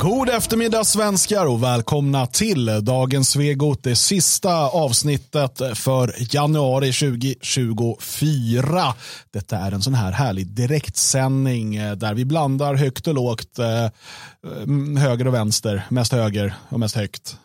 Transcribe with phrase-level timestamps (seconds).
[0.00, 8.94] God eftermiddag svenskar och välkomna till dagens Svegot, det sista avsnittet för januari 2024.
[9.32, 13.86] Detta är en sån här härlig direktsändning eh, där vi blandar högt och lågt, eh,
[14.62, 17.36] mm, höger och vänster, mest höger och mest högt.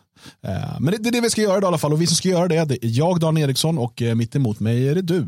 [0.44, 2.16] Eh, men det är det vi ska göra idag i alla fall och vi som
[2.16, 5.28] ska göra det, det är jag Dan Eriksson och mitt emot mig är det du.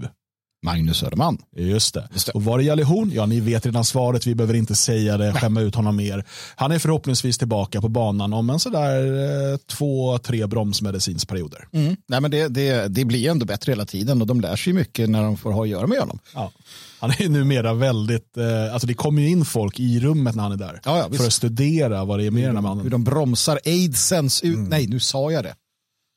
[0.65, 1.37] Magnus Söderman.
[1.55, 2.07] Just det.
[2.13, 2.31] Just det.
[2.31, 3.11] Och var är Jalle Horn?
[3.13, 4.27] Ja, ni vet redan svaret.
[4.27, 6.25] Vi behöver inte säga det, skämma ut honom mer.
[6.55, 9.05] Han är förhoppningsvis tillbaka på banan om en sådär
[9.51, 11.67] eh, två, tre bromsmedicinsperioder.
[11.71, 11.95] Mm.
[12.07, 15.09] Nej, men det, det, det blir ändå bättre hela tiden och de lär sig mycket
[15.09, 16.19] när de får ha att göra med honom.
[16.33, 16.51] Ja.
[16.99, 20.51] Han är numera väldigt, eh, alltså det kommer ju in folk i rummet när han
[20.51, 20.81] är där.
[20.85, 22.83] Ja, ja, för att studera vad det är med den här mannen.
[22.83, 24.55] Hur de bromsar aidsens ut.
[24.55, 24.69] Mm.
[24.69, 25.55] Nej, nu sa jag det.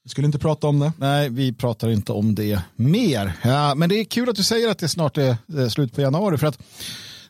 [0.09, 0.93] Vi skulle inte prata om det.
[0.99, 3.33] Nej, vi pratar inte om det mer.
[3.43, 6.39] Ja, men det är kul att du säger att det snart är slut på januari.
[6.39, 6.59] För att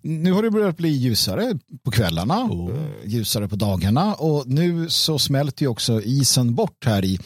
[0.02, 2.70] nu har det börjat bli ljusare på kvällarna, oh.
[3.04, 7.18] ljusare på dagarna och nu så smälter ju också isen bort här i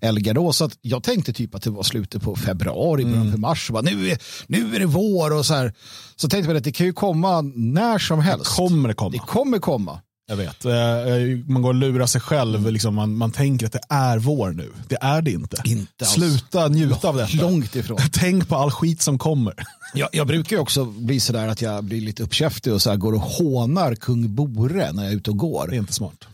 [0.00, 0.56] Elgarås.
[0.56, 3.32] Så jag tänkte typ att det var slutet på februari, början mm.
[3.32, 3.70] på mars.
[3.70, 5.74] Bara, nu, är, nu är det vår och så här.
[6.16, 8.44] Så tänkte jag att det kan ju komma när som helst.
[8.44, 9.10] Det kommer komma.
[9.10, 10.00] Det kommer komma.
[10.28, 10.64] Jag vet.
[10.64, 12.58] Eh, eh, man går och lurar sig själv.
[12.58, 12.72] Mm.
[12.72, 14.72] Liksom man, man tänker att det är vår nu.
[14.88, 15.62] Det är det inte.
[15.64, 17.36] inte Sluta njuta av detta.
[17.36, 17.98] Långt ifrån.
[18.12, 19.54] Tänk på all skit som kommer.
[19.94, 23.12] Jag, jag brukar också bli sådär att jag blir lite uppkäftig och så här går
[23.12, 25.66] och hånar kung Bore när jag är ute och går.
[25.68, 26.26] Det är inte smart.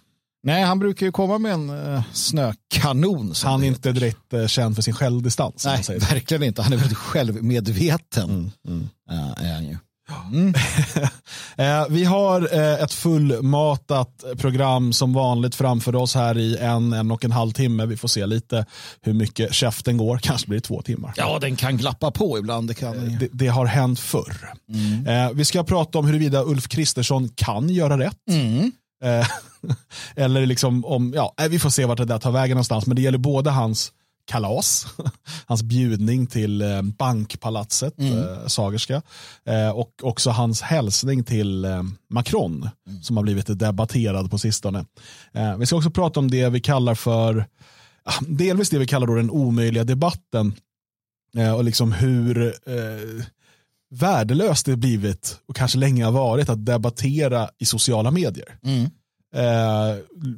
[0.43, 3.35] Nej, han brukar ju komma med en uh, snökanon.
[3.45, 5.65] Han är inte direkt uh, känd för sin självdistans.
[5.65, 6.63] Nej, verkligen inte.
[6.63, 8.31] Han är väldigt självmedveten.
[8.31, 8.89] Mm, mm.
[9.11, 9.77] Uh, är han ju.
[10.33, 10.55] Mm.
[11.57, 17.11] Eh, vi har eh, ett fullmatat program som vanligt framför oss här i en, en
[17.11, 17.87] och en halv timme.
[17.87, 18.67] Vi får se lite
[19.01, 20.19] hur mycket käften går.
[20.23, 21.13] Kanske blir det två timmar.
[21.17, 22.69] Ja, den kan glappa på ibland.
[22.69, 22.97] Det, kan...
[22.97, 24.53] Eh, det, det har hänt förr.
[24.69, 25.37] Mm.
[25.37, 28.19] Vi ska prata om huruvida Ulf Kristersson kan göra rätt.
[28.31, 28.73] Mm.
[30.17, 32.87] Eller liksom om, ja, vi får se vart det där tar vägen någonstans.
[32.87, 33.93] Men det gäller både hans
[34.25, 34.87] kalas,
[35.47, 38.19] hans bjudning till eh, bankpalatset, mm.
[38.19, 39.03] eh, Sagerska,
[39.45, 43.03] eh, och också hans hälsning till eh, Macron, mm.
[43.03, 44.85] som har blivit debatterad på sistone.
[45.33, 47.47] Eh, vi ska också prata om det vi kallar för,
[48.21, 50.55] delvis det vi kallar då den omöjliga debatten,
[51.37, 52.55] eh, och liksom hur
[53.91, 58.59] värdelöst det blivit, och kanske länge har varit, att debattera i sociala medier.
[58.63, 58.91] Mm.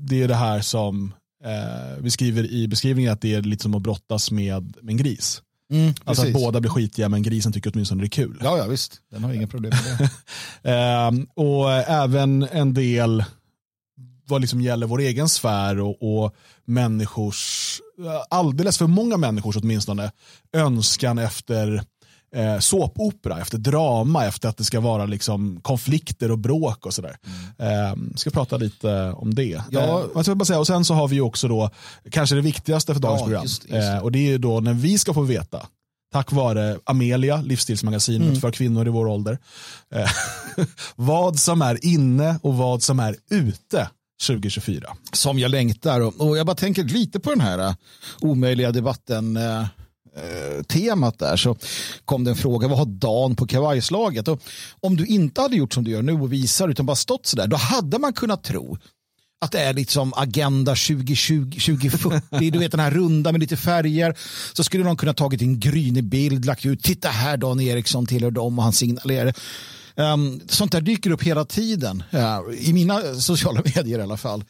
[0.00, 1.12] det är det här som
[1.44, 4.96] Eh, vi skriver i beskrivningen att det är lite som att brottas med, med en
[4.96, 5.42] gris.
[5.72, 8.40] Mm, alltså att båda blir skitiga men grisen tycker åtminstone det är kul.
[8.42, 9.00] Ja, ja visst.
[9.10, 10.10] Den har inga problem med
[10.62, 10.70] det.
[10.70, 13.24] eh, och även en del
[14.26, 16.34] vad liksom gäller vår egen sfär och, och
[16.64, 17.80] människors,
[18.30, 20.12] alldeles för många människors åtminstone,
[20.52, 21.84] önskan efter
[22.34, 27.16] eh, såpopera, efter drama, efter att det ska vara liksom konflikter och bråk och sådär.
[27.58, 27.84] Mm.
[27.86, 29.62] Eh, ska prata lite om det.
[29.70, 30.02] Ja.
[30.16, 31.70] Eh, bara säga, och sen så har vi också då
[32.10, 33.42] kanske det viktigaste för dagens ja, program.
[33.42, 33.74] Just, just.
[33.74, 35.66] Eh, och det är då när vi ska få veta
[36.12, 38.40] tack vare Amelia, livsstilsmagasinet mm.
[38.40, 39.38] för kvinnor i vår ålder.
[39.94, 40.10] Eh,
[40.96, 43.88] vad som är inne och vad som är ute
[44.26, 44.96] 2024.
[45.12, 47.74] Som jag längtar och, jag bara tänker lite på den här uh,
[48.20, 49.36] omöjliga debatten.
[49.36, 49.66] Uh,
[50.16, 51.56] Eh, temat där så
[52.04, 54.28] kom det en fråga, vad har Dan på kavajslaget?
[54.28, 54.42] Och
[54.80, 57.46] om du inte hade gjort som du gör nu och visar utan bara stått sådär,
[57.46, 58.78] då hade man kunnat tro
[59.44, 64.14] att det är liksom Agenda 2020, 2040, du vet den här runda med lite färger.
[64.52, 68.30] Så skulle någon kunna tagit en grynig bild, lagt ut, titta här Dan Eriksson tillhör
[68.30, 69.34] dem och han signalerar.
[69.96, 74.44] Um, sånt där dyker upp hela tiden, uh, i mina sociala medier i alla fall.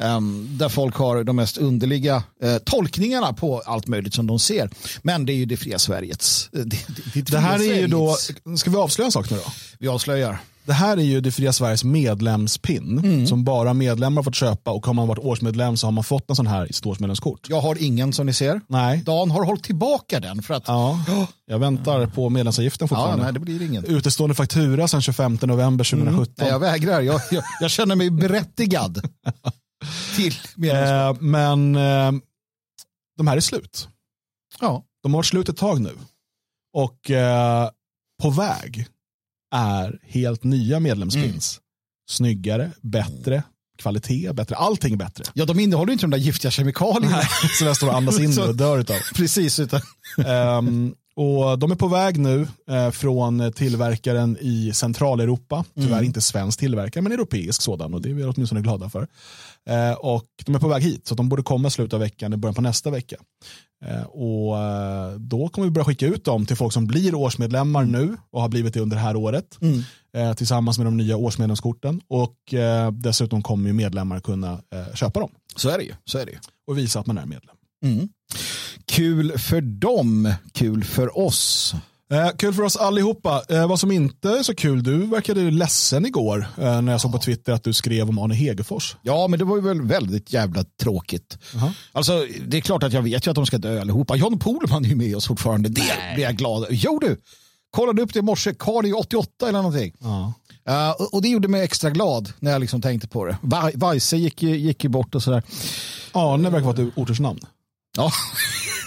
[0.00, 4.70] Um, där folk har de mest underliga uh, tolkningarna på allt möjligt som de ser.
[5.02, 6.48] Men det är ju det fria Sveriges.
[6.52, 6.78] Det, det,
[7.14, 8.16] det, det här är ju då,
[8.56, 9.52] ska vi avslöja en sak nu då?
[9.78, 10.40] Vi avslöjar.
[10.70, 13.26] Det här är ju det fria Sveriges medlemspin mm.
[13.26, 16.36] som bara medlemmar fått köpa och har man varit årsmedlem så har man fått en
[16.36, 17.48] sån här i sitt årsmedlemskort.
[17.48, 18.60] Jag har ingen som ni ser.
[18.66, 18.98] Nej.
[18.98, 21.04] Dan har hållit tillbaka den för att ja,
[21.46, 23.18] jag väntar på medlemsavgiften fortfarande.
[23.18, 23.84] Ja, nej, det blir ingen.
[23.84, 26.16] Utestående faktura sedan 25 november 2017.
[26.16, 26.34] Mm.
[26.38, 28.94] Nej, jag vägrar, jag, jag, jag känner mig berättigad
[30.16, 31.16] till medlemskap.
[31.16, 32.12] Eh, men eh,
[33.16, 33.88] de här är slut.
[34.60, 34.84] Ja.
[35.02, 35.92] De har varit slut ett tag nu.
[36.72, 37.70] Och eh,
[38.22, 38.86] på väg
[39.50, 41.58] är helt nya medlemspins.
[41.58, 41.62] Mm.
[42.10, 43.42] Snyggare, bättre,
[43.78, 45.24] kvalitet, bättre, allting bättre.
[45.34, 47.22] Ja, de innehåller inte de där giftiga kemikalierna.
[47.58, 48.96] som jag står och andas in och dör utav.
[49.14, 49.58] Precis.
[49.58, 49.80] Utan.
[50.26, 55.64] um, Och de är på väg nu eh, från tillverkaren i Centraleuropa.
[55.74, 56.04] Tyvärr mm.
[56.04, 57.94] inte svensk tillverkare, men europeisk sådan.
[57.94, 59.08] Och det är vi åtminstone glada för.
[59.68, 62.32] Eh, och de är på väg hit, så de borde komma i slutet av veckan,
[62.32, 63.16] i början på nästa vecka.
[63.84, 67.82] Eh, och eh, då kommer vi börja skicka ut dem till folk som blir årsmedlemmar
[67.82, 67.92] mm.
[67.92, 69.58] nu och har blivit det under det här året.
[69.60, 69.82] Mm.
[70.16, 72.00] Eh, tillsammans med de nya årsmedlemskorten.
[72.08, 74.60] Och eh, dessutom kommer medlemmar kunna
[74.94, 75.30] köpa dem.
[75.56, 75.94] Så är det ju.
[76.04, 76.38] Så är det ju.
[76.66, 77.56] Och visa att man är medlem.
[77.84, 78.08] Mm.
[78.86, 81.74] Kul för dem, kul för oss.
[82.12, 83.42] Eh, kul för oss allihopa.
[83.48, 87.12] Eh, vad som inte är så kul, du verkade ledsen igår eh, när jag såg
[87.12, 88.96] på Twitter att du skrev om Arne Hegerfors.
[89.02, 91.38] Ja, men det var ju väl väldigt jävla tråkigt.
[91.54, 91.70] Uh -huh.
[91.92, 94.16] Alltså, det är klart att jag vet ju att de ska dö allihopa.
[94.16, 95.68] John Pohlman är ju med oss fortfarande.
[95.68, 96.14] Det Nej.
[96.14, 97.20] blir jag glad Jo du,
[97.70, 98.54] kollade upp det i morse.
[98.58, 99.92] Karl är 88 eller någonting.
[100.04, 100.30] Uh
[100.66, 100.90] -huh.
[100.90, 103.38] uh, och det gjorde mig extra glad när jag liksom tänkte på det.
[103.74, 105.42] Weise gick, gick ju bort och sådär.
[106.12, 107.40] Arne verkar vara ett ortersnamn.
[107.96, 108.12] Ja,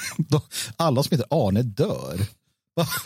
[0.77, 2.19] alla som heter Arne dör.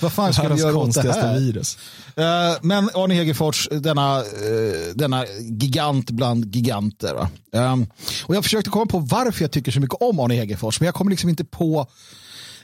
[0.01, 1.39] Vad fan ska vi göra åt det här?
[1.39, 1.77] virus.
[2.17, 2.23] Uh,
[2.61, 4.25] men Arne Hegerfors, denna, uh,
[4.95, 7.27] denna gigant bland giganter.
[7.51, 7.87] Um,
[8.25, 10.95] och jag försökte komma på varför jag tycker så mycket om Arne Hegerfors, men jag
[10.95, 11.87] kommer liksom inte på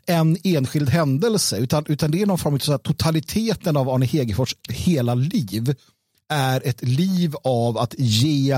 [0.06, 5.15] en enskild händelse, utan, utan det är någon form av totaliteten av Arne Hegerfors hela
[5.15, 5.75] liv
[6.33, 8.51] är ett liv av att ge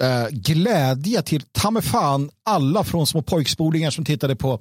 [0.00, 4.60] eh, glädje till ta mig fan alla från små pojkspolingar som tittade på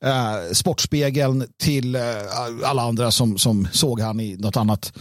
[0.00, 2.02] eh, Sportspegeln till eh,
[2.64, 4.92] alla andra som, som såg han i något annat.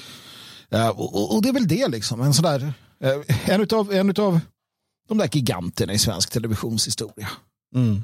[0.71, 2.21] Eh, och, och, det är väl det liksom.
[2.21, 4.39] En, sån där eh, en, utav, en utav
[5.09, 7.27] de där giganterna i svensk televisionshistoria.
[7.75, 8.03] Mm.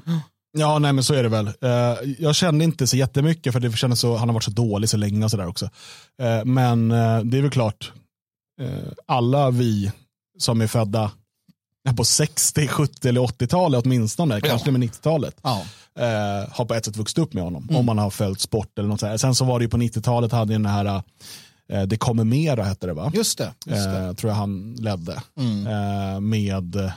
[0.56, 1.46] Ja, nej men så är det väl.
[1.46, 4.88] Uh, jag kände inte så jättemycket för det kändes så, han har varit så dålig
[4.88, 5.64] så länge och sådär också.
[6.22, 7.92] Uh, men uh, det är väl klart,
[9.06, 9.92] alla vi
[10.38, 11.10] som är födda
[11.96, 14.40] på 60, 70 eller 80-talet åtminstone, ja.
[14.40, 15.36] kanske med 90-talet.
[15.42, 15.62] Ja.
[15.98, 17.62] Eh, har på ett sätt vuxit upp med honom.
[17.62, 17.76] Mm.
[17.76, 19.20] Om man har följt sport eller något sånt.
[19.20, 21.02] Sen så var det ju på 90-talet hade den här
[21.68, 23.12] eh, Det kommer mera hette det va?
[23.14, 23.54] Just det.
[23.66, 23.98] Just det.
[23.98, 25.22] Eh, tror jag han ledde.
[25.36, 25.66] Mm.
[25.66, 26.92] Eh, med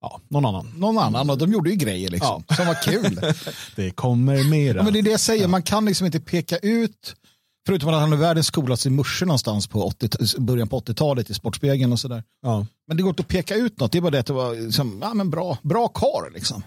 [0.00, 0.72] ja, någon annan.
[0.76, 2.44] Någon annan och de gjorde ju grejer liksom.
[2.48, 2.56] Ja.
[2.56, 3.20] Som var kul.
[3.76, 4.76] det kommer mera.
[4.76, 7.14] Ja, men det är det jag säger, man kan liksom inte peka ut
[7.66, 11.92] Förutom att han är världens coolaste morsa någonstans på 80, början på 80-talet i Sportspegeln
[11.92, 12.22] och sådär.
[12.42, 12.66] Ja.
[12.88, 13.92] Men det går inte att peka ut något.
[13.92, 16.62] Det är bara det att det var liksom, ja, men bra, bra kar liksom.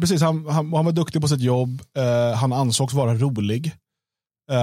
[0.00, 1.82] Precis, han, han, han, var duktig på sitt jobb.
[1.98, 3.72] Uh, han ansågs vara rolig.
[4.50, 4.58] Uh,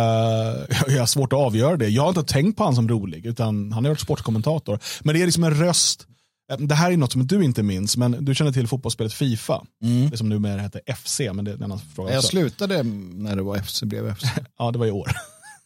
[0.87, 1.89] jag har svårt att avgöra det.
[1.89, 4.79] Jag har inte tänkt på honom som rolig, utan han har varit sportkommentator.
[5.03, 6.07] Men det är liksom en röst.
[6.51, 9.65] Eh, det här är något som du inte minns, men du känner till fotbollsspelet Fifa.
[9.83, 10.09] Mm.
[10.09, 12.11] Det som numera heter FC, men det är en annan fråga.
[12.11, 12.27] Jag också.
[12.27, 14.23] slutade när det var FC, blev FC.
[14.57, 15.11] ja, det var i år.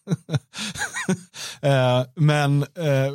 [1.62, 3.14] eh, men eh,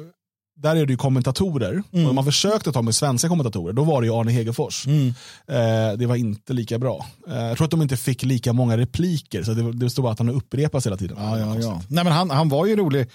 [0.62, 1.82] där är det ju kommentatorer.
[1.92, 2.06] Mm.
[2.06, 4.87] Och man försökte ta med svenska kommentatorer, då var det ju Arne Hegerfors.
[4.87, 5.08] Mm.
[5.46, 7.06] Eh, det var inte lika bra.
[7.28, 10.12] Eh, jag tror att de inte fick lika många repliker, så det, det stod bara
[10.12, 11.16] att han upprepas hela tiden.
[11.20, 11.82] Ja, ja, ja.
[11.88, 13.06] Nej, men han, han var ju rolig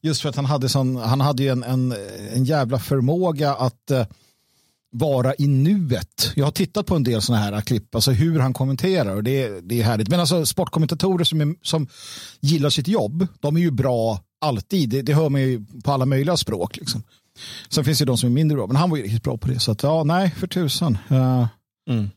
[0.00, 1.94] just för att han hade, sån, han hade en, en,
[2.34, 4.06] en jävla förmåga att eh,
[4.92, 6.32] vara i nuet.
[6.36, 9.60] Jag har tittat på en del sådana här klipp, alltså hur han kommenterar och det,
[9.60, 10.08] det är härligt.
[10.08, 11.86] Men alltså sportkommentatorer som, är, som
[12.40, 14.88] gillar sitt jobb, de är ju bra alltid.
[14.88, 16.76] Det, det hör man ju på alla möjliga språk.
[16.76, 17.02] Liksom.
[17.68, 19.48] Sen finns det de som är mindre bra, men han var ju riktigt bra på
[19.48, 19.60] det.
[19.60, 20.98] Så att, ja, nej, för tusan.
[21.10, 21.46] Uh,
[21.90, 22.10] mm.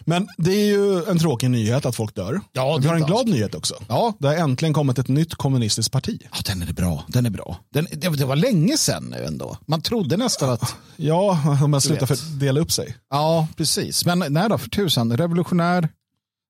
[0.00, 2.40] Men det är ju en tråkig nyhet att folk dör.
[2.52, 3.74] Ja, vi har en glad nyhet också.
[3.88, 4.14] Ja.
[4.18, 6.22] Det har äntligen kommit ett nytt kommunistiskt parti.
[6.32, 7.04] Ja, den är bra.
[7.08, 7.58] Den är bra.
[7.72, 9.58] Den, det, det var länge sedan nu ändå.
[9.66, 10.74] Man trodde nästan att...
[10.96, 12.96] Ja, om man slutar för dela upp sig.
[13.10, 14.04] Ja, precis.
[14.04, 15.16] Men nej då, för tusan.
[15.16, 15.88] Revolutionär,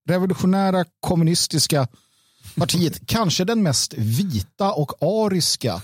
[0.08, 1.88] revolutionära kommunistiska
[2.56, 3.00] partiet.
[3.06, 5.82] kanske den mest vita och ariska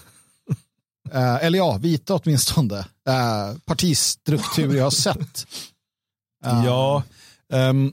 [1.14, 5.46] Uh, eller ja, vita åtminstone, uh, partistruktur jag har sett.
[6.46, 7.02] Uh, ja,
[7.52, 7.92] Um,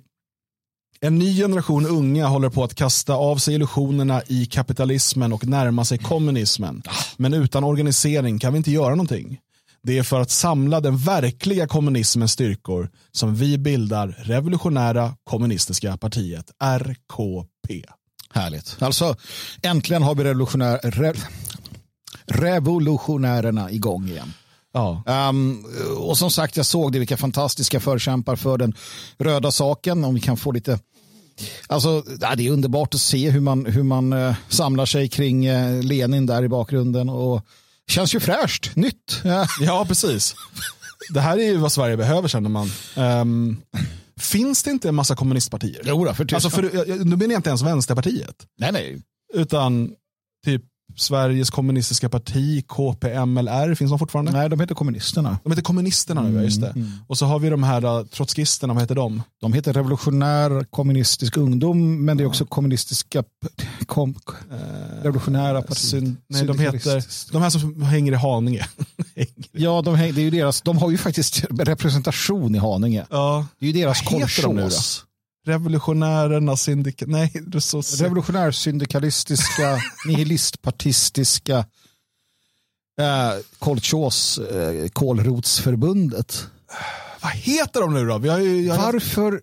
[1.01, 5.85] en ny generation unga håller på att kasta av sig illusionerna i kapitalismen och närma
[5.85, 6.83] sig kommunismen.
[7.17, 9.39] Men utan organisering kan vi inte göra någonting.
[9.83, 16.51] Det är för att samla den verkliga kommunismens styrkor som vi bildar Revolutionära kommunistiska partiet,
[16.63, 17.85] RKP.
[18.33, 18.77] Härligt.
[18.79, 19.15] Alltså,
[19.63, 21.13] äntligen har vi revolutionär, re,
[22.25, 24.33] revolutionärerna igång igen.
[24.75, 25.03] Ja.
[25.29, 25.65] Um,
[25.98, 28.75] och som sagt, jag såg det, vilka fantastiska förkämpar för den
[29.17, 30.03] röda saken.
[30.03, 30.79] Om vi kan få lite
[31.67, 35.84] Alltså, det är underbart att se hur man, hur man uh, samlar sig kring uh,
[35.84, 37.10] Lenin där i bakgrunden.
[37.10, 37.46] Och
[37.88, 39.22] känns ju fräscht, nytt.
[39.60, 40.36] ja, precis.
[41.10, 42.72] Det här är ju vad Sverige behöver känner man.
[42.98, 43.62] Um,
[44.20, 45.82] finns det inte en massa kommunistpartier?
[45.86, 48.36] Jo, för alltså för, Nu menar jag inte ens Vänsterpartiet.
[48.60, 49.01] Nej, nej.
[49.34, 49.91] Utan
[50.46, 50.62] typ
[50.95, 54.31] Sveriges kommunistiska parti, KPMLR, finns de fortfarande?
[54.31, 55.37] Nej, de heter kommunisterna.
[55.43, 56.67] De heter kommunisterna nu, ja, just det.
[56.69, 56.91] Mm.
[57.07, 59.21] Och så har vi de här uh, trotskisterna, vad heter de?
[59.41, 63.23] De heter revolutionär kommunistisk ungdom, men det är också kommunistiska
[63.85, 64.15] kom,
[65.03, 66.03] revolutionära partiet.
[66.27, 68.65] Nej, de heter, de här som hänger i Haninge.
[69.51, 73.05] Ja, de, häng- det är ju deras, de har ju faktiskt representation i Haninge.
[73.09, 73.47] ja.
[73.59, 75.04] Det är ju deras kolchos.
[75.45, 77.05] Revolutionärerna, syndika...
[77.07, 77.31] Nej.
[77.99, 81.57] Revolutionär syndikalistiska, nihilistpartistiska
[82.99, 86.47] eh, kolchos, eh, kålrotsförbundet.
[87.21, 88.17] Vad heter de nu då?
[88.17, 89.41] Vi har ju, jag Varför?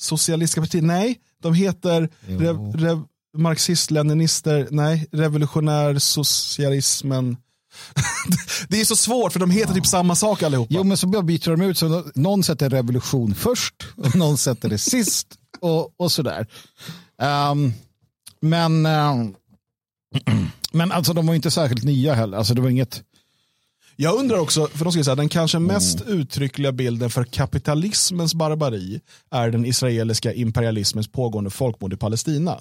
[0.00, 0.84] Socialistiska partiet?
[0.84, 3.02] Nej, de heter rev, rev,
[3.36, 4.68] marxist-leninister.
[4.70, 7.36] Nej, revolutionär socialismen.
[8.68, 10.74] Det är så svårt för de heter typ samma sak allihopa.
[10.74, 11.78] Jo, men så bara byter de ut.
[11.78, 15.26] Så någon sätter revolution först och någon sätter det sist
[15.60, 16.46] och, och sådär.
[17.22, 17.72] Ehm,
[18.40, 19.34] men, ehm,
[20.72, 22.38] men alltså de var inte särskilt nya heller.
[22.38, 23.02] Alltså det var inget...
[24.00, 25.74] Jag undrar också, för de ska säga, den kanske Mm.
[25.74, 32.60] mest uttryckliga bilden för kapitalismens barbari är den israeliska imperialismens pågående folkmord i Palestina.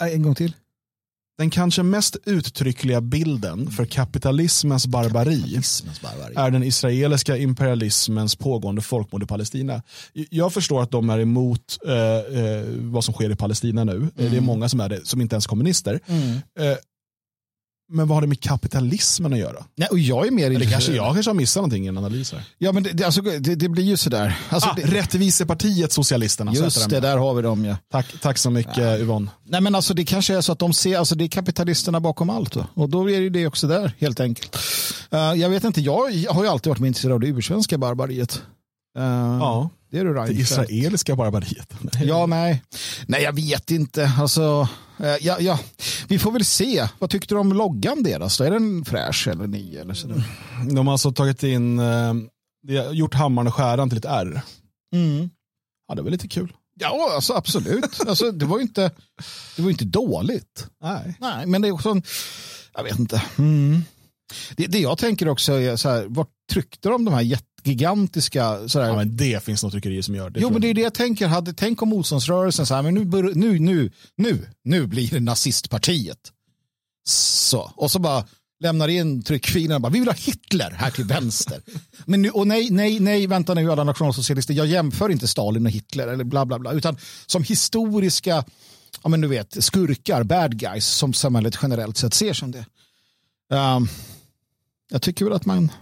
[0.00, 0.54] En gång till.
[1.42, 5.60] Den kanske mest uttryckliga bilden för kapitalismens barbari
[6.36, 9.82] är den israeliska imperialismens pågående folkmord i Palestina.
[10.12, 14.08] Jag förstår att de är emot eh, eh, vad som sker i Palestina nu.
[14.14, 16.00] Det är många som är det, som inte ens kommunister.
[16.58, 16.76] Eh,
[17.92, 19.64] men vad har det med kapitalismen att göra?
[19.76, 22.32] Nej, och jag är mer Eller kanske jag kanske har missat någonting i en analys
[22.32, 22.42] här.
[22.58, 24.38] Ja, men det, det, alltså, det, det blir ju sådär.
[24.48, 26.52] Alltså, Ah, det, Rättvisepartiet Socialisterna.
[26.54, 27.76] just det, där har vi dem ja.
[27.92, 29.30] Tack, tack så mycket Yvonne.
[29.44, 32.30] Nej, men alltså, det kanske är så att de ser, alltså, det är kapitalisterna bakom
[32.30, 32.52] allt.
[32.52, 32.66] Då.
[32.74, 34.56] Och då är det ju det också där, helt enkelt.
[35.10, 38.42] Eh, jag vet inte, jag har ju alltid varit intresserad av det ursvenska barbariet.
[38.98, 39.04] Uh,
[39.40, 40.40] Ja, Det är du det Reinfeldt.
[40.70, 41.72] israeliska barbariet.
[42.04, 42.62] Ja, nej.
[43.06, 44.12] Nej, jag vet inte.
[44.20, 44.68] Alltså,
[44.98, 45.58] eh, ja, ja.
[46.08, 46.88] Vi får väl se.
[46.98, 48.40] Vad tyckte du om loggan deras?
[48.40, 49.76] Är den fräsch eller ny?
[49.76, 50.22] Eller sådär?
[50.70, 52.14] De har alltså tagit in, eh,
[52.92, 54.42] gjort hammaren och skäran till ett R.
[54.94, 55.30] Mm.
[55.88, 56.52] Ja, det var lite kul.
[56.80, 58.00] Ja, alltså, absolut.
[58.06, 58.90] Alltså, det var ju inte,
[59.56, 60.66] det var inte dåligt.
[60.82, 61.16] Nej.
[61.20, 62.02] Nej, men det är också en,
[62.74, 63.22] jag vet inte.
[63.38, 63.82] Mm.
[64.56, 68.68] Det, det jag tänker också är så här, vart tryckte de de här jätte- gigantiska
[68.68, 70.40] så här, Ja, men det finns något tryckerier som gör det.
[70.40, 71.26] Jo, men det är det jag tänker.
[71.26, 73.04] Hade, tänk om motståndsrörelsen så här, men nu,
[73.34, 76.18] nu, nu, nu, nu blir det nazistpartiet.
[77.04, 78.24] Så, och så bara
[78.62, 81.62] lämnar in tryckfilen och bara, vi vill ha Hitler här till vänster.
[82.06, 85.72] men nu, och nej, nej, nej, vänta nu alla nationalsocialister, jag jämför inte Stalin och
[85.72, 88.44] Hitler eller bla bla bla, utan som historiska,
[89.02, 92.64] ja men du vet, skurkar, bad guys, som samhället generellt sett ser som det.
[93.50, 93.88] Um,
[94.90, 95.72] jag tycker väl att man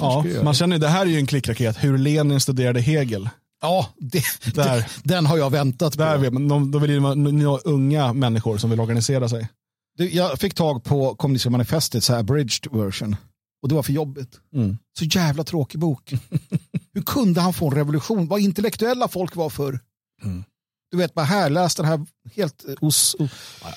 [0.00, 3.28] Ja, man känner ju, det här är ju en klickraket, hur Lenin studerade Hegel.
[3.62, 4.22] Ja, det,
[4.54, 4.76] Där.
[4.76, 6.22] det, den har jag väntat Där på.
[6.22, 9.48] vet man, de, då vill det vara unga människor som vill organisera sig.
[9.96, 13.16] Du, jag fick tag på kommunistiska manifestet, så här abridged version.
[13.62, 14.40] Och det var för jobbigt.
[14.54, 14.78] Mm.
[14.98, 16.14] Så jävla tråkig bok.
[16.94, 18.28] Hur kunde han få en revolution?
[18.28, 19.80] Vad intellektuella folk var för.
[20.24, 20.44] Mm.
[20.90, 22.00] Du vet, bara här, läs den här
[22.36, 23.16] helt eh, os...
[23.18, 23.28] o-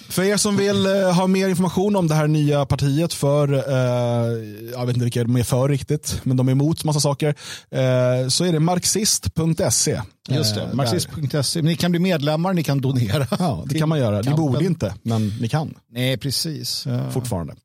[0.09, 4.37] För er som vill eh, ha mer information om det här nya partiet för, eh,
[4.71, 7.27] jag vet inte vilka de är för riktigt, men de är emot massa saker,
[7.71, 10.01] eh, så är det marxist.se.
[10.29, 10.73] Just Eh, det, där.
[10.73, 11.61] marxist.se.
[11.61, 13.27] Ni kan bli medlemmar, ni kan donera.
[13.39, 14.21] Ja, det kan man göra.
[14.21, 16.85] Ni borde inte, men ni kan Nej, precis.
[16.85, 17.11] Ja.
[17.11, 17.55] fortfarande.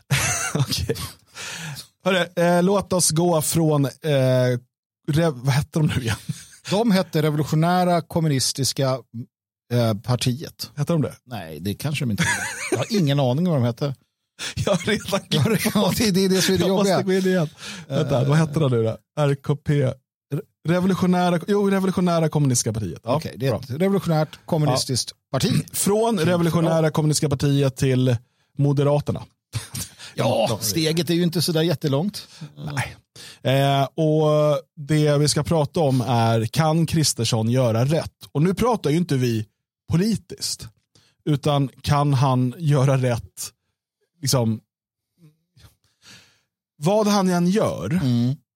[0.54, 0.96] Okej.
[2.04, 3.90] Hörru, eh, låt oss gå från, eh,
[5.12, 6.16] rev, vad hette de nu igen?
[6.70, 8.98] De hette Revolutionära kommunistiska
[9.72, 10.70] eh, partiet.
[10.76, 11.14] Hette de det?
[11.24, 12.46] Nej, det kanske de inte gjorde.
[12.70, 13.94] Jag har ingen aning om vad de hette.
[14.64, 15.20] Jag har redan
[15.74, 17.02] Ja, det, det är det som är det Jag måste jobbiga.
[17.02, 17.48] gå in igen.
[17.88, 18.96] Vänta, vad hette de nu då?
[19.20, 19.68] RKP?
[19.72, 19.92] Re-
[20.68, 23.00] Revolutionära, jo, revolutionära kommunistiska partiet.
[23.04, 23.60] Ja, Okej, det är bra.
[23.60, 25.52] ett revolutionärt kommunistiskt parti.
[25.72, 28.16] Från revolutionära kommunistiska partiet till
[28.58, 29.22] Moderaterna.
[30.14, 32.28] Ja, steget är ju inte sådär jättelångt.
[32.72, 32.96] Nej.
[33.42, 38.14] Eh, och det vi ska prata om är, kan Kristersson göra rätt?
[38.32, 39.46] Och nu pratar ju inte vi
[39.92, 40.68] politiskt,
[41.24, 43.50] utan kan han göra rätt,
[44.22, 44.60] liksom,
[46.76, 48.00] vad han än gör,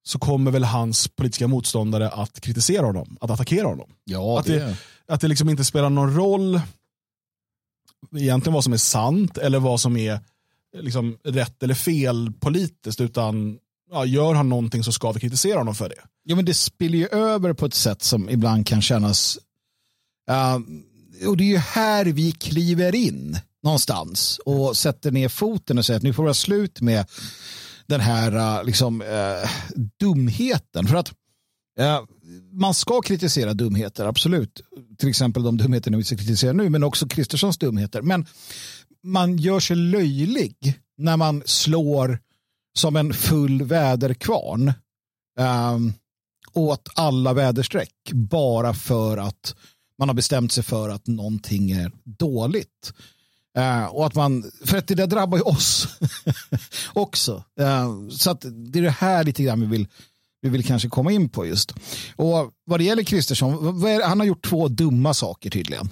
[0.03, 3.89] så kommer väl hans politiska motståndare att kritisera honom, att attackera honom.
[4.03, 6.61] Ja, Att det, att det liksom inte spelar någon roll
[8.15, 10.19] egentligen vad som är sant eller vad som är
[10.81, 13.57] liksom rätt eller fel politiskt, utan
[13.91, 16.01] ja, gör han någonting så ska vi kritisera honom för det.
[16.23, 19.37] Ja, men det spiller ju över på ett sätt som ibland kan kännas...
[20.31, 20.57] Uh,
[21.27, 25.97] och det är ju här vi kliver in någonstans och sätter ner foten och säger
[25.97, 27.05] att nu får det vara slut med
[27.87, 29.49] den här uh, liksom, uh,
[29.99, 30.87] dumheten.
[30.87, 31.13] För att
[31.79, 32.01] eh,
[32.51, 34.61] man ska kritisera dumheter, absolut.
[34.97, 38.01] Till exempel de dumheterna vi ska kritisera nu, men också Kristerssons dumheter.
[38.01, 38.25] Men
[39.03, 42.19] man gör sig löjlig när man slår
[42.77, 44.73] som en full väderkvarn
[45.39, 45.93] um,
[46.53, 49.55] åt alla väderstreck bara för att
[49.99, 52.93] man har bestämt sig för att någonting är dåligt.
[53.57, 55.87] Uh, och att man, för att det där drabbar ju oss
[56.93, 57.43] också.
[57.61, 59.87] Uh, så att det är det här lite grann vi vill,
[60.41, 61.73] vi vill kanske komma in på just.
[62.15, 65.89] Och vad det gäller Kristersson, han har gjort två dumma saker tydligen.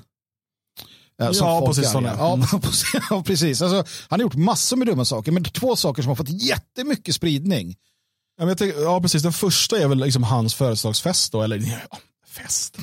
[1.21, 2.15] Uh, ja, precis sådana.
[2.17, 2.39] Ja,
[3.09, 3.61] ja, precis.
[3.61, 7.15] Alltså, han har gjort massor med dumma saker, men två saker som har fått jättemycket
[7.15, 7.75] spridning.
[8.39, 9.23] Ja, men tänker, ja precis.
[9.23, 12.77] Den första är väl liksom hans födelsedagsfest då, eller ja, fest.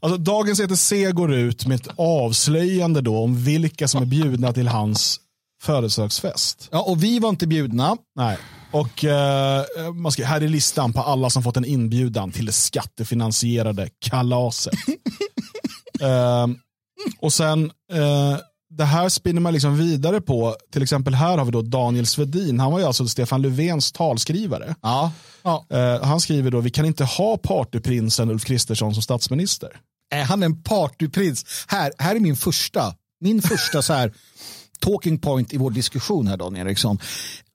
[0.00, 4.68] Alltså, dagens ETC går ut med ett avslöjande då om vilka som är bjudna till
[4.68, 5.20] hans
[5.62, 6.68] födelsedagsfest.
[6.72, 7.96] Ja, och vi var inte bjudna.
[8.16, 8.38] Nej.
[8.70, 9.64] Och eh,
[9.94, 14.74] man ska, här är listan på alla som fått en inbjudan till det skattefinansierade kalaset.
[16.00, 16.46] eh,
[17.20, 18.38] och sen eh,
[18.70, 20.56] det här spinner man liksom vidare på.
[20.72, 22.60] Till exempel här har vi då Daniel Svedin.
[22.60, 24.74] Han var ju alltså Stefan Löfvens talskrivare.
[24.82, 25.12] Ja.
[25.42, 25.66] ja.
[25.70, 29.80] Eh, han skriver då, vi kan inte ha partyprinsen Ulf Kristersson som statsminister.
[30.10, 31.64] Är han en partyprins?
[31.68, 34.12] Här, här är min första, min första så här
[34.80, 36.98] talking point i vår diskussion här Daniel Eriksson.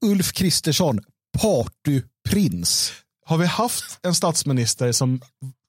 [0.06, 1.00] Ulf Kristersson,
[1.38, 2.91] partyprins.
[3.29, 5.21] Har vi haft en statsminister som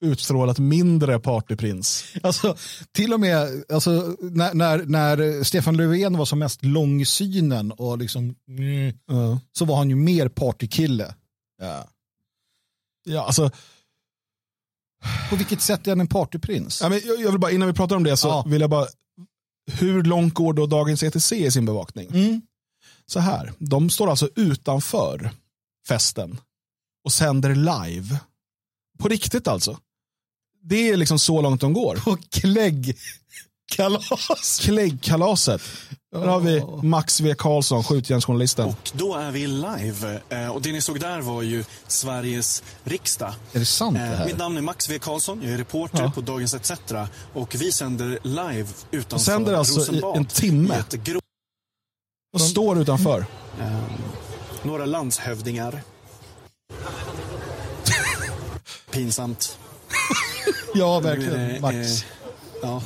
[0.04, 2.04] utstrålat mindre partyprins?
[2.22, 2.56] Alltså,
[2.92, 8.34] till och med alltså, när, när, när Stefan Löfven var som mest långsynen och liksom,
[8.48, 9.38] mm, uh.
[9.52, 11.14] så var han ju mer partykille.
[11.62, 11.88] Ja.
[13.04, 13.50] ja, alltså.
[15.30, 16.80] På vilket sätt är han en partyprins?
[16.82, 18.44] Ja, men jag, jag vill bara, innan vi pratar om det så ja.
[18.46, 18.86] vill jag bara,
[19.72, 22.08] hur långt går då dagens ETC i sin bevakning?
[22.08, 22.42] Mm.
[23.06, 25.30] Så här, de står alltså utanför
[25.88, 26.38] festen
[27.04, 28.18] och sänder live.
[28.98, 29.78] På riktigt alltså.
[30.62, 31.96] Det är liksom så långt de går.
[31.96, 33.00] På kläggkalas.
[34.60, 35.62] Kläggkalaset.
[36.12, 38.68] Där har vi Max V Karlsson, skjutjärnsjournalisten.
[38.68, 40.20] Och då är vi live.
[40.28, 43.34] Eh, och det ni såg där var ju Sveriges riksdag.
[43.52, 44.26] Är det sant det här?
[44.26, 46.12] Mitt namn är Max V Karlsson, jag är reporter ja.
[46.14, 46.72] på Dagens ETC.
[47.32, 50.16] Och vi sänder live utanför och sänder alltså Rosenbad.
[50.16, 50.84] i en timme.
[52.32, 53.26] Och står utanför.
[53.60, 53.66] Um,
[54.62, 55.82] några landshövdingar
[58.90, 59.58] Pinsamt.
[60.74, 61.60] ja, verkligen.
[61.60, 61.76] Max.
[61.76, 62.08] Eh,
[62.62, 62.82] ja,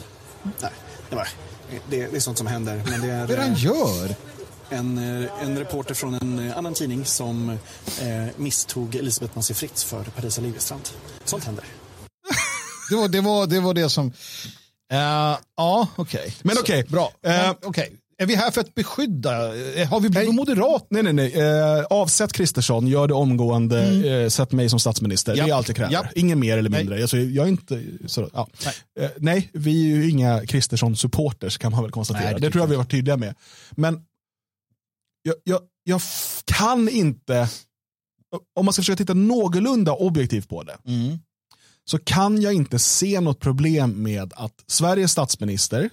[0.60, 0.70] nej,
[1.10, 1.28] det, var,
[1.70, 2.82] det, det, är sånt som händer.
[2.90, 4.14] Men det är, det han gör?
[4.70, 7.50] En, eh, en reporter från en eh, annan tidning som
[8.00, 10.88] eh, misstog Elisabeth Massi Fritz för Parisa Liljestrand.
[11.24, 11.64] Sånt händer.
[12.90, 14.12] det, var, det, var, det var det som...
[14.92, 16.20] Uh, ja, okej.
[16.20, 16.32] Okay.
[16.42, 16.80] Men okej.
[16.80, 16.90] Okay.
[16.90, 17.12] Bra.
[17.26, 17.90] Uh, okay.
[18.18, 19.30] Är vi här för att beskydda?
[19.86, 20.86] Har vi blivit moderat?
[20.90, 21.32] Nej, nej, nej.
[21.32, 24.22] Eh, avsätt Kristersson, gör det omgående, mm.
[24.24, 25.36] eh, sätt mig som statsminister.
[25.36, 25.46] Japp.
[25.46, 25.92] Det är allt jag kräver.
[25.92, 26.06] Japp.
[26.14, 27.00] Ingen mer eller mindre.
[27.02, 28.48] Alltså, jag är inte, så, ja.
[28.64, 28.74] nej.
[29.00, 29.50] Eh, nej.
[29.52, 32.24] vi är ju inga Kristersson-supporters kan man väl konstatera.
[32.24, 33.34] Nej, det, det tror jag vi har varit tydliga med.
[33.70, 34.04] Men
[35.22, 36.00] jag, jag, jag
[36.44, 37.48] kan inte,
[38.56, 41.18] om man ska försöka titta någorlunda objektivt på det, mm.
[41.84, 45.90] så kan jag inte se något problem med att Sveriges statsminister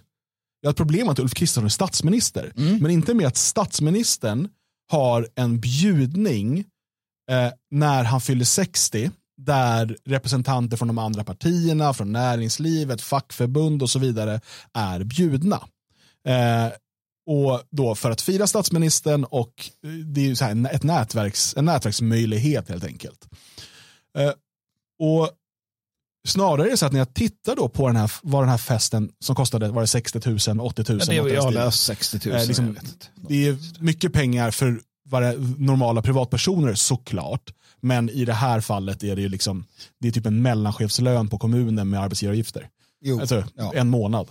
[0.62, 2.54] jag har ett problem med att Ulf Kristersson är statsminister.
[2.58, 2.78] Mm.
[2.78, 4.50] Men inte med att statsministern
[4.92, 6.60] har en bjudning
[7.32, 13.90] eh, när han fyller 60 där representanter från de andra partierna, från näringslivet, fackförbund och
[13.90, 14.42] så vidare
[14.74, 15.68] är bjudna.
[16.28, 16.72] Eh,
[17.26, 21.58] och då för att fira statsministern och eh, det är ju så här ett nätverks,
[21.58, 23.30] en nätverksmöjlighet helt enkelt.
[24.18, 24.32] Eh,
[25.00, 25.30] och
[26.28, 28.58] Snarare är det så att när jag tittar då på den här, vad den här
[28.58, 31.02] festen som kostade var det 60 000, 80 000.
[31.08, 32.38] Ja, det, jag har läst 60 000.
[32.38, 32.78] Eh, liksom,
[33.16, 34.82] det är mycket pengar för
[35.58, 37.54] normala privatpersoner såklart.
[37.80, 39.66] Men i det här fallet är det ju liksom,
[40.00, 42.70] det är typ en mellanchefslön på kommunen med arbetsgivaravgifter.
[43.02, 43.74] Jo, alltså, ja.
[43.74, 44.30] En månad.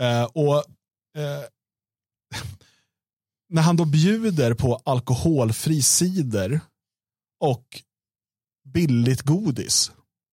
[0.00, 1.44] Eh, och eh,
[3.48, 6.60] När han då bjuder på alkoholfri cider
[7.40, 7.64] och
[8.64, 9.92] billigt godis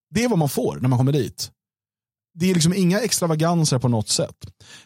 [0.10, 1.52] det är vad man får när man kommer dit.
[2.40, 4.36] Det är liksom inga extravaganser på något sätt.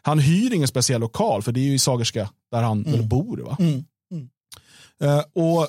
[0.02, 3.08] Han hyr ingen speciell lokal, för det är ju i Sagerska där han mm.
[3.08, 3.38] bor.
[3.38, 3.58] Va?
[3.60, 3.86] Mm.
[4.12, 4.30] Mm.
[5.04, 5.62] Uh, och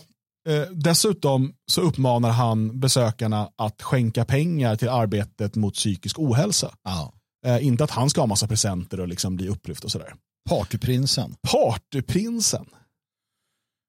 [0.49, 6.75] uh, Dessutom så uppmanar han besökarna att skänka pengar till arbetet mot psykisk ohälsa.
[6.85, 7.13] Ja.
[7.47, 10.15] Uh, inte att han ska ha massa presenter och liksom bli upplyft och sådär.
[10.49, 11.35] Partyprinsen.
[11.51, 12.67] Partyprinsen.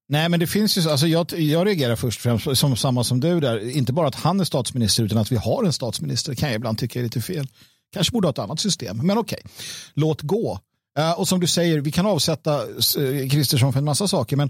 [0.10, 3.20] Nej, men det finns ju, alltså jag, jag reagerar först och främst som samma som
[3.20, 3.70] du där.
[3.70, 6.36] Inte bara att han är statsminister utan att vi har en statsminister.
[6.36, 7.48] Kan jag ibland tycka är lite fel.
[7.94, 9.40] Kanske borde ha ett annat system, men okej.
[9.44, 9.52] Okay.
[9.94, 10.60] Låt gå.
[11.00, 14.50] Uh, och som du säger, vi kan avsätta eh, Kristersson för en massa saker, men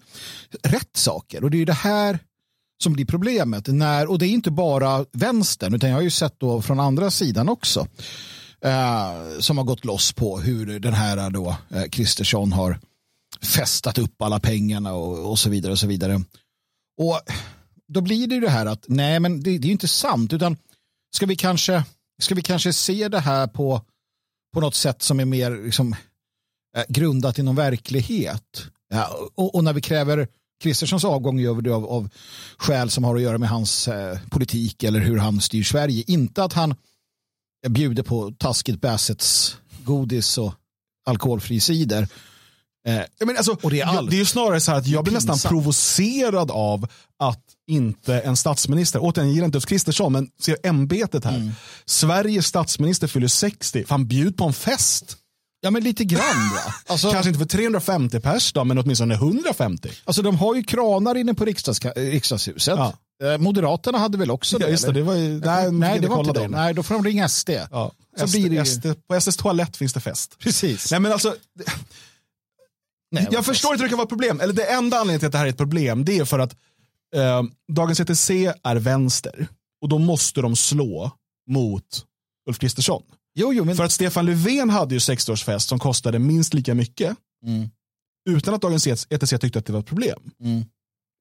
[0.64, 1.44] rätt saker.
[1.44, 2.20] Och det är det här
[2.84, 3.68] som blir problemet.
[3.68, 7.12] När, och det är inte bara vänstern, utan jag har ju sett då från andra
[7.12, 7.88] sidan också.
[8.66, 12.80] Eh, som har gått loss på hur den här då, eh, Kristersson har
[13.44, 15.72] festat upp alla pengarna och, och så vidare.
[15.72, 16.24] Och så vidare.
[17.02, 17.22] Och
[17.88, 20.34] då blir det ju det här att nej, men det, det är ju inte sant,
[20.34, 20.58] utan
[21.16, 21.84] ska vi kanske,
[22.22, 23.82] ska vi kanske se det här på,
[24.54, 25.96] på något sätt som är mer liksom,
[26.78, 28.66] eh, grundat i någon verklighet.
[28.90, 30.28] Ja, och, och när vi kräver
[30.64, 32.10] Kristerssons avgång gör vi det av, av
[32.58, 36.04] skäl som har att göra med hans eh, politik eller hur han styr Sverige.
[36.08, 36.76] Inte att han
[37.70, 40.54] bjuder på taskigt Bassets godis och
[41.06, 42.08] alkoholfri cider.
[42.88, 44.10] Eh, men alltså, det, är allt.
[44.10, 46.88] det är ju snarare så att jag blir nästan provocerad av
[47.20, 51.36] att inte en statsminister, återigen jag gillar inte Ulf Kristersson, men ser ämbetet här.
[51.36, 51.52] Mm.
[51.86, 55.18] Sveriges statsminister fyller 60, fan bjud på en fest.
[55.62, 56.74] Ja men lite grann va?
[56.88, 59.90] Alltså, Kanske inte för 350 pers då, men åtminstone 150.
[60.06, 62.78] Alltså de har ju kranar inne på riksdags, riksdagshuset.
[62.78, 62.94] Ja.
[63.24, 64.64] Eh, Moderaterna hade väl också det?
[64.64, 66.48] Ja, just det, det var ju, nej, nej det var inte det.
[66.48, 67.50] Nej, då får de ringa SD.
[67.72, 67.92] Ja.
[68.26, 70.36] SD, det SD, på SDs toalett finns det fest.
[70.40, 70.92] Precis.
[70.92, 71.36] Nej men alltså,
[73.14, 74.40] nej, jag förstår inte hur det kan vara ett problem.
[74.40, 76.56] Eller det enda anledningen till att det här är ett problem, det är för att
[77.16, 78.30] eh, Dagens ETC
[78.64, 79.48] är vänster.
[79.82, 81.12] Och då måste de slå
[81.50, 82.06] mot
[82.50, 83.04] Ulf Kristersson.
[83.36, 83.76] Jo, jo, men...
[83.76, 87.18] För att Stefan Löfven hade ju 60-årsfest som kostade minst lika mycket.
[87.46, 87.70] Mm.
[88.30, 90.20] Utan att Dagens ETC tyckte att det var ett problem.
[90.44, 90.66] Mm.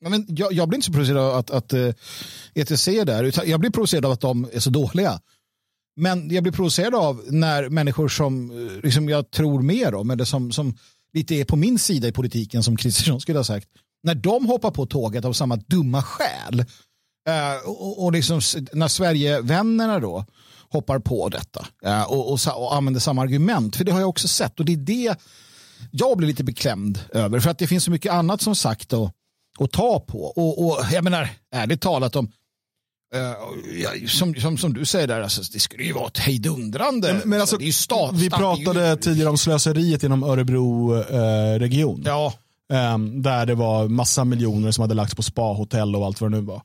[0.09, 1.95] Men jag, jag, blir inte så provocerad av att, att uh, eh,
[2.55, 3.49] ETC är där.
[3.49, 5.21] Jag blir provocerad av att de är så dåliga.
[5.97, 10.25] Men jag blir provocerad av när människor som eh, liksom jag tror mer om, eller
[10.25, 10.79] som, som
[11.14, 13.68] lite är på min sida i politiken, som Kristersson skulle ha sagt,
[14.03, 16.61] när de hoppar på tåget av samma dumma skäl,
[17.29, 18.40] uh, och, och liksom,
[18.72, 20.25] när Sverigevännerna då
[20.68, 24.29] hoppar på detta uh, och, och, och använder samma argument, för det har jag också
[24.29, 25.16] sett, och det är det
[25.90, 29.11] jag blir lite beklämd över, för att det finns så mycket annat som sagt och
[29.61, 30.25] att ta på.
[30.25, 32.33] Och, och jag menar, ärligt talat om
[33.14, 37.12] Uh, som, som, som du säger där, alltså, det skulle ju vara ett hejdundrande.
[37.12, 38.96] Men, men alltså, det är stat, vi pratade ju...
[38.96, 42.01] tidigare om slöseriet inom Örebro-region.
[42.01, 42.33] Uh, ja.
[42.72, 46.40] Um, där det var massa miljoner som hade lagts på spa-hotell och allt vad det
[46.40, 46.62] nu var.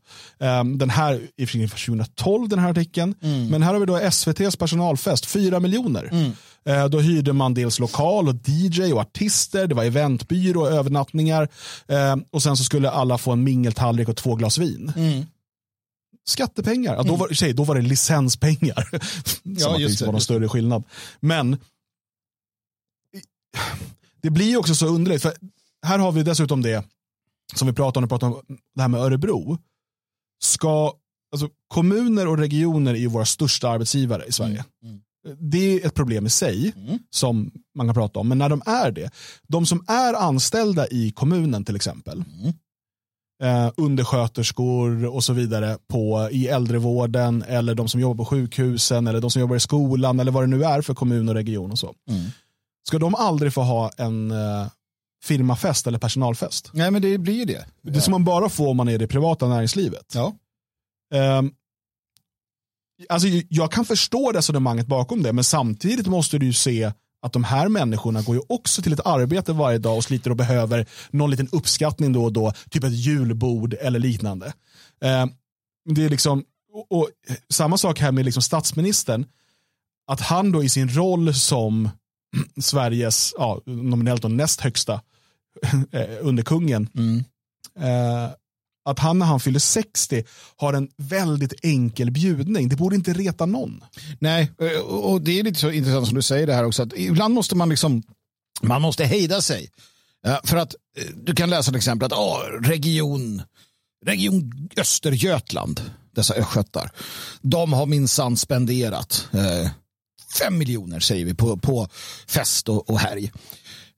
[0.60, 3.47] Um, den här, för sig 2012 den här artikeln, mm.
[3.47, 6.10] men här har vi då SVTs personalfest, 4 miljoner.
[6.12, 6.31] Mm.
[6.69, 11.43] Uh, då hyrde man dels lokal och DJ och artister, det var eventbyrå och övernattningar
[11.91, 14.93] uh, och sen så skulle alla få en mingeltallrik och två glas vin.
[14.95, 15.25] Mm.
[16.28, 17.20] Skattepengar, ja, då, mm.
[17.20, 18.90] var, tjej, då var det licenspengar.
[19.44, 20.84] Som ja, just det var någon större skillnad.
[21.20, 21.58] Men
[24.22, 25.34] det blir också så underligt, för
[25.86, 26.86] här har vi dessutom det
[27.56, 29.58] som vi pratade om, vi pratade om det här med Örebro.
[30.44, 30.94] Ska,
[31.32, 34.66] alltså, kommuner och regioner är ju våra största arbetsgivare i Sverige.
[34.84, 35.02] Mm.
[35.26, 35.38] Mm.
[35.40, 37.00] Det är ett problem i sig mm.
[37.10, 39.12] som man kan prata om, men när de är det,
[39.48, 42.54] de som är anställda i kommunen till exempel, mm.
[43.43, 49.21] Eh, undersköterskor och så vidare på, i äldrevården eller de som jobbar på sjukhusen eller
[49.21, 51.80] de som jobbar i skolan eller vad det nu är för kommun och region och
[51.80, 51.93] så.
[52.10, 52.26] Mm.
[52.88, 54.67] Ska de aldrig få ha en eh,
[55.23, 56.69] firmafest eller personalfest.
[56.73, 57.65] Nej men det blir ju det.
[57.82, 60.15] Det som man bara får om man är i det privata näringslivet.
[60.15, 60.34] Ja.
[61.39, 61.52] Um,
[63.10, 67.43] alltså, jag kan förstå resonemanget bakom det, men samtidigt måste du ju se att de
[67.43, 71.32] här människorna går ju också till ett arbete varje dag och sliter och behöver någon
[71.32, 74.53] liten uppskattning då och då, typ ett julbord eller liknande.
[75.01, 75.32] Um,
[75.95, 77.10] det är liksom, och, och,
[77.49, 79.25] samma sak här med liksom statsministern,
[80.08, 81.89] att han då i sin roll som
[82.62, 85.01] Sveriges ja, nominellt och näst högsta
[85.91, 86.89] eh, under kungen.
[86.95, 87.23] Mm.
[87.80, 88.32] Eh,
[88.88, 90.23] att han när han fyller 60
[90.58, 92.69] har en väldigt enkel bjudning.
[92.69, 93.84] Det borde inte reta någon.
[94.19, 96.84] Nej, eh, och det är lite så intressant som du säger det här också.
[96.84, 98.04] Att ibland måste man liksom,
[98.62, 99.69] man måste hejda sig.
[100.43, 103.41] För att eh, du kan läsa till exempel att oh, region,
[104.06, 105.82] region Östergötland,
[106.15, 106.91] dessa östgötar,
[107.41, 109.69] de har minsann spenderat eh,
[110.39, 111.88] fem miljoner säger vi på, på
[112.28, 113.32] fest och, och härj.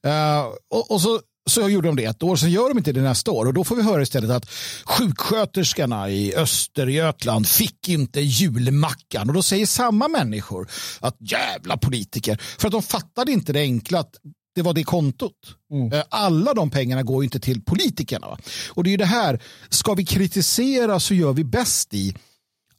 [0.05, 2.91] Uh, eh, och, och, så, så gjorde de det ett år, sen gör de inte
[2.91, 4.49] det nästa år och då får vi höra istället att
[4.85, 12.67] sjuksköterskorna i Östergötland fick inte julmackan och då säger samma människor att jävla politiker för
[12.67, 14.15] att de fattade inte det enkla att
[14.55, 15.33] det var det kontot.
[15.71, 15.93] Mm.
[15.93, 18.37] Eh, alla de pengarna går inte till politikerna.
[18.69, 22.15] Och det är det här, ska vi kritisera så gör vi bäst i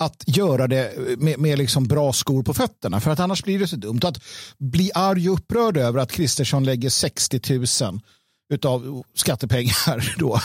[0.01, 3.01] att göra det med, med liksom bra skor på fötterna.
[3.01, 4.01] För att annars blir det så dumt.
[4.03, 4.23] Att
[4.59, 8.01] bli arg och upprörd över att Kristersson lägger 60 000
[8.51, 10.41] utav skattepengar då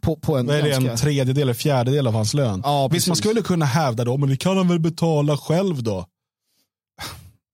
[0.00, 0.50] på, på en...
[0.50, 0.90] Är det, ganska...
[0.90, 2.60] en tredjedel eller fjärdedel av hans lön?
[2.64, 6.06] Ja, Visst, man skulle kunna hävda då, men det kan han väl betala själv då?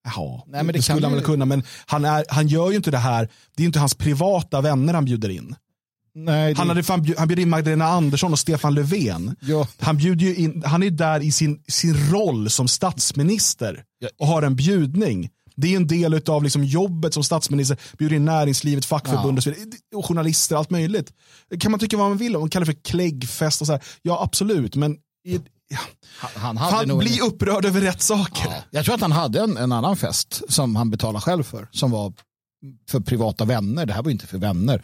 [0.04, 2.76] Ja, Nej, men det, det skulle han väl kunna, men han, är, han gör ju
[2.76, 5.56] inte det här, det är inte hans privata vänner han bjuder in.
[6.14, 6.58] Nej, det...
[6.58, 9.36] Han, hade fan, han bjöd in Magdalena Andersson och Stefan Löfven.
[9.40, 9.68] Ja.
[9.80, 13.84] Han, bjuder ju in, han är där i sin, sin roll som statsminister
[14.18, 15.30] och har en bjudning.
[15.56, 17.78] Det är en del av liksom jobbet som statsminister.
[17.98, 19.70] Bjuder in näringslivet, fackförbund och, så vidare.
[19.94, 21.12] och journalister, allt möjligt.
[21.60, 22.50] kan man tycka vad man vill om.
[22.50, 23.82] Kallar det för kläggfest och så här.
[24.02, 24.76] Ja, absolut.
[24.76, 25.78] Men i, ja.
[26.18, 28.46] Han, han han nog en- blir upprörd över rätt saker.
[28.46, 31.68] Ja, jag tror att han hade en, en annan fest som han betalade själv för.
[31.72, 32.12] Som var
[32.88, 33.86] för privata vänner.
[33.86, 34.82] Det här var ju inte för vänner.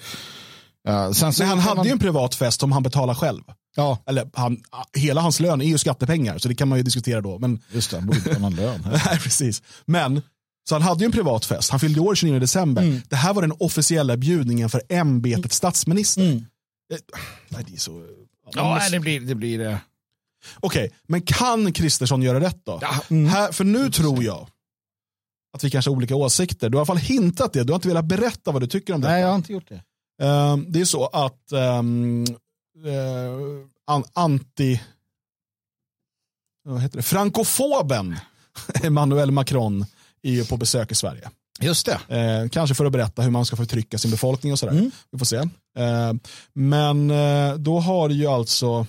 [0.88, 3.42] Uh, sen så Men han hade man, ju en privat fest som han betalar själv.
[3.76, 4.60] Ja, Eller han,
[4.96, 7.38] hela hans lön är ju skattepengar, så det kan man ju diskutera då.
[7.38, 7.96] Men, just det.
[7.96, 8.80] Han borde inte ha någon lön.
[9.06, 9.62] nej, precis.
[9.86, 10.22] Men,
[10.68, 11.70] så han hade ju en privat fest.
[11.70, 12.82] Han fyllde år 29 december.
[12.82, 13.00] Mm.
[13.08, 16.22] Det här var den officiella bjudningen för ämbetet statsminister.
[16.22, 16.36] Mm.
[16.92, 16.98] Eh,
[17.48, 18.06] Nej, det är så...
[18.54, 19.34] Ja, nej, det blir det.
[19.34, 19.80] Blir, det.
[20.60, 22.78] Okej, men kan Kristersson göra rätt då?
[22.82, 23.26] Ja, mm.
[23.26, 24.48] Här, för nu tror jag
[25.52, 26.68] att vi kanske har olika åsikter.
[26.68, 27.64] Du har i alla fall hintat det.
[27.64, 29.08] Du har inte velat berätta vad du tycker om det.
[29.08, 29.82] Nej, jag har inte gjort det.
[30.24, 32.24] Ehm, det är så att ehm,
[32.86, 34.80] eh, an, anti...
[36.64, 37.02] Vad heter det?
[37.02, 38.16] Frankofoben
[38.82, 39.86] Emmanuel Macron
[40.22, 41.30] är ju på besök i Sverige.
[41.60, 42.16] Just det.
[42.16, 44.72] Eh, kanske för att berätta hur man ska förtrycka sin befolkning och sådär.
[44.72, 44.90] Mm.
[45.10, 45.36] Vi får se.
[45.78, 46.12] Eh,
[46.52, 48.86] men eh, då har ju alltså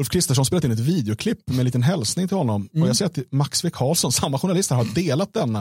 [0.00, 2.68] Ulf Kristersson spelat in ett videoklipp med en liten hälsning till honom.
[2.72, 2.82] Mm.
[2.82, 3.70] Och jag ser att Max V.
[3.72, 5.58] Karlsson, samma journalist, har delat denna.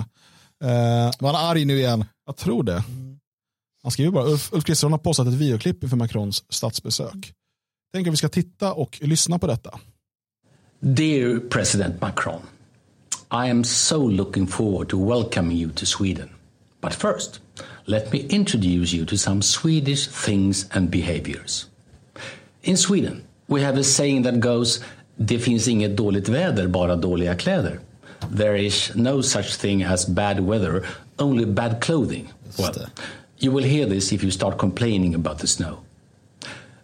[0.63, 2.05] Eh, Var han arg nu igen?
[2.25, 2.84] jag tror det.
[3.84, 7.34] Han skriver bara, Ulf, Ulf Kristersson har postat ett videoklipp inför Macrons statsbesök.
[7.93, 9.79] Tänk att vi ska titta och lyssna på detta.
[10.79, 12.41] Dear President Macron,
[13.32, 16.30] I am so looking forward to welcoming you to Sweden.
[16.82, 17.39] But first,
[17.86, 21.67] let me introduce you to some Swedish things and behaviors.
[22.63, 24.82] In Sweden, we have a saying that goes
[25.17, 27.80] Det finns inget dåligt väder, bara dåliga kläder.
[28.32, 30.86] There is no such thing as bad weather,
[31.17, 32.28] only bad clothing.
[32.60, 32.74] Well,
[33.38, 35.78] you will hear this if you start complaining about the snow.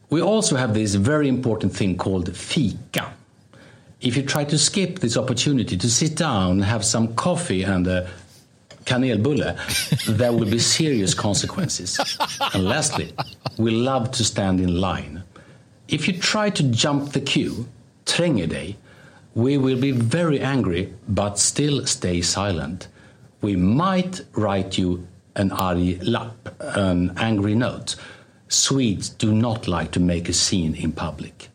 [0.09, 3.16] We also have this very important thing called fika.
[3.99, 7.87] If you try to skip this opportunity to sit down and have some coffee and
[7.87, 8.09] a
[8.85, 9.57] kanelbulle,
[10.17, 11.99] there will be serious consequences.
[12.53, 13.13] And lastly,
[13.57, 15.23] we love to stand in line.
[15.87, 17.67] If you try to jump the queue,
[18.05, 18.75] tränger
[19.33, 22.87] we will be very angry but still stay silent.
[23.41, 27.95] We might write you an arg lapp, an angry note.
[28.47, 31.49] Swedes do not like to make a scene in public.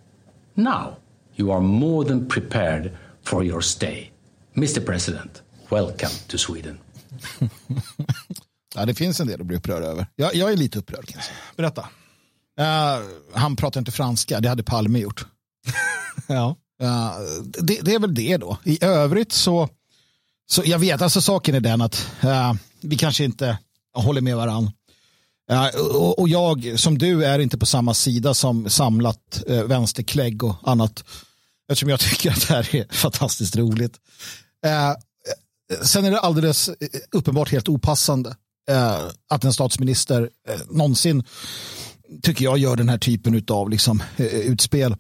[0.57, 0.99] Now
[1.43, 2.93] you are more than prepared
[3.25, 4.11] for your stay.
[4.55, 6.79] Mr President, welcome to Sweden.
[8.75, 10.07] Ja, det finns en del att bli upprörd över.
[10.17, 11.37] Jag, jag är lite upprörd kan jag säga.
[11.57, 11.89] Berätta.
[12.59, 15.27] Eh, han pratar inte franska, det hade Palme gjort.
[16.27, 16.57] Ja.
[16.83, 17.13] Eh,
[17.45, 18.59] det, det är väl det då.
[18.65, 19.69] I övrigt så,
[20.51, 23.59] så jag vet, alltså saken är den att eh, vi kanske inte
[23.95, 24.73] håller med varandra.
[25.95, 30.57] och, och jag som du är inte på samma sida som samlat uh, vänsterklägg och
[30.63, 31.05] annat.
[31.73, 34.01] Eftersom jag tycker att det här är fantastiskt roligt.
[34.67, 34.95] Eh, eh
[35.83, 36.75] sen är det alldeles eh,
[37.13, 38.37] uppenbart helt opassande
[38.71, 38.99] eh,
[39.31, 41.25] att en statsminister eh, någonsin
[42.23, 44.97] tycker jag gör den här typen av liksom, eh, utspel.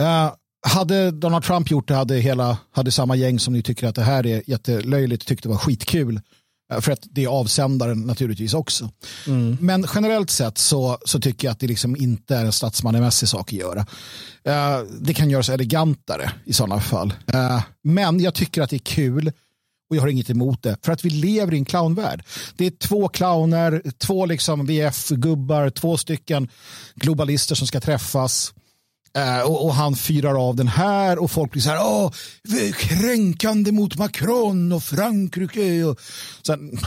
[0.00, 0.32] Eh,
[0.66, 4.02] hade Donald Trump gjort det hade, hela, hade samma gäng som ni tycker att det
[4.02, 6.20] här är jättelöjligt tyckte det var skitkul.
[6.74, 8.90] Eh, För att det är avsändaren naturligtvis också.
[9.60, 13.52] Men generellt sett så, så tycker jag att det liksom inte är en statsmannamässig sak
[13.52, 13.86] att göra.
[14.44, 17.14] Eh, det kan göras elegantare i sådana fall.
[17.26, 19.32] Eh, men jag tycker att det är kul
[19.90, 20.76] och jag har inget emot det.
[20.84, 22.24] För att vi lever i en clownvärld.
[22.56, 26.48] Det är två clowner, två liksom VF-gubbar, två stycken
[26.94, 28.54] globalister som ska träffas.
[29.18, 32.12] Eh, och, och han fyrar av den här och folk blir så här, åh,
[32.78, 35.84] kränkande mot Macron och Frankrike.
[35.84, 36.00] Och,
[36.46, 36.78] sen,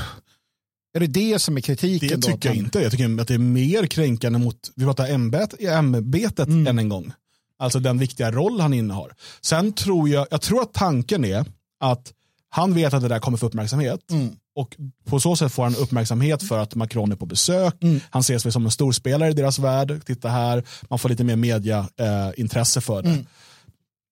[0.95, 2.09] är det det som är kritiken?
[2.09, 2.79] Det då, tycker att jag inte.
[2.81, 6.67] Jag tycker att det är mer kränkande mot, vi pratar ämbet, ämbetet Mm.
[6.67, 7.11] än en gång.
[7.59, 9.13] Alltså den viktiga roll han innehar.
[9.41, 11.45] Sen tror jag, jag tror att tanken är
[11.79, 12.13] att
[12.49, 14.11] han vet att det där kommer få uppmärksamhet.
[14.11, 14.35] Mm.
[14.55, 17.83] Och på så sätt får han uppmärksamhet för att Macron är på besök.
[17.83, 17.99] Mm.
[18.09, 20.01] Han ses som en storspelare i deras värld.
[20.05, 23.17] Titta här, man får lite mer mediaintresse eh, för Mm.
[23.17, 23.25] det.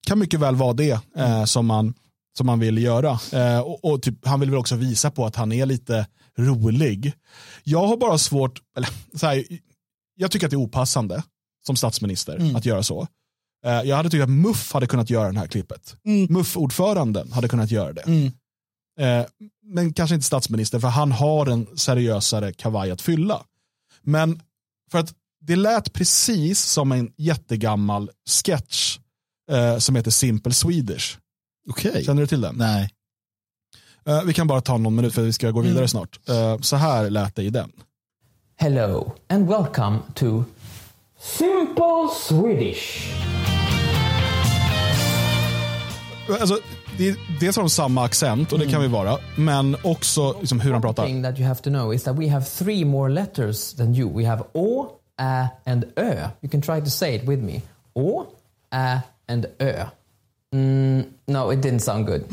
[0.08, 1.94] Kan mycket väl vara det eh, som, man,
[2.38, 3.20] som man vill göra.
[3.34, 7.14] Eh, och och typ, han vill väl också visa på att han är lite rolig.
[7.64, 9.44] Jag har bara svårt, eller så här,
[10.16, 11.24] jag tycker att det är opassande
[11.68, 12.56] som statsminister Mm.
[12.56, 13.08] att göra så.
[13.66, 15.96] Eh, jag hade tyckt att Muff hade kunnat göra det här klippet.
[16.06, 16.28] Mm.
[16.34, 18.02] Muff-ordföranden hade kunnat göra det.
[18.02, 18.32] Mm.
[19.00, 19.26] Eh,
[19.64, 23.44] men kanske inte statsminister för han har en seriösare kavaj att fylla.
[24.02, 24.42] Men
[24.92, 28.98] för att det lät precis som en jättegammal sketch
[29.52, 31.18] eh, som heter Simple Swedish.
[31.70, 32.04] Okej.
[32.06, 32.56] Känner du till den?
[32.56, 32.90] Nej.
[34.06, 35.88] Eh, vi kan bara ta någon minut för vi ska gå vidare Mm.
[35.88, 36.20] snart.
[36.30, 37.72] Eh, så här lät det i den.
[38.58, 40.44] Hello and welcome to
[41.20, 43.10] Simple Swedish.
[46.30, 46.60] Alltså,
[46.98, 50.72] det dels har de samma accent och det kan vi vara, men också liksom hur
[50.74, 51.06] han pratar.
[51.06, 54.10] thing that you have to know is that we have three more letters than you.
[54.10, 54.88] We have å,
[55.22, 56.30] ä and ö.
[56.42, 57.62] You can try to say it with me.
[57.96, 58.26] Å,
[58.74, 59.86] ä and ö.
[60.54, 62.24] Mm, no, it didn't sound good.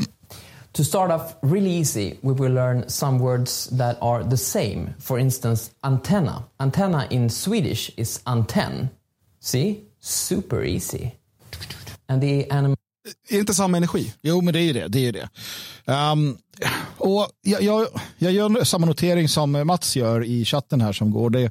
[0.72, 4.94] To start off really easy, we will learn some words that are the same.
[4.98, 6.44] For instance, antenna.
[6.58, 8.88] Antenna in Swedish is antenn.
[9.40, 9.84] See?
[10.00, 11.18] Super easy.
[12.08, 14.14] And the animal är det inte samma energi?
[14.22, 14.88] Jo, men det är ju det.
[14.88, 15.28] det, är det.
[16.12, 16.38] Um,
[16.98, 17.86] och jag, jag,
[18.18, 21.30] jag gör samma notering som Mats gör i chatten här som går.
[21.30, 21.50] Det,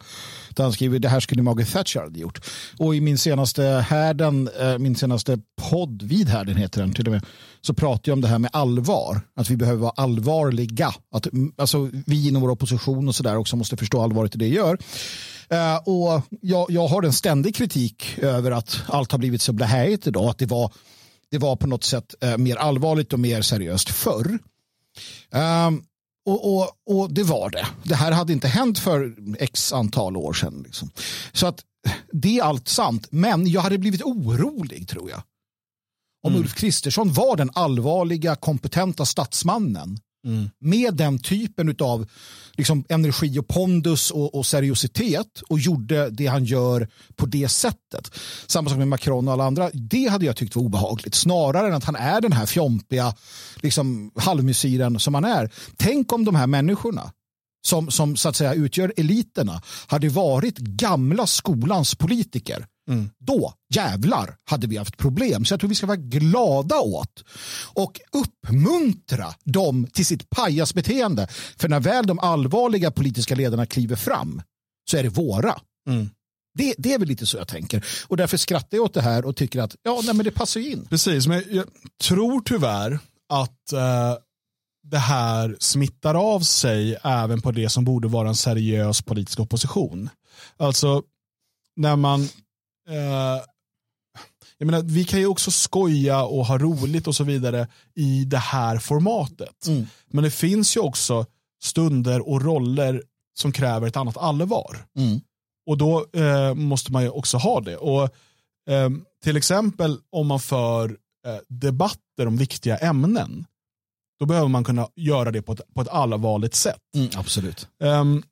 [0.50, 2.46] där han skriver det här skulle Margaret Thatcher ha gjort.
[2.78, 7.14] Och i min senaste härden, eh, min senaste podd, vid härden heter den till och
[7.14, 7.26] med,
[7.62, 9.22] så pratar jag om det här med allvar.
[9.36, 10.94] Att vi behöver vara allvarliga.
[11.12, 14.46] Att, mm, alltså, vi inom vår opposition och sådär också måste förstå allvaret i det
[14.46, 14.78] vi gör.
[15.54, 20.08] Uh, och jag, jag har en ständig kritik över att allt har blivit så blähäigt
[20.08, 20.30] idag.
[20.30, 20.72] Att det var
[21.32, 24.40] det var på något sätt eh, mer allvarligt och mer seriöst förr.
[25.68, 25.84] Um,
[26.26, 27.68] och, och, och det var det.
[27.84, 30.64] Det här hade inte hänt för x antal år sedan.
[30.66, 30.92] Liksom.
[31.32, 31.64] Så att
[32.12, 33.08] det är allt sant.
[33.10, 35.22] Men jag hade blivit orolig tror jag.
[36.24, 40.50] Om Ulf Kristersson var den allvarliga, kompetenta statsmannen Mm.
[40.60, 42.10] med den typen av
[42.58, 48.12] liksom, energi och pondus och, och seriositet och gjorde det han gör på det sättet.
[48.48, 49.70] Samma sak med Macron och alla andra.
[49.74, 51.16] Det hade jag tyckt var obehagligt.
[51.16, 53.16] Snarare än att han är den här fjompiga
[53.56, 55.52] liksom, halvmesyren som han är.
[55.78, 57.12] Tänk om de här människorna
[57.66, 62.66] som, som så att säga utgör eliterna hade varit gamla skolans politiker.
[63.20, 65.46] Då jävlar hade vi haft problem.
[65.46, 67.24] Så jag tror vi ska vara glada åt
[67.74, 71.28] och uppmuntra dem till sitt pajasbeteende.
[71.58, 74.42] För när väl de allvarliga politiska ledarna kliver fram
[74.92, 75.60] så är det våra.
[76.54, 77.86] Det, det är väl lite så jag tänker.
[78.08, 80.60] Och därför skrattar jag åt det här och tycker att ja, nej, men det passar
[80.60, 80.88] ju in.
[80.90, 81.66] Precis, men jag
[82.04, 83.00] tror tyvärr
[83.30, 84.16] att eh,
[84.84, 90.10] det här smittar av sig även på det som borde vara en seriös politisk opposition.
[90.58, 91.04] Alltså,
[91.76, 92.30] när man...
[92.92, 93.42] Eh,
[94.58, 98.38] jag menar, vi kan ju också skoja och ha roligt och så vidare i det
[98.38, 99.68] här formatet.
[100.08, 101.26] Men det finns ju också
[101.64, 104.86] stunder och roller som kräver ett annat allvar.
[105.66, 107.78] Och då eh, måste man ju också ha det.
[107.78, 108.04] Och
[108.70, 108.90] eh,
[109.24, 110.90] Till exempel om man för
[111.28, 113.46] eh, debatter om viktiga ämnen,
[114.20, 116.82] då behöver man kunna göra det på ett, på ett allvarligt sätt.
[117.16, 117.68] absolut.
[117.84, 118.24] Ehm,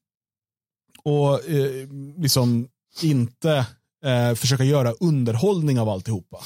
[1.03, 2.67] och eh, liksom
[3.01, 3.65] inte
[4.05, 6.37] eh, försöka göra underhållning av alltihopa.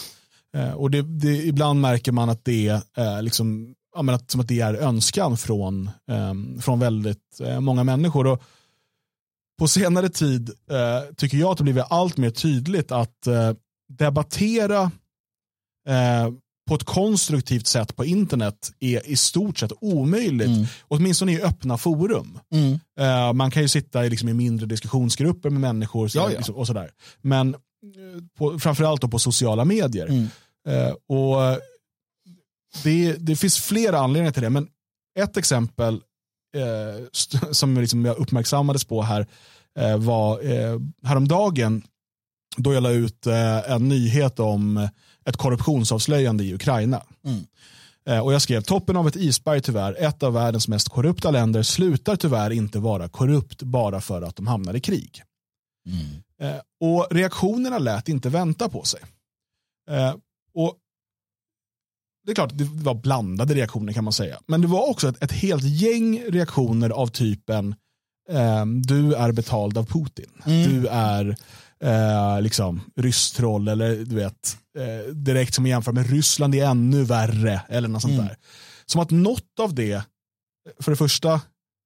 [0.57, 4.41] Eh, och det, det, ibland märker man att det, eh, liksom, ja, men att, som
[4.41, 8.27] att det är önskan från, eh, från väldigt eh, många människor.
[8.27, 8.43] Och
[9.59, 13.53] på senare tid eh, tycker jag att det blivit allt mer tydligt att eh,
[13.89, 14.91] debattera
[15.87, 16.29] eh,
[16.67, 20.69] på ett konstruktivt sätt på internet är i stort sett omöjligt.
[20.87, 22.39] Åtminstone i öppna forum.
[22.99, 26.37] Eh, man kan ju sitta i, liksom, i mindre diskussionsgrupper med människor så, Ja, ja.
[26.37, 26.91] Liksom, och sådär.
[27.21, 27.59] Men eh,
[28.37, 30.27] på, framförallt då på sociala medier.
[30.67, 31.59] Eh, och
[32.83, 34.49] det, det finns flera anledningar till det.
[34.49, 34.67] Men
[35.19, 36.01] ett exempel
[37.13, 39.27] st- som liksom jag uppmärksammades på här
[39.79, 41.83] eh, var eh, häromdagen
[42.57, 43.27] då jag la ut
[43.67, 44.87] en nyhet om
[45.25, 47.03] ett korruptionsavslöjande i Ukraina.
[48.05, 51.63] Eh, och jag skrev toppen av ett isberg tyvärr, ett av världens mest korrupta länder
[51.63, 55.23] slutar tyvärr inte vara korrupt bara för att de hamnar i krig.
[56.39, 59.01] Eh, och reaktionerna lät inte vänta på sig.
[59.89, 60.15] Eh,
[60.53, 60.77] och
[62.25, 64.39] det är klart, det var blandade reaktioner kan man säga.
[64.47, 67.75] Men det var också ett, ett helt gäng reaktioner av typen
[68.29, 70.31] ehm, du är betald av Putin.
[70.45, 71.35] Du är
[71.83, 77.61] eh, liksom rysstroll eller du vet eh, direkt som jämför med Ryssland är ännu värre
[77.69, 78.37] eller något sånt där.
[78.85, 80.03] Som att något av det,
[80.79, 81.33] för det första,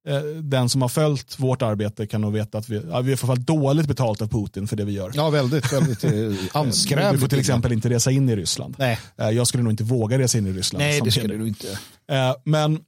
[0.08, 3.36] eh, den som har följt vårt arbete kan nog veta att vi, ja, vi får
[3.36, 5.12] dåligt betalt av Putin för det vi gör.
[5.16, 6.12] Ja, väldigt, väldigt eh,
[6.58, 7.12] anskrämligt.
[7.14, 8.76] Du får till exempel inte resa in i Ryssland.
[8.78, 9.00] Nej.
[9.18, 10.80] Eh, Jag skulle nog inte våga resa in i Ryssland.
[10.84, 11.14] Nej, det samtidigt.
[11.14, 11.80] skulle du inte.
[12.12, 12.80] Eh, Men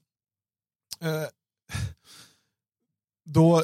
[3.29, 3.63] då,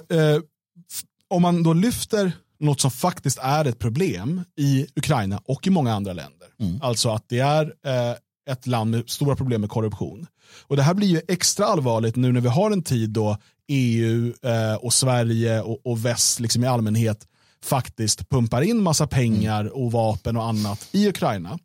[1.27, 5.93] om man då lyfter något som faktiskt är ett problem i Ukraina och i många
[5.93, 6.47] andra länder.
[6.81, 8.15] Alltså att det är eh,
[8.49, 10.27] ett land med stora problem med korruption.
[10.67, 13.37] Och det här blir ju extra allvarligt nu när vi har en tid då
[13.67, 17.27] EU eh, och Sverige och, och väst liksom i allmänhet
[17.63, 21.59] faktiskt pumpar in massa pengar och vapen och annat i Ukraina.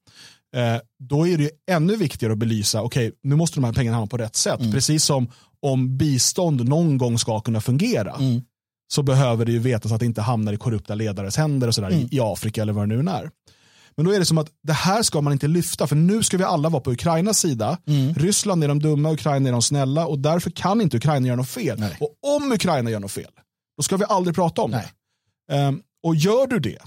[0.56, 4.06] Eh, då är det ännu viktigare att belysa, okej, nu måste de här pengarna hamna
[4.06, 4.60] på rätt sätt.
[4.72, 5.30] Precis som
[5.62, 8.16] om bistånd någon gång ska kunna fungera,
[8.92, 11.90] så behöver det ju vetas att det inte hamnar i korrupta ledares händer och sådär
[11.90, 13.30] i, i Afrika eller vad det nu är.
[13.96, 16.36] Men då är det som att det här ska man inte lyfta för nu ska
[16.36, 17.78] vi alla vara på Ukrainas sida.
[18.16, 21.48] Ryssland är de dumma, Ukraina är de snälla och därför kan inte Ukraina göra något
[21.48, 21.80] fel.
[21.80, 21.96] Nej.
[22.00, 23.30] Och om Ukraina gör något fel,
[23.76, 24.92] då ska vi aldrig prata om Nej.
[25.48, 25.56] det.
[25.56, 26.78] Ehm, och gör du det,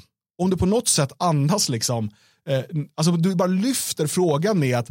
[0.41, 2.09] om du på något sätt andas liksom,
[2.49, 2.61] eh,
[2.95, 4.87] alltså du bara lyfter frågan med att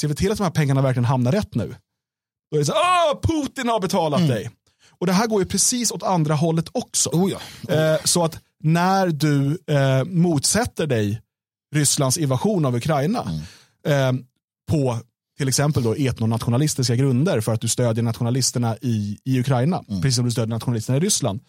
[0.00, 1.74] ser vi till att de här pengarna verkligen hamnar rätt nu?
[2.50, 4.50] Då är det så ah, Putin har betalat dig.
[5.00, 7.10] Och det här går ju precis åt andra hållet också.
[7.10, 7.74] Oh ja.
[7.74, 11.20] Eh, så att när du eh, motsätter dig
[11.74, 13.40] Rysslands invasion av Ukraina
[13.86, 14.12] eh,
[14.70, 14.98] på
[15.38, 20.24] till exempel då etnonationalistiska grunder för att du stödjer nationalisterna i, i Ukraina, precis som
[20.24, 21.40] du stödjer nationalisterna i Ryssland,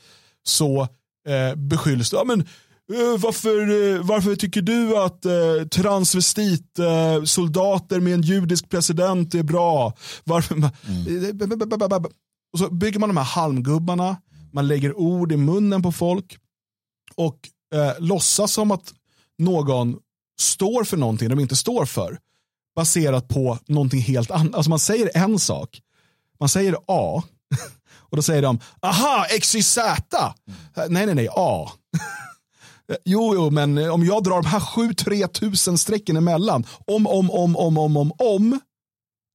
[0.43, 0.81] så
[1.27, 7.23] eh, beskylls du, ja, men, eh, varför, eh, varför tycker du att eh, transvestit eh,
[7.23, 9.93] soldater med en judisk president är bra?
[10.23, 10.55] Varför,
[11.95, 12.13] Eh,
[12.53, 14.17] och så bygger man de här halmgubbarna,
[14.53, 16.37] man lägger ord i munnen på folk
[17.15, 18.93] och eh, låtsas som att
[19.37, 19.97] någon
[20.39, 22.19] står för någonting de inte står för
[22.75, 24.55] baserat på någonting helt annat.
[24.55, 25.81] Alltså man säger en sak,
[26.39, 27.23] man säger A
[27.93, 29.77] och då säger de aha, XYZ.
[30.89, 31.71] Nej, nej, nej, A.
[33.05, 37.55] Jo, jo, men om jag drar de här 7-3 tusen strecken emellan, om, om, om,
[37.55, 38.59] om, om, om, om,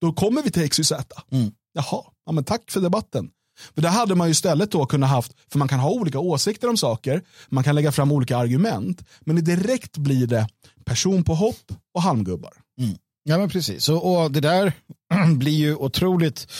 [0.01, 0.93] då kommer vi till XYZ.
[1.31, 1.53] Mm.
[1.73, 3.31] Jaha, ja, men tack för debatten.
[3.75, 6.69] För det hade man ju istället då kunnat haft, för man kan ha olika åsikter
[6.69, 10.49] om saker, man kan lägga fram olika argument, men direkt blir det
[10.85, 12.53] personpåhopp och halmgubbar.
[12.81, 12.97] Mm.
[13.25, 14.73] Ja men precis, och, och det där
[15.37, 16.53] blir ju otroligt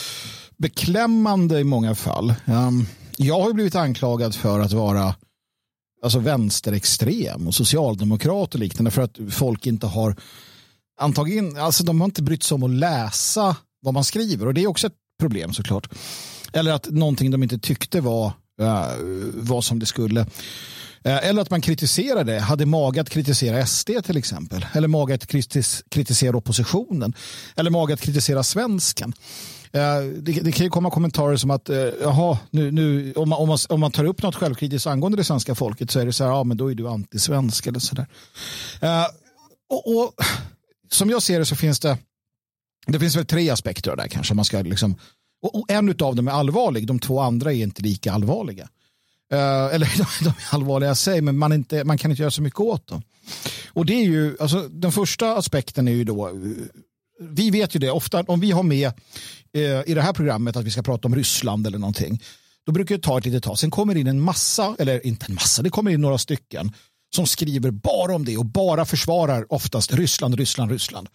[0.57, 2.33] beklämmande i många fall.
[2.45, 2.85] Um,
[3.17, 5.15] jag har ju blivit anklagad för att vara
[6.03, 10.15] alltså vänsterextrem och socialdemokrat och liknande för att folk inte har
[10.99, 14.63] antagligen, alltså de har inte brytt sig om att läsa vad man skriver och det
[14.63, 15.89] är också ett problem såklart.
[16.53, 18.27] Eller att någonting de inte tyckte var,
[18.61, 18.87] uh,
[19.33, 20.25] var som det skulle.
[21.07, 24.65] Eh, eller att man kritiserade, hade mage att kritisera SD till exempel.
[24.73, 27.13] Eller mage att kritis kritisera oppositionen.
[27.55, 29.13] Eller mage att kritisera svensken.
[29.71, 31.69] Eh, det, det kan ju komma kommentarer som att
[32.01, 35.23] jaha, nu, nu, om, man, om, man, om man tar upp något självkritiskt angående det
[35.23, 37.95] svenska folket så är det så här, ja men då är du antisvensk eller så
[37.95, 38.07] där.
[39.69, 40.13] och, och
[40.89, 41.97] som jag ser det så finns det,
[42.87, 44.33] det finns väl tre aspekter av det här kanske.
[44.33, 44.95] Man ska liksom,
[45.41, 48.69] och, en av dem är allvarlig, de två andra är inte lika allvarliga.
[49.33, 52.31] Uh, eller de, de är allvarliga i sig, men man, inte, man kan inte göra
[52.31, 53.01] så mycket åt dem.
[53.73, 56.33] Och det är ju, alltså, den första aspekten är ju då, eh,
[57.19, 58.91] vi vet ju det, ofta om vi har med
[59.57, 62.23] uh, i det här programmet att vi ska prata om Ryssland eller någonting,
[62.65, 63.59] då brukar det ta ett litet tag.
[63.59, 66.71] Sen kommer det in en massa, eller inte en massa, det kommer in några stycken
[67.15, 71.09] som skriver bara om det och bara försvarar oftast Ryssland, Ryssland, Ryssland.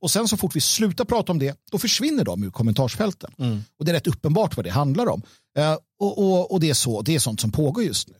[0.00, 3.30] Och sen så fort vi slutar prata om det, då försvinner de ur kommentarsfälten.
[3.78, 5.22] Och det är rätt uppenbart vad det handlar om.
[5.58, 8.14] Eh, och, och, och det är så, det är sånt som pågår just nu.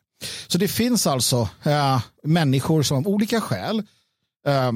[0.46, 3.82] Så det finns alltså eh, människor som av olika skäl
[4.46, 4.72] eh,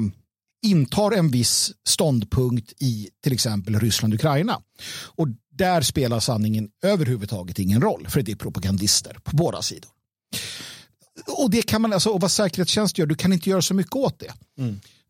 [0.65, 4.61] intar en viss ståndpunkt i till exempel Ryssland-Ukraina.
[5.05, 9.91] Och där spelar sanningen överhuvudtaget ingen roll, för det är propagandister på båda sidor.
[11.27, 13.95] Och det kan man, alltså, och vad säkerhetstjänst gör, du kan inte göra så mycket
[13.95, 14.33] åt det.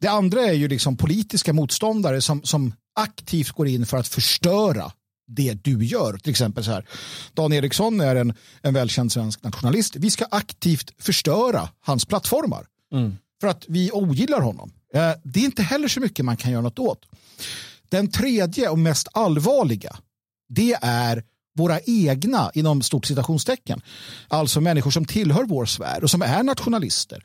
[0.02, 4.92] Det andra är ju liksom politiska motståndare som, som aktivt går in för att förstöra
[5.28, 6.18] det du gör.
[6.18, 6.86] Till exempel så här,
[7.34, 9.96] Dan Eriksson är en, en välkänd svensk nationalist.
[9.96, 12.66] Vi ska aktivt förstöra hans plattformar
[13.42, 14.72] för att vi ogillar honom.
[14.94, 17.06] Eh, Det är inte heller så mycket man kan göra något åt.
[17.90, 19.96] Den tredje och mest allvarliga,
[20.50, 21.24] det är
[21.58, 23.82] våra egna, inom stort citationstecken.
[24.28, 27.24] Alltså människor som tillhör vår sfär och som är nationalister.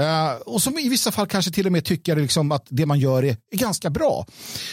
[0.00, 2.98] Uh, och som i vissa fall kanske till och med tycker liksom att det man
[2.98, 4.26] gör är, är ganska bra.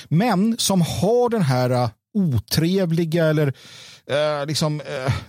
[0.10, 4.82] Men som har den här uh, otrevliga eller uh, liksom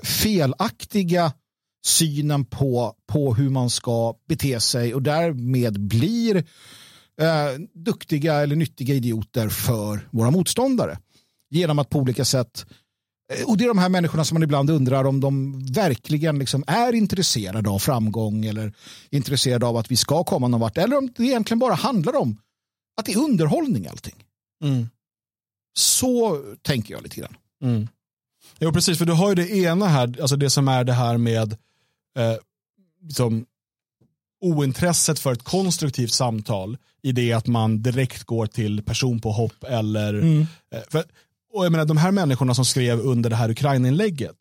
[0.02, 1.32] felaktiga
[1.86, 6.44] synen på, på hur man ska bete sig och därmed blir
[7.74, 10.98] duktiga eller nyttiga idioter för våra motståndare.
[11.50, 12.66] Genom att på olika sätt
[13.46, 16.92] och det är de här människorna som man ibland undrar om de verkligen liksom är
[16.92, 18.72] intresserade av framgång eller
[19.10, 20.78] intresserade av att vi ska komma någon vart.
[20.78, 22.38] Eller om det egentligen bara handlar om
[22.96, 24.24] att det är underhållning allting.
[25.78, 27.36] Så tänker jag lite grann.
[28.58, 31.18] Jo, precis, för du har ju det ena här, alltså det som är det här
[31.18, 31.52] med
[32.18, 32.36] eh,
[33.02, 33.46] liksom,
[34.40, 40.14] ointresset för ett konstruktivt samtal i det att man direkt går till personpåhopp eller
[40.70, 41.04] eh, för,
[41.56, 44.36] och jag menar de här människorna som skrev under det här Ukraina-inlägget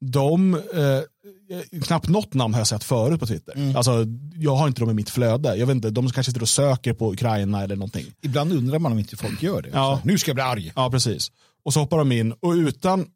[0.00, 3.76] de, eh, knappt något namn har jag sett förut på Twitter.
[3.76, 5.56] Alltså, jag har inte dem i mitt flöde.
[5.56, 8.06] Jag vet inte, de kanske sitter och söker på Ukraina eller någonting.
[8.22, 9.68] Ibland undrar man om inte folk gör det.
[9.72, 10.00] Ja.
[10.02, 10.72] Så, nu ska jag bli arg.
[10.76, 11.32] Ja, precis.
[11.64, 13.06] Och så hoppar de in och utan,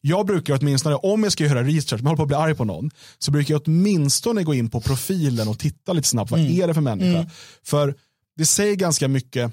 [0.00, 2.54] Jag brukar åtminstone, om jag ska göra research, om jag håller på att bli arg
[2.54, 6.40] på någon, så brukar jag åtminstone gå in på profilen och titta lite snabbt, vad
[6.40, 7.30] är det för människa?
[7.64, 7.94] För
[8.36, 9.52] det säger ganska mycket,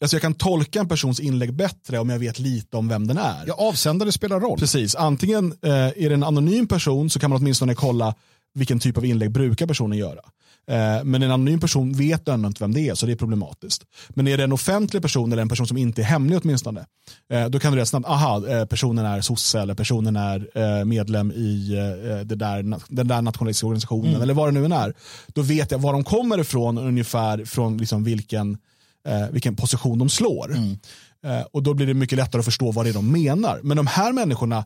[0.00, 3.18] alltså jag kan tolka en persons inlägg bättre om jag vet lite om vem den
[3.18, 3.44] är.
[3.46, 4.58] Ja, avsändare spelar roll.
[4.58, 8.14] Precis, antingen eh, är det en anonym person så kan man åtminstone kolla
[8.54, 10.20] vilken typ av inlägg brukar personen göra.
[10.70, 13.82] Eh, men en anonym person vet ändå inte vem det är så det är problematiskt.
[14.08, 16.86] Men är det en offentlig person eller en person som inte är hemlig åtminstone,
[17.32, 20.84] eh, då kan du rätt snabbt, aha, eh, personen är sosse eller personen är eh,
[20.84, 24.94] medlem i eh, det där, den där nationalistiska organisationen eller vad det nu än är.
[25.26, 28.58] Då vet jag var de kommer ifrån ungefär från liksom vilken,
[29.06, 30.56] eh, vilken position de slår.
[31.24, 33.60] Eh, och då blir det mycket lättare att förstå vad det är de menar.
[33.62, 34.64] Men de här människorna,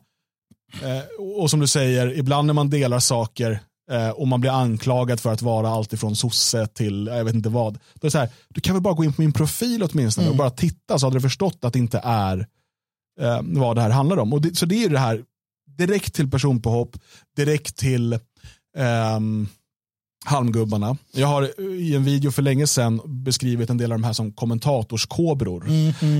[0.81, 3.59] eh, och som du säger, ibland när man delar saker
[3.91, 7.49] eh, och man blir anklagad för att vara allt ifrån sosse till jag vet inte
[7.49, 7.73] vad.
[7.73, 10.29] Då är det så här, du kan väl bara gå in på min profil åtminstone
[10.29, 12.47] och bara titta så hade du förstått att det inte är
[13.21, 14.33] eh, vad det här handlar om.
[14.33, 15.23] Och det, så det är ju det här
[15.77, 16.97] direkt till personpåhopp,
[17.35, 18.19] direkt till
[18.77, 19.47] ehm,
[20.25, 20.97] halmgubbarna.
[21.11, 24.31] Jag har i en video för länge sedan beskrivit en del av de här som
[24.31, 25.65] kommentatorskobror.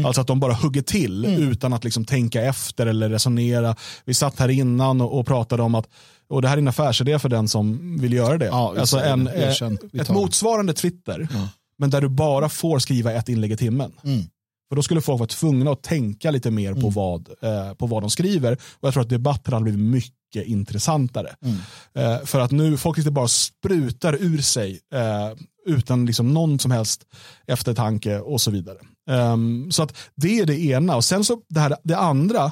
[0.06, 3.76] Alltså att de bara hugger till utan att liksom tänka efter eller resonera.
[4.06, 5.88] Vi satt här innan och, och pratade om att
[6.30, 8.46] och det här är en affärsidé för den som vill göra det.
[8.46, 10.02] Ja, alltså en, det.
[10.02, 11.28] Ett motsvarande Twitter,
[11.78, 13.92] men där du bara får skriva ett inlägg i timmen.
[14.72, 14.76] Mm.
[14.76, 18.04] För då skulle folk vara tvungna att tänka lite mer på, vad, eh, på vad
[18.04, 18.54] de skriver.
[18.54, 21.36] Och jag tror att debatten hade blivit mycket intressantare.
[21.94, 25.32] Eh, för att nu, folk inte bara sprutar ur sig eh,
[25.66, 27.04] utan liksom någon som helst
[27.48, 28.78] eftertanke och så vidare.
[29.10, 30.96] Ehm, så att det är det ena.
[30.96, 32.52] Och sen så det, här, det andra,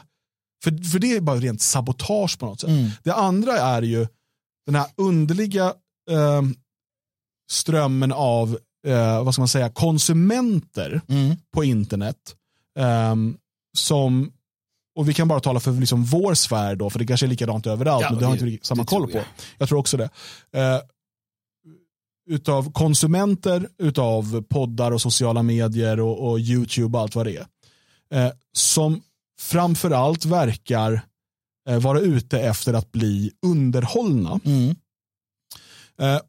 [0.63, 2.69] för, för det är bara rent sabotage på något sätt.
[3.03, 4.07] Det andra är ju
[4.65, 5.73] den här underliga
[6.11, 6.55] ehm,
[7.51, 8.57] strömmen av
[8.87, 11.01] eh, vad ska man säga, konsumenter
[11.53, 12.35] på internet.
[12.79, 13.37] ehm,
[13.77, 14.31] som,
[14.95, 17.67] och vi kan bara tala för liksom vår sfär då, för det kanske är likadant
[17.67, 19.17] överallt, Ja, men det har inte samma koll på.
[19.17, 19.25] jag.
[19.57, 20.09] Jag tror också det.
[20.51, 20.79] Eh,
[22.29, 27.45] utav konsumenter utav poddar och sociala medier och, och YouTube och allt vad det är.
[28.13, 29.01] Eh, som
[29.39, 31.01] framförallt verkar
[31.69, 34.31] eh, vara ute efter att bli underhållna.
[34.31, 34.75] Eh,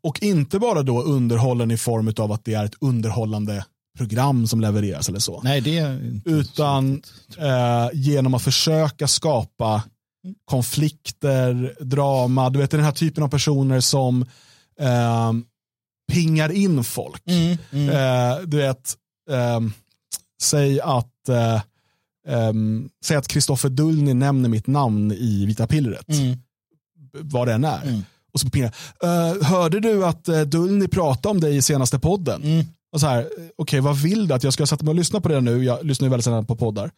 [0.01, 3.64] och inte bara då underhållen i form av att det är ett underhållande
[3.99, 5.41] program som levereras eller så.
[5.45, 7.03] Nej, det Utan
[7.39, 9.83] eh, genom att försöka skapa
[10.45, 12.51] konflikter, drama.
[12.51, 14.23] Du vet den här typen av personer som
[14.81, 15.33] eh,
[16.12, 17.23] pingar in folk.
[17.27, 18.97] Eh, du vet,
[19.31, 19.61] eh,
[20.43, 21.62] säg att eh,
[22.29, 26.07] ehm, säg att Kristoffer Dullny nämner mitt namn i Vita pillret.
[27.12, 28.03] Vad det än är.
[28.33, 28.74] Och så pingar
[29.05, 32.64] uh, Hörde du att uh, Dullny pratade om dig i senaste podden?
[32.93, 33.26] Och så här, eh,
[33.57, 34.35] okej vad vill du?
[34.35, 35.64] Att jag ska sätta mig och lyssna på det nu?
[35.64, 36.91] Jag lyssnar ju väldigt sällan på poddar.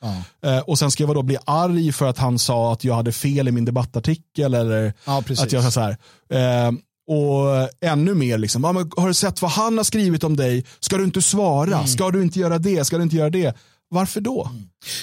[0.45, 3.13] Eh, och sen ska jag då bli arg för att han sa att jag hade
[3.13, 5.97] fel i min debattartikel eller Ja, att jag så här.
[6.31, 6.73] Eh,
[7.07, 10.65] och ännu mer, liksom, men har du sett vad han har skrivit om dig?
[10.81, 11.87] Ska du inte svara?
[11.87, 12.85] Ska du inte göra det?
[12.85, 13.57] Ska du inte göra det?
[13.89, 14.51] Varför då?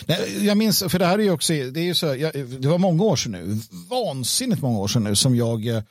[0.05, 2.67] Nej, jag minns, för det här är ju också, det är ju så, jag, det
[2.67, 3.59] var många år sedan nu,
[3.89, 5.84] vansinnigt många år sedan nu som jag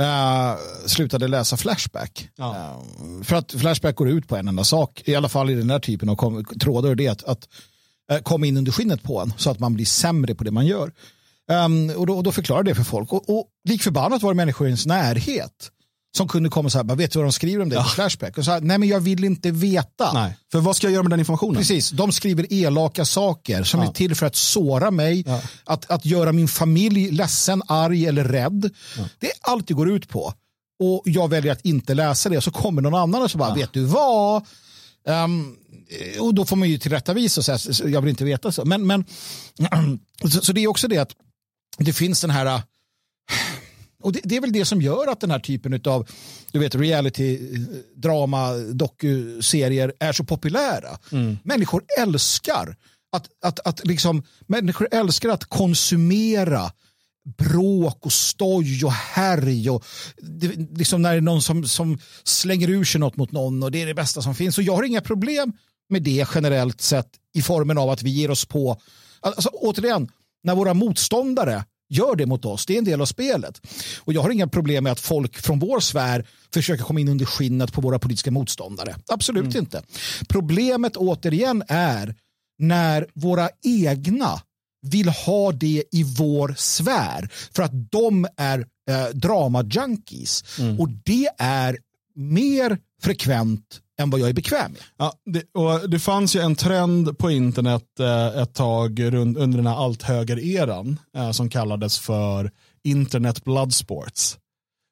[0.00, 0.54] eh,
[0.86, 2.28] slutade läsa Flashback.
[2.36, 2.56] Ja.
[2.56, 5.70] Eh, för att Flashback går ut på en enda sak, i alla fall i den
[5.70, 7.48] här typen av kom, trådar, det är att, att
[8.10, 10.66] eh, komma in under skinnet på en så att man blir sämre på det man
[10.66, 10.92] gör.
[11.50, 13.12] Ehm, och, då, och då förklarar det för folk.
[13.12, 15.70] Och, och lik förbannat var det människor i ens närhet
[16.16, 18.38] som kunde komma så här, "Bara, vet du vad de skriver om dig på Flashback?
[18.38, 20.12] Och så här, nej men jag vill inte veta.
[20.12, 20.36] Nej.
[20.52, 21.56] För vad ska jag göra med den informationen?
[21.56, 25.24] Precis, de skriver elaka saker som är till för att såra mig,
[25.64, 28.70] att, att göra min familj ledsen, arg eller rädd.
[29.18, 30.32] Det är allt det går ut på.
[30.78, 32.40] Och jag väljer att inte läsa det.
[32.40, 34.44] Så kommer någon annan och så bara, vet du vad?
[35.08, 35.56] Ehm,
[36.20, 38.64] och då får man ju tillrättavisa och säga, "Så jag vill inte veta så.
[38.64, 39.04] Men, men,
[40.32, 41.10] så, så det är också det att
[41.78, 42.62] det finns den här
[44.02, 46.08] och det, det är väl det som gör att den här typen av
[46.52, 47.38] du vet, reality,
[47.94, 50.98] drama, dokuserier är så populära.
[51.42, 52.76] Människor älskar
[53.12, 56.72] att, att, att liksom, människor älskar att konsumera
[57.38, 59.84] bråk och stoj och härj och
[60.16, 63.70] det, liksom när det är någon som, som slänger ur sig något mot någon och
[63.70, 64.58] det är det bästa som finns.
[64.58, 65.52] Och jag har inga problem
[65.88, 68.80] med det generellt sett i formen av att vi ger oss på,
[69.20, 70.08] alltså återigen,
[70.42, 73.60] när våra motståndare gör det mot oss, det är en del av spelet.
[73.98, 77.24] Och jag har inga problem med att folk från vår sfär försöker komma in under
[77.24, 78.96] skinnet på våra politiska motståndare.
[79.08, 79.82] Absolut inte.
[80.28, 82.14] Problemet återigen är
[82.58, 84.40] när våra egna
[84.82, 88.58] vill ha det i vår sfär för att de är
[88.90, 90.44] eh, drama-junkies.
[90.78, 91.78] Och det är
[92.14, 94.80] mer frekvent än vad jag är bekväm med.
[94.96, 99.56] Ja, det, och det fanns ju en trend på internet eh, ett tag rund, under
[99.56, 102.50] den här allt höger-eran eh, som kallades för
[102.84, 104.38] internet bloodsports.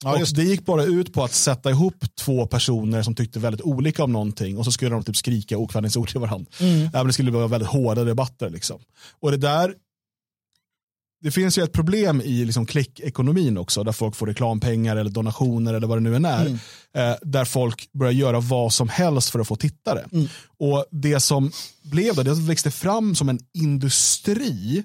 [0.04, 3.62] Ja, och det gick bara ut på att sätta ihop två personer som tyckte väldigt
[3.62, 6.50] olika om någonting och så skulle de typ skrika okvädingsord till varandra.
[6.60, 6.88] Mm.
[6.92, 8.50] Men det skulle vara väldigt hårda debatter.
[8.50, 8.80] Liksom.
[9.20, 9.74] Och det där,
[11.24, 15.74] det finns ju ett problem i liksom klickekonomin också, där folk får reklampengar eller donationer
[15.74, 16.46] eller vad det nu än är.
[16.46, 16.58] Mm.
[16.96, 20.04] Eh, där folk börjar göra vad som helst för att få tittare.
[20.12, 20.28] Mm.
[20.58, 21.52] Och det som
[21.82, 24.82] blev då, det växte fram som en industri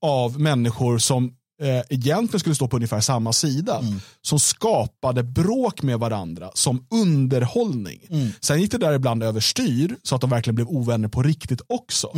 [0.00, 1.24] av människor som
[1.62, 3.78] eh, egentligen skulle stå på ungefär samma sida.
[3.78, 4.00] Mm.
[4.22, 8.00] Som skapade bråk med varandra som underhållning.
[8.10, 8.28] Mm.
[8.40, 12.10] Sen gick det där ibland överstyr så att de verkligen blev ovänner på riktigt också.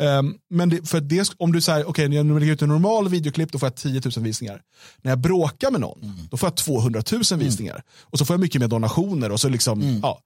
[0.00, 0.26] Mm.
[0.26, 2.68] Um, men det, för det, om du säger, okej, okay, när jag lägger ut en
[2.68, 4.62] normal videoklipp då får jag 10 000 visningar.
[5.02, 7.82] När jag bråkar med någon, då får jag 200 000 visningar.
[8.00, 10.20] Och så får jag mycket mer donationer och så, liksom, ja,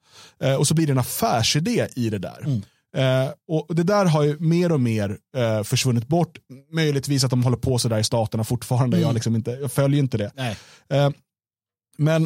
[0.45, 2.47] uh, och så blir det en affärsidé i det där.
[2.97, 6.39] Uh, och Det där har ju mer och mer uh, försvunnit bort.
[6.73, 9.01] Möjligtvis att de håller på sådär i staterna fortfarande.
[9.01, 10.33] Jag, liksom inte, jag följer inte det.
[11.99, 12.25] Men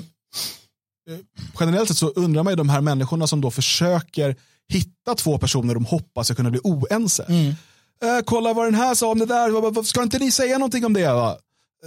[1.10, 1.18] eh,
[1.60, 4.36] generellt sett så undrar man ju de här människorna som då försöker
[4.72, 7.24] hitta två personer de hoppas ska kunna bli oense.
[7.28, 7.54] Mm.
[8.02, 10.92] Eh, kolla vad den här sa om det där, ska inte ni säga någonting om
[10.92, 11.02] det?
[11.02, 11.34] Eh,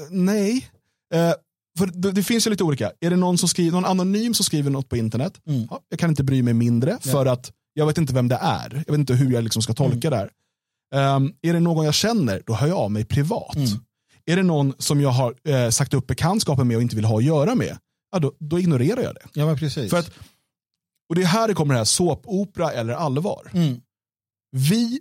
[0.09, 0.69] nej.
[1.13, 1.33] Eh,
[1.77, 2.91] för det, det finns ju lite olika.
[2.99, 5.33] Är det någon, som skriver, någon anonym som skriver något på internet?
[5.47, 5.67] Mm.
[5.69, 8.83] Ja, jag kan inte bry mig mindre för att jag vet inte vem det är.
[8.87, 10.29] Jag vet inte hur jag liksom ska tolka det här.
[10.93, 13.57] Ehm, är det någon jag känner, då hör jag av mig privat.
[14.25, 17.17] Är det någon som jag har eh, sagt upp bekantskapen med och inte vill ha
[17.17, 17.77] att göra med,
[18.11, 19.21] ja, då, då ignorerar jag det.
[19.33, 19.89] Ja, precis.
[19.89, 20.11] För att,
[21.11, 23.51] och det är här det kommer det här såpopera eller allvar.
[23.53, 23.81] Mm.
[24.51, 24.99] Vi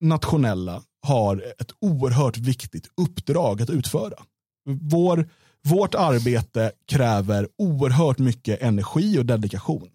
[0.00, 4.22] nationella har ett oerhört viktigt uppdrag att utföra.
[4.66, 5.28] Vår,
[5.64, 9.90] vårt arbete kräver oerhört mycket energi och dedikation.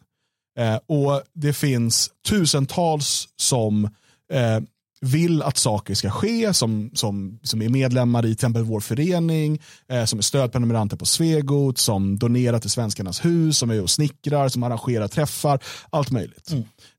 [0.60, 3.86] Eh, och Det finns tusentals som
[4.34, 4.60] eh,
[5.04, 9.62] vill att saker ska ske, som, som, som är medlemmar i till exempel vår förening,
[9.88, 14.50] eh, som är stödprenumeranter på Svegot, som donerar till Svenskarnas hus, som är och snickrar,
[14.50, 16.52] som arrangerar träffar, allt möjligt.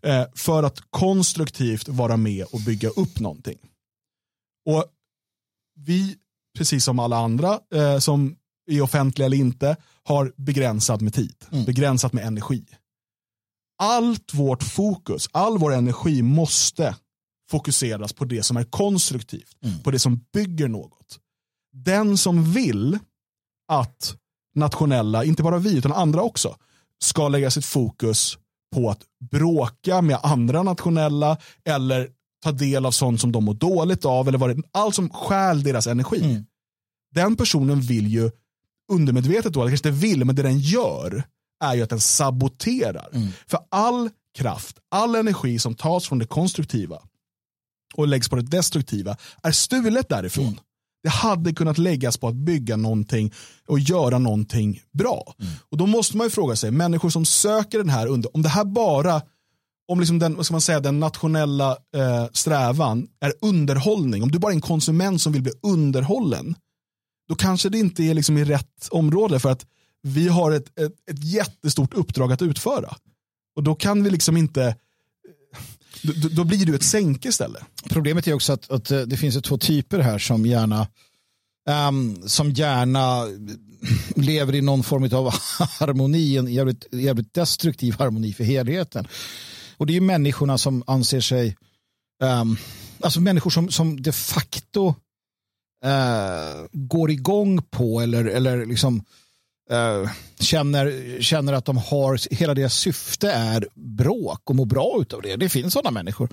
[0.07, 3.59] Eh, för att konstruktivt vara med och bygga upp någonting.
[4.67, 4.85] Och
[5.81, 6.17] vi,
[6.59, 8.37] precis som alla andra eh, som
[8.71, 11.35] är offentliga eller inte, har begränsat med tid,
[11.67, 12.65] begränsat med energi.
[13.79, 16.95] Allt vårt fokus, all vår energi måste
[17.51, 21.19] fokuseras på det som är konstruktivt, på det som bygger något.
[21.73, 22.99] Den som vill
[23.69, 24.17] att
[24.55, 26.57] nationella, inte bara vi utan andra också,
[26.99, 28.39] ska lägga sitt fokus
[28.75, 32.09] på att bråka med andra nationella eller
[32.43, 35.63] ta del av sånt som de mår dåligt av eller vad det, allt som stjäl
[35.63, 36.45] deras energi.
[37.15, 38.31] Den personen vill ju
[38.93, 41.25] undermedvetet då, eller kanske inte vill, men det den gör
[41.65, 43.09] är ju att den saboterar.
[43.47, 47.03] För all kraft, all energi som tas från det konstruktiva
[47.95, 50.61] och läggs på det destruktiva är stulet därifrån.
[51.03, 53.33] Det hade kunnat läggas på att bygga någonting
[53.67, 55.35] och göra någonting bra.
[55.71, 58.49] Och då måste man ju fråga sig, människor som söker den här under, om det
[58.49, 59.23] här bara,
[59.89, 64.39] om liksom den, vad ska man säga, den nationella eh, strävan är underhållning, om du
[64.39, 66.55] bara är en konsument som vill bli underhållen,
[67.29, 69.67] då kanske det inte är liksom i rätt område för att
[70.03, 72.97] vi har ett, ett, ett jättestort uppdrag att utföra.
[73.57, 74.77] Och då kan vi liksom inte,
[76.13, 77.63] då, då blir du ett sänke istället.
[77.89, 80.87] Problemet är också att, att eh, det finns två typer här som gärna
[81.69, 83.25] um, som gärna
[84.17, 85.35] lever i någon form av
[85.81, 89.09] harmoni, en jävligt, jävligt destruktiv harmoni för helheten.
[89.77, 91.57] Och det är ju människorna som anser sig,
[92.23, 92.57] um,
[93.01, 94.89] alltså människor som, som de facto
[95.85, 99.05] uh, går igång på eller, eller liksom
[99.71, 100.11] Eh,
[100.41, 105.37] känner, känner att de har, hela deras syfte är bråk och mår bra utav det.
[105.37, 106.29] Det finns sådana människor.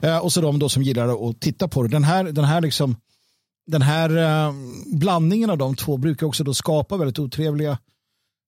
[0.00, 1.88] Eh, och så de då som gillar att titta på det.
[1.88, 2.96] Den här, den här, liksom,
[3.66, 4.52] den här eh,
[4.86, 7.78] blandningen av de två brukar också då skapa väldigt otrevliga,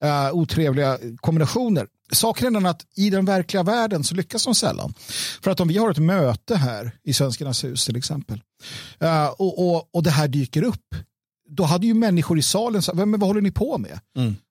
[0.04, 1.86] eh, otrevliga kombinationer.
[2.12, 4.94] Saken är den att i den verkliga världen så lyckas de sällan.
[5.42, 8.40] För att om vi har ett möte här i Svenskarnas hus till exempel
[8.98, 10.94] eh, och, och, och det här dyker upp
[11.48, 14.00] då hade ju människor i salen sagt, men vad håller ni på med?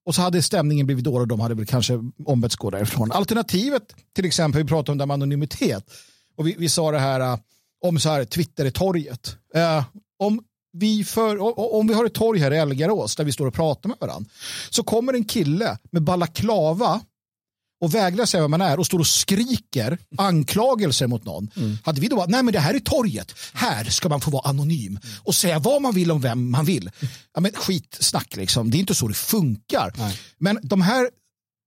[0.06, 3.12] Och så hade stämningen blivit dålig och de hade väl kanske ombetts gå därifrån.
[3.12, 5.86] Alternativet, till exempel, vi pratade om det med anonymitet.
[6.38, 7.40] Och vi, vi sa det här uh,
[7.86, 9.38] om så här Twitter i torget.
[9.56, 9.84] Uh,
[10.20, 10.44] om,
[10.74, 13.90] vi för, om vi har ett torg här i Elgarås där vi står och pratar
[13.90, 14.30] med varandra
[14.70, 17.02] så kommer en kille med balaklava
[17.82, 21.50] och vägrar säga vem man är och står och skriker anklagelser mot någon.
[21.84, 24.50] Hade vi då bara, nej men det här är torget, här ska man få vara
[24.50, 26.92] anonym och säga vad man vill om vem man vill.
[27.34, 29.94] Ja, men skitsnack liksom, det är inte så det funkar.
[30.38, 31.10] Men de här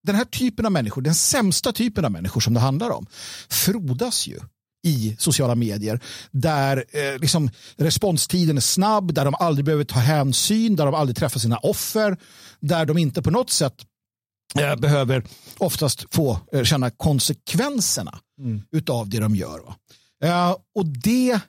[0.03, 3.07] den här typen av människor, den sämsta typen av människor som det handlar om,
[3.49, 4.41] frodas ju
[4.83, 6.01] i sociala medier
[6.31, 11.17] där eh, liksom responstiden är snabb, där de aldrig behöver ta hänsyn, där de aldrig
[11.17, 12.17] träffar sina offer,
[12.61, 13.75] där de inte på något sätt
[14.55, 15.25] behöver
[15.59, 18.63] oftast få eh, känna konsekvenserna mm.
[18.73, 19.61] utav det de gör.
[20.25, 21.41] Eh, och det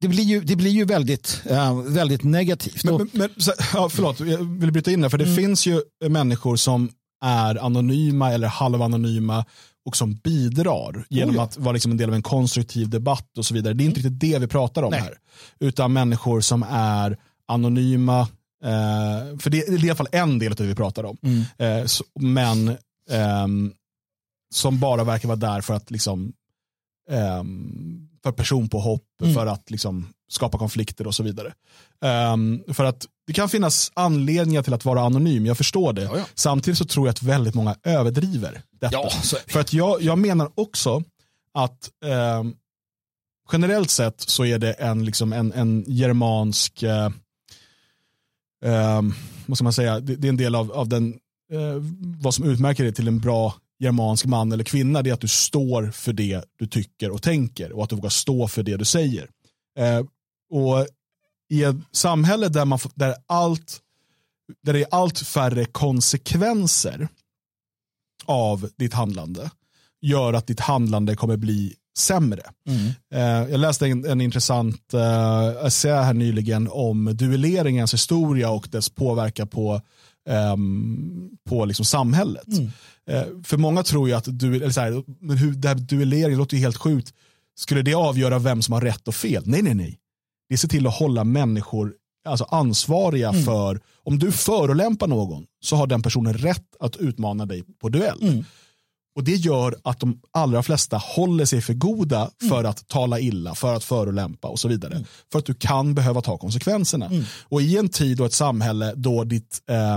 [0.00, 1.42] det blir ju, det blir ju väldigt,
[1.86, 2.84] väldigt negativt.
[2.84, 3.28] Men, men
[3.74, 5.08] ja, förlåt, jag vill bryta in där.
[5.08, 5.36] För det mm.
[5.36, 6.90] finns ju människor som
[7.24, 9.44] är anonyma eller halvanonyma
[9.86, 11.42] och som bidrar genom oh, ja.
[11.42, 13.74] att vara liksom en del av en konstruktiv debatt och så vidare.
[13.74, 14.10] Det är inte mm.
[14.10, 15.00] riktigt det vi pratar om Nej.
[15.00, 15.14] här.
[15.60, 17.18] Utan människor som är
[17.48, 18.28] anonyma,
[18.64, 21.16] eh, för det, det, är i alla fall en del av det vi pratar om.
[21.22, 21.44] Mm.
[21.58, 22.68] Eh, så, men
[23.10, 23.46] eh,
[24.54, 26.32] som bara verkar vara där för att liksom
[27.10, 29.34] ehm, för personpåhopp, mm.
[29.34, 31.52] för att liksom skapa konflikter och så vidare.
[32.32, 36.02] Um, för att det kan finnas anledningar till att vara anonym, jag förstår det.
[36.02, 36.24] Ja, ja.
[36.34, 38.92] Samtidigt så tror jag att väldigt många överdriver detta.
[38.92, 39.10] Ja,
[39.48, 41.02] för att jag, jag menar också
[41.54, 41.90] att
[42.40, 42.56] um,
[43.52, 47.08] generellt sett så är det en, liksom en, en germansk, uh,
[48.64, 49.02] eh,
[49.46, 51.14] vad ska man säga, det, det är en del av, av den,
[51.52, 51.76] eh,
[52.20, 55.28] vad som utmärker dig till en bra germansk man eller kvinna det är att du
[55.28, 58.84] står för det du tycker och tänker och att du vågar stå för det du
[58.84, 59.30] säger.
[59.78, 60.04] Eh,
[60.50, 60.86] och
[61.50, 63.80] I ett samhälle där, man, där, allt,
[64.62, 67.08] där det är allt färre konsekvenser
[68.26, 69.50] av ditt handlande
[70.02, 72.42] gör att ditt handlande kommer bli sämre.
[72.68, 72.86] Mm.
[73.14, 78.88] Eh, jag läste en, en intressant eh, essä här nyligen om duelleringens historia och dess
[78.88, 79.80] påverkan på,
[80.28, 80.56] eh,
[81.48, 82.48] på liksom samhället.
[82.48, 82.70] Mm.
[83.10, 86.36] Eh, för många tror ju att du, eller så här, men hur, det här duellering
[86.36, 87.14] låter ju helt sjukt.
[87.56, 89.42] Skulle det avgöra vem som har rätt och fel?
[89.46, 89.98] Nej, nej, nej.
[90.48, 91.92] Det ser till att hålla människor
[92.24, 93.42] alltså ansvariga mm.
[93.42, 98.44] för, om du förolämpar någon så har den personen rätt att utmana dig på duell.
[99.14, 99.20] Mm.
[99.20, 102.50] Och Det gör att de allra flesta håller sig för goda mm.
[102.50, 104.94] för att tala illa, för att förolämpa och så vidare.
[104.94, 105.04] Mm.
[105.32, 107.06] För att du kan behöva ta konsekvenserna.
[107.06, 107.24] Mm.
[107.42, 109.94] Och i en tid och ett samhälle då ditt eh,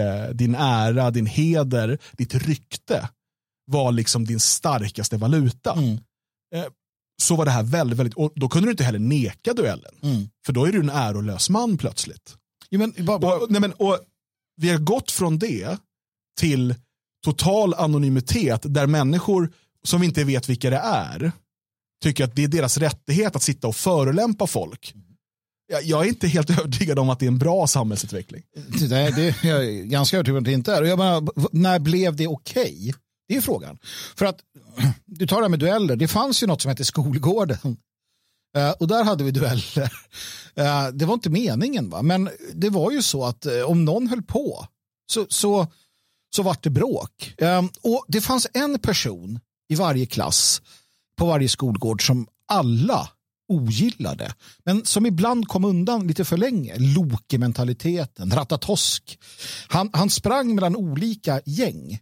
[0.00, 3.08] eh, din ära, din heder, ditt rykte
[3.66, 5.72] var liksom din starkaste valuta.
[5.72, 5.98] Mm.
[6.54, 6.64] Eh,
[7.22, 9.94] så var det här väldigt, väldigt, och då kunde du inte heller neka duellen.
[10.02, 10.28] Mm.
[10.46, 12.36] För då är du en ärolös man plötsligt.
[12.68, 13.36] Ja, men, bara, bara.
[13.36, 13.98] Och, nej, men, och
[14.56, 15.78] vi har gått från det
[16.40, 16.74] till
[17.24, 19.52] total anonymitet där människor
[19.84, 21.32] som vi inte vet vilka det är
[22.02, 24.94] tycker att det är deras rättighet att sitta och förolämpa folk
[25.82, 28.42] jag är inte helt övertygad om att det är en bra samhällsutveckling.
[28.90, 30.82] Nej, det är jag ganska övertygad om att det inte är.
[30.82, 32.62] jag menar, när blev det okej?
[32.62, 32.92] Okay?
[33.28, 33.78] Det är frågan.
[34.16, 34.40] För att,
[35.04, 37.76] du tar det här med dueller, det fanns ju något som hette skolgården.
[38.56, 39.92] Uh, och där hade vi dueller.
[40.58, 42.02] Uh, det var inte meningen, va?
[42.02, 44.66] men det var ju så att uh, om någon höll på
[45.12, 45.66] så, så,
[46.34, 47.34] så vart det bråk.
[47.82, 50.62] och det fanns en person i varje klass
[51.16, 53.08] på varje skolgård som alla
[53.48, 54.34] ogillade.
[54.64, 56.74] Men som ibland kom undan lite för länge.
[56.78, 59.18] Loke-mentaliteten, Ratatosk.
[59.68, 61.98] Han, han sprang mellan olika gäng.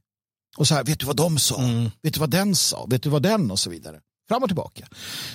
[0.57, 1.63] Och så här, vet du vad de sa?
[1.63, 1.91] Mm.
[2.03, 2.87] Vet du vad den sa?
[2.87, 3.51] Vet du vad den?
[3.51, 4.01] Och så vidare.
[4.29, 4.89] Fram och tillbaka.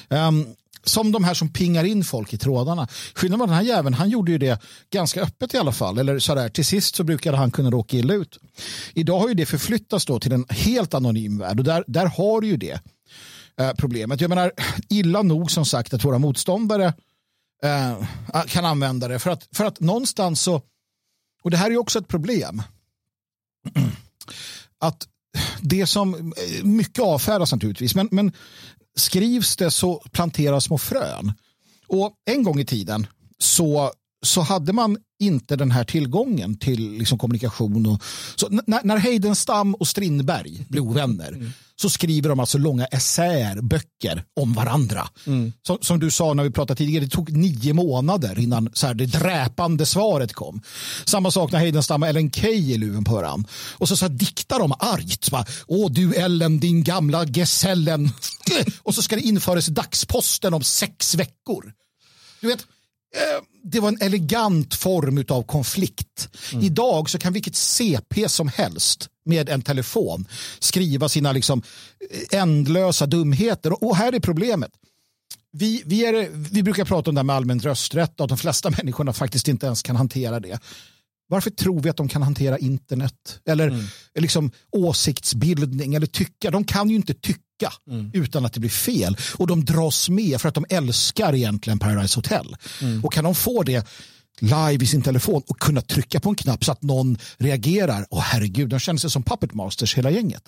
[0.10, 0.56] Um,
[0.88, 2.88] som de här som pingar in folk i trådarna.
[3.14, 5.98] Skillnaden var den här jäveln, han gjorde ju det ganska öppet i alla fall.
[5.98, 8.38] Eller sådär till sist så brukade han kunna råka illa ut.
[8.94, 12.42] Idag har ju det förflyttats då till en helt anonym värld och där, där har
[12.42, 12.80] du ju det
[13.60, 14.22] Eh, problemet.
[14.22, 14.52] Jag menar,
[14.90, 16.94] illa nog som sagt att våra motståndare
[17.64, 18.04] eh,
[18.48, 20.62] kan använda det för att, för att någonstans så,
[21.44, 22.62] och det här är också ett problem,
[24.80, 25.08] att
[25.62, 28.32] det som, eh, mycket avfärdas naturligtvis, men, men
[28.98, 31.34] skrivs det så planteras små frön.
[31.88, 33.92] Och en gång i tiden så,
[34.26, 37.86] så hade man inte den här tillgången till liksom kommunikation.
[37.86, 38.04] Och,
[38.36, 41.52] så när, när Heidenstam och Strindberg blev ovänner mm
[41.82, 45.08] så skriver de alltså långa essäer, böcker om varandra.
[45.26, 45.54] Mm.
[45.68, 48.94] Som, som, du sa när vi pratade tidigare, det tog nio månader innan så här,
[48.94, 50.62] det dräpande svaret kom.
[51.06, 53.50] Samma sak när Heidenstam och Ellen Key är luven på varandra.
[53.74, 55.32] Och så, så här, diktar de argt.
[55.32, 58.10] Bara, Åh du Ellen, din gamla gesellen.
[58.84, 61.74] och så ska det införas dagsposten om sex veckor.
[62.42, 62.66] Du vet,
[63.64, 66.30] det var en elegant form av konflikt.
[66.54, 66.66] Mm.
[66.66, 70.26] Idag så kan vilket CP som helst med en telefon
[70.60, 71.62] skriva sina liksom
[72.32, 73.84] ändlösa dumheter.
[73.84, 74.72] Och här är problemet.
[75.52, 78.38] Vi, vi, är, vi brukar prata om det här med allmän rösträtt och att de
[78.38, 80.60] flesta människorna faktiskt inte ens kan hantera det.
[81.28, 83.40] Varför tror vi att de kan hantera internet?
[83.50, 83.86] Eller mm.
[84.16, 86.52] liksom åsiktsbildning eller tycka.
[86.52, 87.42] De kan ju inte tycka
[87.90, 88.12] mm.
[88.14, 89.18] utan att det blir fel.
[89.38, 92.56] Och de dras med för att de älskar egentligen Paradise Hotel.
[92.82, 93.06] Mm.
[93.06, 93.88] Och kan de få det
[94.40, 98.06] live i sin telefon och kunna trycka på en knapp så att någon reagerar.
[98.10, 100.44] Åh herregud, de känner sig som puppet masters hela gänget.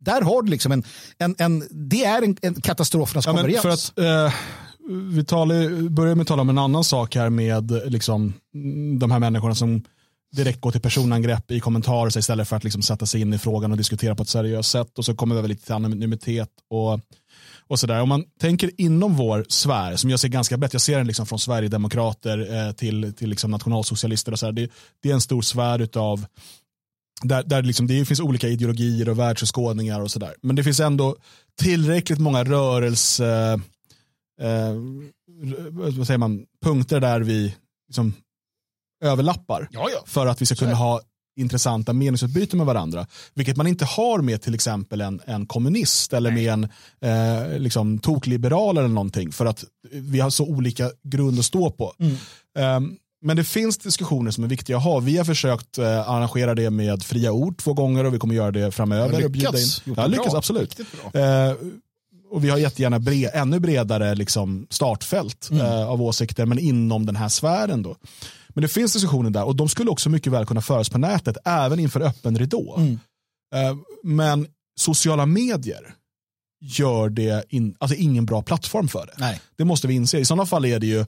[0.00, 0.84] Där har du liksom en,
[1.18, 3.62] en, en det är en, en katastrofernas Ja, konvergens.
[3.62, 4.34] för att, eh,
[4.90, 9.10] vi talar, börjar med att tala om en annan sak här med liksom, mm, de
[9.10, 9.82] här människorna som
[10.32, 13.70] direkt gå till personangrepp i kommentarer istället för att liksom sätta sig in i frågan
[13.70, 14.98] och diskutera på ett seriöst sätt.
[14.98, 17.00] Och så kommer vi över lite till anonymitet och,
[17.66, 18.00] och sådär.
[18.00, 21.26] Om man tänker inom vår sfär, som jag ser ganska brett, jag ser den liksom
[21.26, 24.52] från Sverigedemokrater eh, till, till liksom nationalsocialister och sådär.
[24.52, 24.70] Det,
[25.02, 26.26] det är en stor sfär utav
[27.22, 30.34] där, där liksom det finns olika ideologier och världsåskådningar och sådär.
[30.42, 31.16] Men det finns ändå
[31.60, 33.60] tillräckligt många rörelse,
[34.40, 34.74] eh, eh
[35.70, 37.54] vad säger man, punkter där vi
[37.88, 38.14] liksom
[39.00, 40.02] överlappar Ja, ja.
[40.06, 41.00] för att vi ska kunna ha
[41.36, 43.06] intressanta meningsutbyten med varandra.
[43.34, 46.68] Vilket man inte har med till exempel en, en kommunist eller med en
[47.00, 49.32] eh, liksom, tokliberal eller någonting.
[49.32, 51.94] För att vi har så olika grund att stå på.
[52.58, 54.98] Um, men det finns diskussioner som är viktiga att ha.
[54.98, 58.50] Vi har försökt eh, arrangera det med fria ord två gånger och vi kommer göra
[58.50, 59.18] det framöver.
[59.20, 59.94] Ja, och bjuda in.
[59.94, 60.36] Bra.
[60.36, 60.80] absolut.
[61.14, 61.52] Eh,
[62.30, 65.66] och vi har jättegärna bre, ännu bredare liksom, startfält Mm.
[65.66, 67.82] eh, av åsikter, men inom den här sfären.
[67.82, 67.96] Då.
[68.54, 71.36] Men det finns diskussioner där och de skulle också mycket väl kunna föras på nätet,
[71.44, 72.76] även inför öppen ridå.
[72.76, 72.98] Mm.
[73.54, 74.46] Eh, men
[74.76, 75.94] sociala medier
[76.60, 79.12] gör det in, alltså ingen bra plattform för det.
[79.18, 79.40] Nej.
[79.56, 80.18] Det måste vi inse.
[80.18, 81.06] I sådana fall är det ju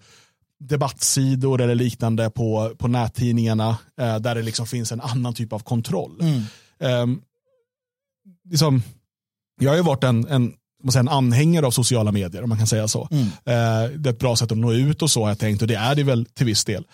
[0.59, 5.59] debattsidor eller liknande på, på nättidningarna eh, där det liksom finns en annan typ av
[5.59, 6.21] kontroll.
[6.21, 6.43] Mm.
[6.81, 7.19] Eh,
[8.51, 8.83] liksom,
[9.61, 12.59] jag har ju varit en, en, man säga, en anhängare av sociala medier om man
[12.59, 13.09] kan säga så.
[13.11, 13.25] Mm.
[13.25, 15.69] Eh, det är ett bra sätt att nå ut och så har jag tänkt och
[15.69, 16.85] det är det väl till viss del.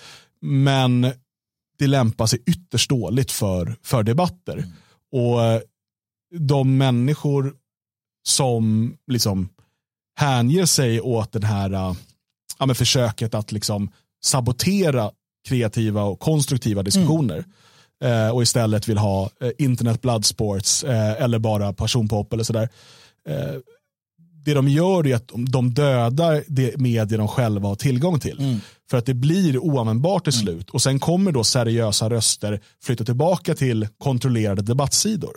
[0.41, 1.13] Men
[1.79, 4.65] det lämpar sig ytterst dåligt för, för debatter.
[5.13, 5.61] Och eh,
[6.39, 7.55] de människor
[8.29, 9.49] som liksom
[10.17, 11.95] hänger sig åt den här eh,
[12.59, 13.91] ja, men försöket att liksom
[14.25, 15.11] sabotera
[15.49, 17.45] kreativa och konstruktiva diskussioner
[18.05, 22.69] eh, och istället vill ha eh, internet bloodsports eh, eller bara personpop eller sådär.
[23.29, 23.55] Eh,
[24.45, 28.61] det de gör är att de- de dödar det medier de själva har tillgång till.
[28.91, 30.71] För att det blir oanvändbart till slut.
[30.71, 35.37] Och sen kommer då seriösa röster flytta tillbaka till kontrollerade debattsidor.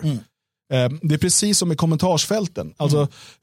[0.74, 2.74] Eh, det är precis som i kommentarsfälten.
[2.78, 3.02] Alltså,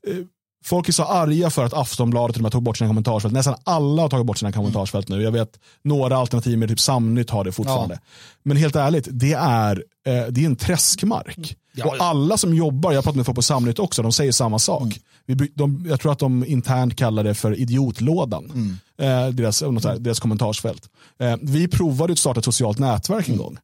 [0.08, 0.16] eh,
[0.64, 3.34] folk är så arga för att Aftonbladet och med tog bort sina kommentarsfält.
[3.34, 5.22] Nästan alla har tagit bort sina kommentarsfält nu.
[5.22, 8.00] Jag vet några alternativ med typ Samnytt har det fortfarande.
[8.42, 11.56] Men helt ärligt, det är, eh, det är en träskmark.
[11.86, 15.00] och alla som jobbar, jag pratar med folk på Samnytt också, de säger samma sak.
[15.26, 18.78] Vi, by- de, jag tror att de internt kallar det för idiotlådan.
[19.02, 20.90] Eh, deras, här, deras kommentarsfält.
[21.18, 23.58] Eh, vi provade att starta ett socialt nätverk en gång.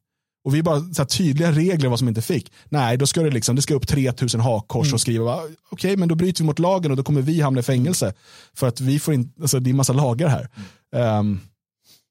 [0.45, 2.51] Och vi bara så här, tydliga regler vad som inte fick.
[2.69, 6.09] Nej, då ska det, liksom, det ska upp 3000 hakkors och skriva, va, okej men
[6.09, 8.13] då bryter vi mot lagen och då kommer vi hamna i fängelse.
[8.53, 10.49] För att vi får inte, alltså, det är en massa lagar här.
[10.95, 11.39] Ehm,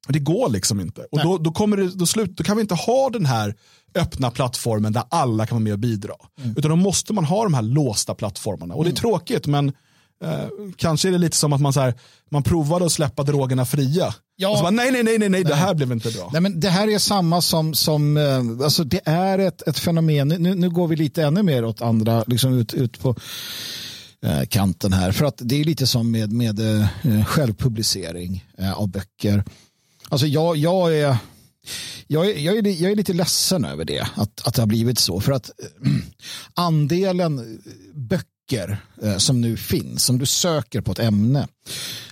[0.09, 1.07] det går liksom inte.
[1.11, 3.55] Och då, då, kommer det, då, slut, då kan vi inte ha den här
[3.95, 6.15] öppna plattformen där alla kan vara med och bidra.
[6.57, 8.75] Utan då måste man ha de här låsta plattformarna.
[8.75, 9.73] Och det är tråkigt men
[10.25, 11.95] eh, kanske är det lite som att man, så här,
[12.31, 14.15] man provade att släppa drogerna fria.
[14.37, 14.49] Ja.
[14.49, 16.31] Och så bara, nej, nej, nej, nej, nej, det här blev inte bra.
[16.33, 20.29] Nej, men det här är samma som, som eh, alltså det är ett, ett fenomen,
[20.29, 23.17] nu, nu går vi lite ännu mer åt andra, liksom ut, ut på
[24.23, 28.45] eh, kanten här, för att det är lite som med, med eh, självpublicering
[28.77, 29.45] av böcker.
[30.09, 31.17] Alltså jag, jag är
[32.07, 34.99] jag är, jag, är, jag är lite ledsen över det, att, att det har blivit
[34.99, 35.21] så.
[35.21, 35.51] För att
[36.55, 37.61] andelen
[37.95, 41.49] böcker eh, som nu finns, som du söker på ett ämne,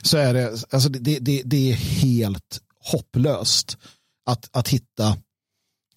[0.02, 3.78] så är det, alltså det, det, det är helt hopplöst
[4.26, 5.16] att, att hitta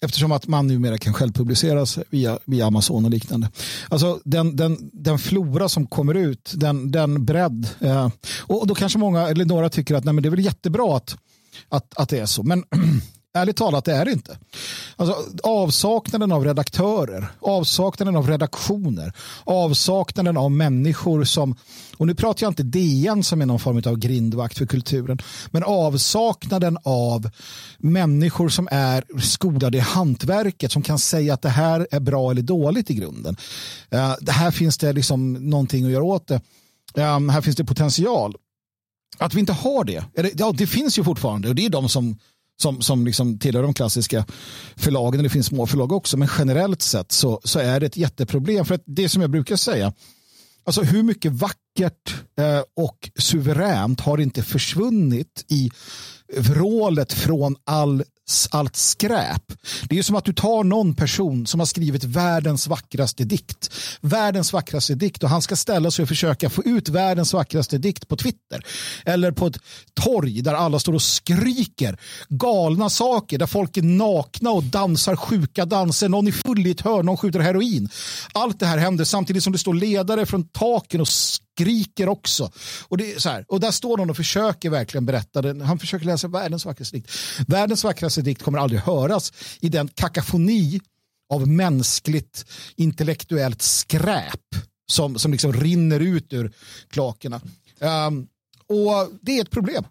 [0.00, 3.50] Eftersom att man numera kan självpubliceras via, via Amazon och liknande.
[3.88, 7.68] Alltså den, den, den flora som kommer ut, den, den bredd.
[7.80, 8.08] Eh,
[8.40, 11.16] och då kanske många eller några tycker att nej, men det är väl jättebra att,
[11.68, 12.42] att, att det är så.
[12.42, 12.64] Men
[13.36, 14.38] ärligt talat, det är det inte.
[14.96, 19.12] Alltså, avsaknaden av redaktörer, avsaknaden av redaktioner,
[19.44, 21.56] avsaknaden av människor som,
[21.96, 25.18] och nu pratar jag inte DN som är någon form av grindvakt för kulturen,
[25.50, 27.30] men avsaknaden av
[27.78, 32.42] människor som är skolade i hantverket som kan säga att det här är bra eller
[32.42, 33.36] dåligt i grunden.
[33.94, 36.40] Uh, det här finns det liksom någonting att göra åt det.
[36.94, 38.36] Um, här finns det potential.
[39.18, 41.88] Att vi inte har det, eller, ja det finns ju fortfarande och det är de
[41.88, 42.18] som
[42.62, 44.26] som, som liksom tillhör de klassiska
[44.76, 48.64] förlagen, det finns små förlag också, men generellt sett så, så är det ett jätteproblem.
[48.64, 49.92] För att det som jag brukar säga,
[50.64, 55.70] alltså hur mycket vackert eh, och suveränt har inte försvunnit i
[56.36, 58.04] vrålet från all
[58.50, 59.52] allt skräp.
[59.88, 63.70] Det är ju som att du tar någon person som har skrivit världens vackraste dikt.
[64.00, 68.08] Världens vackraste dikt och han ska ställa sig och försöka få ut världens vackraste dikt
[68.08, 68.66] på Twitter.
[69.04, 69.58] Eller på ett
[69.94, 71.98] torg där alla står och skriker
[72.28, 73.38] galna saker.
[73.38, 76.08] Där folk är nakna och dansar sjuka danser.
[76.08, 77.88] Någon är full i ett hörn, någon skjuter heroin.
[78.32, 82.50] Allt det här händer samtidigt som det står ledare från taken och skriker skriker också.
[82.88, 85.42] Och, det är så här, och där står någon och försöker verkligen berätta.
[85.42, 85.60] Den.
[85.60, 87.10] Han försöker läsa världens vackraste dikt.
[87.46, 90.80] Världens vackraste dikt kommer aldrig höras i den kakafoni
[91.32, 92.46] av mänskligt
[92.76, 94.40] intellektuellt skräp
[94.90, 96.52] som, som liksom rinner ut ur
[96.90, 97.40] klakerna.
[97.80, 98.26] Um,
[98.68, 99.84] och det är ett problem.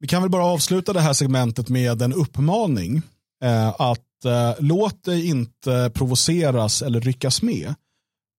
[0.00, 3.02] Vi kan väl bara avsluta det här segmentet med en uppmaning.
[3.42, 7.74] Eh, att eh, låt dig inte provoceras eller ryckas med.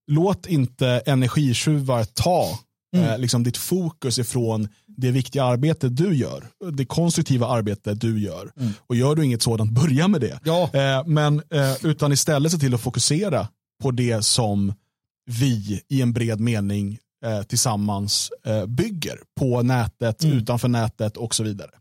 [0.08, 2.60] Låt inte energitjuvar ta
[2.98, 6.48] eh, liksom ditt fokus ifrån det viktiga arbete du gör.
[6.74, 8.52] Det konstruktiva arbete du gör.
[8.88, 10.40] Och gör du inget sådant, börja med det.
[10.44, 10.70] Ja.
[10.74, 13.48] Eh, men eh, utan istället se till att fokusera
[13.84, 14.74] på det som
[15.26, 21.44] vi i en bred mening eh, tillsammans eh, bygger på nätet, utanför nätet och så
[21.44, 21.72] vidare.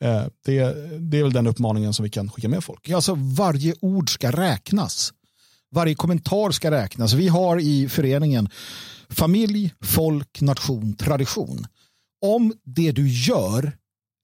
[0.00, 0.74] Eh, det,
[1.10, 2.88] det är väl den uppmaningen som vi kan skicka med folk.
[2.88, 5.12] Ja, Alltså varje ord ska räknas.
[5.74, 7.12] Varje kommentar ska räknas.
[7.12, 8.48] Vi har i föreningen
[9.08, 11.66] familj, folk, nation, tradition.
[12.24, 13.76] Om det du gör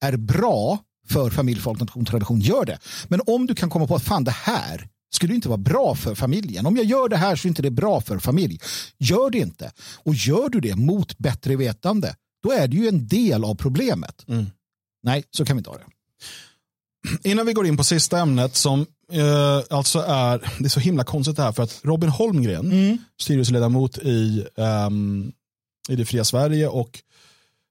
[0.04, 0.78] är bra
[1.08, 2.78] för familj, folk, nation, tradition, gör det.
[3.08, 6.14] Men om du kan komma på att fan det här skulle inte vara bra för
[6.14, 6.66] familjen.
[6.66, 8.60] Om jag gör det här så är inte det bra för familj.
[8.98, 9.72] Gör det inte.
[10.04, 14.24] Och gör du det mot bättre vetande, då är det ju en del av problemet.
[15.02, 15.86] Nej, så kan vi inte ha det.
[17.30, 21.04] Innan vi går in på sista ämnet som eh, alltså är, det är så himla
[21.04, 25.32] konstigt det här för att Robin Holmgren, styrelseledamot i, ehm,
[25.88, 27.00] i Det fria Sverige och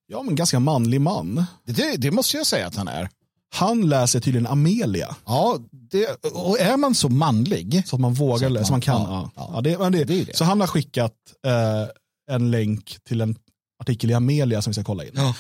[0.08, 1.46] ja, men ganska manlig man.
[1.66, 1.98] det.
[1.98, 3.10] Det måste jag säga att han är.
[3.52, 5.16] Han läser tydligen Amelia.
[5.26, 7.84] Ja, det, och är man så manlig.
[7.88, 9.02] Så att man vågar Så läsa, så man kan.
[9.02, 9.52] ja, Ja, ja.
[9.56, 10.38] Ja, det, men det, Det är ju det.
[10.38, 11.14] Så han har skickat
[11.46, 13.36] eh, en länk till en
[13.80, 15.12] artikel i Amelia som vi ska kolla in.
[15.16, 15.36] Ja.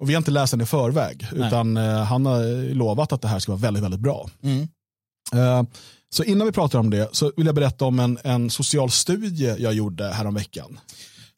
[0.00, 1.46] Och vi har inte läst den i förväg, Nej.
[1.46, 4.28] utan eh, han har lovat att det här ska vara väldigt, väldigt bra.
[4.42, 4.68] Mm.
[5.32, 5.62] Eh,
[6.10, 9.54] så innan vi pratar om det så vill jag berätta om en, en social studie
[9.58, 10.80] jag gjorde häromveckan.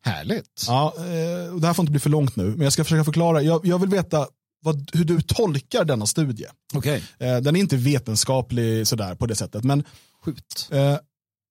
[0.05, 0.65] Härligt.
[0.67, 3.05] Ja, eh, och det här får inte bli för långt nu, men jag ska försöka
[3.05, 3.43] förklara.
[3.43, 4.27] Jag, jag vill veta
[4.63, 6.47] vad, hur du tolkar denna studie.
[6.75, 7.03] Okej.
[7.19, 9.85] Eh, den är inte vetenskaplig sådär på det sättet, men
[10.25, 10.69] Skjut.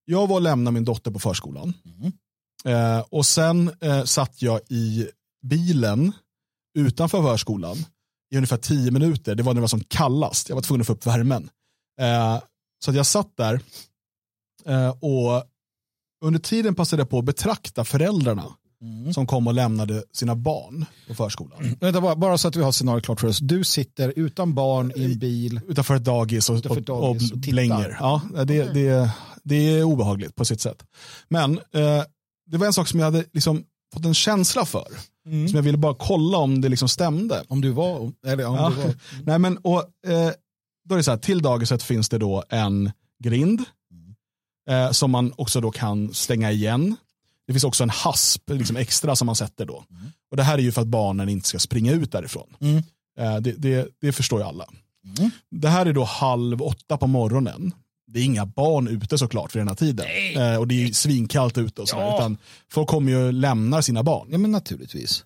[0.06, 1.74] Jag var och lämnade min dotter på förskolan.
[1.86, 2.12] Mm.
[3.10, 3.72] Och sen
[4.06, 5.08] satt jag i
[5.48, 6.12] bilen
[6.78, 7.78] utanför förskolan
[8.32, 9.36] i ungefär tio minuter.
[9.36, 10.50] Det var när det var som kallast.
[10.50, 11.50] Jag var tvungen att få upp värmen.
[12.02, 12.42] Eh,
[12.86, 13.60] så att jag satt där
[14.66, 15.44] eh, och
[16.26, 18.46] under tiden passade jag på att betrakta föräldrarna
[18.82, 19.14] Mm.
[19.14, 21.76] som kom och lämnade sina barn på förskolan.
[21.80, 23.40] Vänta, bara, bara så att vi har scenariot klart för oss.
[23.40, 25.60] Du sitter utan barn i en bil.
[25.68, 27.98] Utanför ett dagis och, Utanför och, dagis och och blänger.
[28.00, 29.12] Ja, det, det,
[29.44, 30.84] det är obehagligt på sitt sätt.
[31.30, 32.04] Men eh,
[32.52, 34.88] det var en sak som jag hade liksom fått en känsla för.
[35.26, 35.48] Mm.
[35.48, 37.44] Som jag ville bara kolla om det liksom stämde.
[37.48, 38.70] Om du var, eller om Ja.
[38.70, 38.94] du var.
[39.24, 40.32] Nej, men, och, eh,
[40.86, 42.92] då är det så här, till dagiset finns det då en
[43.24, 43.64] grind
[44.70, 46.96] eh, som man också då kan stänga igen.
[47.48, 49.86] Det finns också en hasp liksom extra som man sätter då.
[50.32, 52.56] Och Det här är ju för att barnen inte ska springa ut därifrån.
[52.60, 52.84] Mm.
[53.20, 54.66] Eh, det, det, det förstår ju alla.
[55.18, 55.32] Mm.
[55.52, 57.74] Det här är då halv åtta på morgonen.
[58.08, 60.06] Det är inga barn ute såklart för den här tiden.
[60.36, 62.04] Eh, och det är svinkallt ute och sådär.
[62.04, 62.18] Ja.
[62.18, 62.38] Utan
[62.72, 64.28] folk kommer ju och lämnar sina barn.
[64.32, 65.26] Ja, men naturligtvis.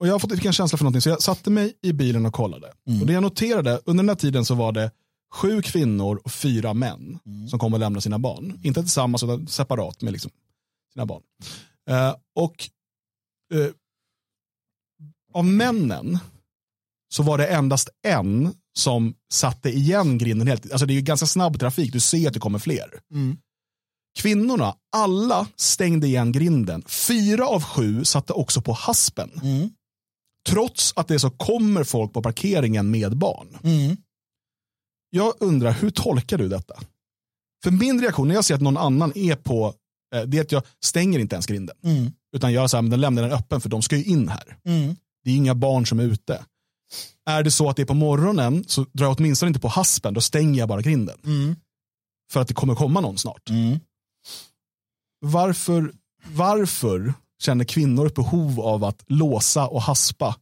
[0.00, 2.26] Och jag har fått fick en känsla för någonting så jag satte mig i bilen
[2.26, 2.72] och kollade.
[2.88, 3.00] Mm.
[3.00, 4.90] Och det jag noterade, under den här tiden så var det
[5.34, 7.48] sju kvinnor och fyra män Mm.
[7.48, 8.60] som kom och lämnade sina barn.
[8.62, 10.30] Inte tillsammans utan separat med liksom
[10.92, 11.22] sina barn.
[11.90, 12.68] Eh, och
[13.54, 13.70] eh,
[15.32, 16.18] av männen
[17.08, 20.72] så var det endast en som satte igen grinden helt.
[20.72, 23.00] Alltså det är ju ganska snabb trafik, du ser att det kommer fler.
[23.10, 23.36] Mm.
[24.18, 26.82] Kvinnorna, alla stängde igen grinden.
[26.86, 29.30] Fyra av sju satte också på haspen.
[29.42, 29.70] Mm.
[30.48, 33.58] Trots att det så kommer folk på parkeringen med barn.
[33.62, 33.96] Mm.
[35.10, 36.74] Jag undrar, hur tolkar du detta?
[37.64, 39.74] För min reaktion när jag ser att någon annan är på,
[40.14, 41.76] eh, det är att jag stänger inte ens grinden.
[41.84, 42.12] Mm.
[42.36, 44.58] Utan jag så här, den lämnar den öppen för de ska ju in här.
[44.64, 44.96] Mm.
[45.24, 46.44] Det är inga barn som är ute.
[47.26, 50.14] Är det så att det är på morgonen så drar jag åtminstone inte på haspen,
[50.14, 51.18] då stänger jag bara grinden.
[51.24, 51.56] Mm.
[52.32, 53.50] För att det kommer komma någon snart.
[53.50, 53.80] Mm.
[55.20, 55.92] Varför,
[56.24, 57.14] varför
[57.44, 60.36] känner kvinnor ett behov av att låsa och haspa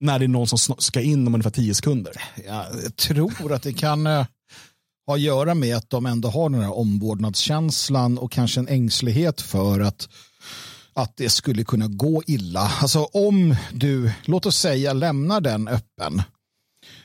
[0.00, 2.12] när det är någon som ska in om ungefär tio sekunder?
[2.46, 4.26] Jag tror att det kan eh,
[5.06, 9.40] ha att göra med att de ändå har den här omvårdnadskänslan och kanske en ängslighet
[9.40, 10.08] för att,
[10.92, 12.72] att det skulle kunna gå illa.
[12.80, 16.22] Alltså om du, låt oss säga, lämnar den öppen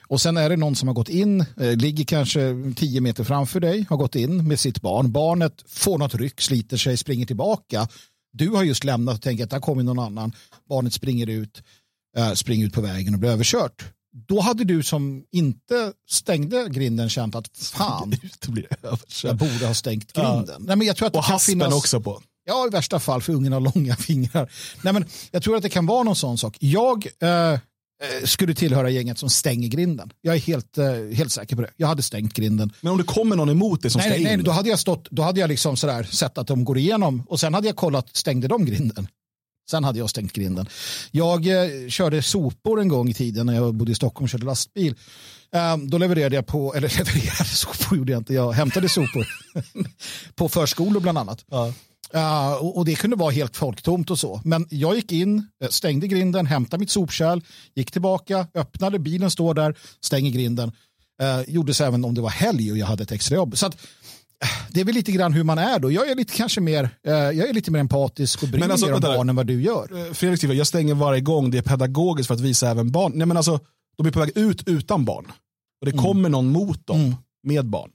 [0.07, 3.59] Och sen är det någon som har gått in, eh, ligger kanske tio meter framför
[3.59, 5.11] dig, har gått in med sitt barn.
[5.11, 7.87] Barnet får något ryck, sliter sig, springer tillbaka.
[8.33, 10.35] Du har just lämnat och tänker att där kommer någon annan.
[10.69, 11.63] Barnet springer ut,
[12.17, 13.85] eh, springer ut på vägen och blir överkört.
[14.27, 18.15] Då hade du som inte stängde grinden känt att fan,
[19.23, 20.63] jag borde ha stängt grinden.
[20.65, 21.73] Nej, men jag tror att det Och haspen finnas...
[21.73, 22.21] också på.
[22.45, 24.51] Ja, i värsta fall för ungen har långa fingrar.
[24.81, 26.57] Nej, men jag tror att det kan vara någon sån sak.
[26.59, 27.59] Jag eh,
[28.23, 30.11] skulle tillhöra gänget som stänger grinden.
[30.21, 31.69] Jag är helt, eh, helt säker på det.
[31.77, 32.73] Jag hade stängt grinden.
[32.81, 34.37] Men om det kommer någon emot dig som Nej, ska nej, in.
[34.37, 37.23] nej, då hade jag stått, då hade jag liksom sådär sett att de går igenom
[37.27, 39.07] och sen hade jag kollat, stängde de grinden?
[39.71, 40.65] Sen hade jag stängt grinden.
[41.11, 44.45] Jag eh, körde sopor en gång i tiden när jag bodde i Stockholm och körde
[44.45, 44.95] lastbil.
[45.53, 49.27] Eh, då levererade jag på, eller levererade sopor gjorde jag inte, jag hämtade sopor.
[50.35, 51.45] på förskolor bland annat.
[51.49, 51.73] Ja.
[52.13, 54.41] Ja, och, det kunde vara helt folktomt och så.
[54.43, 57.41] Men jag gick in, eh, stängde grinden, hämtade mitt sopkärl,
[57.75, 60.71] gick tillbaka, öppnade, bilen står där, stänger grinden.
[61.21, 63.57] Eh, gjorde så även om det var helg och jag hade ett extra jobb.
[63.57, 65.91] Så att, eh, det är väl lite grann hur man är då.
[65.91, 68.87] Jag är lite kanske mer, jag är lite mer empatisk och bryr Men mig alltså,
[68.87, 70.13] mer om barnen än vad du gör.
[70.13, 73.11] Fredrik skriver, jag stänger varje gång det är pedagogiskt för att visa även barn.
[73.15, 73.59] Nej men alltså,
[73.97, 75.31] de är på väg ut utan barn.
[75.81, 77.15] Och det kommer någon mot dem Mm.
[77.43, 77.91] med barn.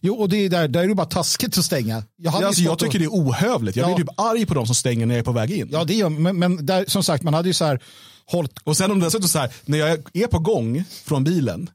[0.00, 2.02] Jo, och det är där, där är det bara taskigt att stänga.
[2.16, 3.76] Jag, hade Ja, alltså, jag tycker det är ohövligt.
[3.76, 3.94] Jag Ja.
[3.94, 5.68] blir typ arg på de som stänger när jag är på väg in.
[5.72, 7.80] Ja, det gör, men, men där, som sagt, man hade ju så här
[8.26, 11.70] hållit Och sen om det dessutom så här, när jag är på gång från bilen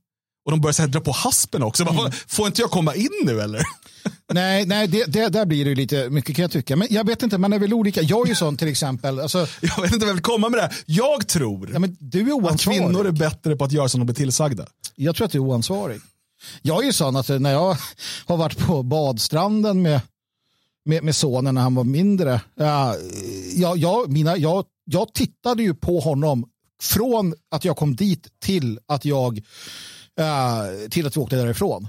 [0.45, 1.83] och de börjar så här, dra på haspen också.
[1.83, 2.11] Mm.
[2.27, 3.63] Får inte jag komma in nu eller?
[4.33, 6.75] Nej, nej det, det, där blir det lite mycket kan jag tycka.
[6.75, 8.01] Men jag vet inte, man är väl olika.
[8.01, 9.19] Jag är ju sån till exempel.
[9.19, 10.75] Alltså, Jag vet inte vad jag vill komma med det här.
[10.85, 14.05] Jag tror ja, men du är att kvinnor är bättre på att göra som de
[14.05, 14.65] blir tillsagda.
[14.95, 16.01] Jag tror att du är oansvarig.
[16.61, 17.77] Jag är ju sån att när jag
[18.25, 20.01] har varit på badstranden med,
[20.85, 22.41] med, med sonen när han var mindre.
[23.55, 26.45] Jag, jag, mina, jag, jag tittade ju på honom
[26.81, 29.41] från att jag kom dit till att jag
[30.89, 31.87] till att vi åkte därifrån.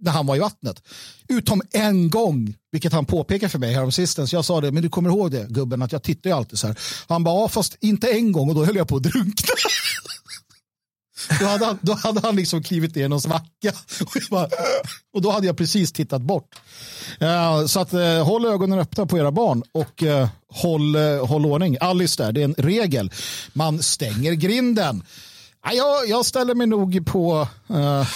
[0.00, 0.82] När han var i vattnet.
[1.28, 4.32] Utom en gång, vilket han påpekade för mig häromsistens.
[4.32, 6.66] Jag sa det, men du kommer ihåg det gubben, att jag tittar ju alltid så
[6.66, 6.78] här.
[7.08, 9.54] Han bara, ja, fast inte en gång och då höll jag på att drunkna.
[11.40, 13.72] Då hade han, då hade han liksom klivit ner någon svacka.
[14.00, 14.48] Och, bara,
[15.14, 16.54] och då hade jag precis tittat bort.
[17.20, 20.96] Eh, så att eh, håll ögonen öppna på era barn och eh, håll,
[21.26, 21.76] håll ordning.
[21.80, 23.10] Alice där, det är en regel.
[23.52, 25.02] Man stänger grinden.
[25.66, 27.48] Ja, jag, jag ställer mig nog på...
[27.68, 28.06] eh,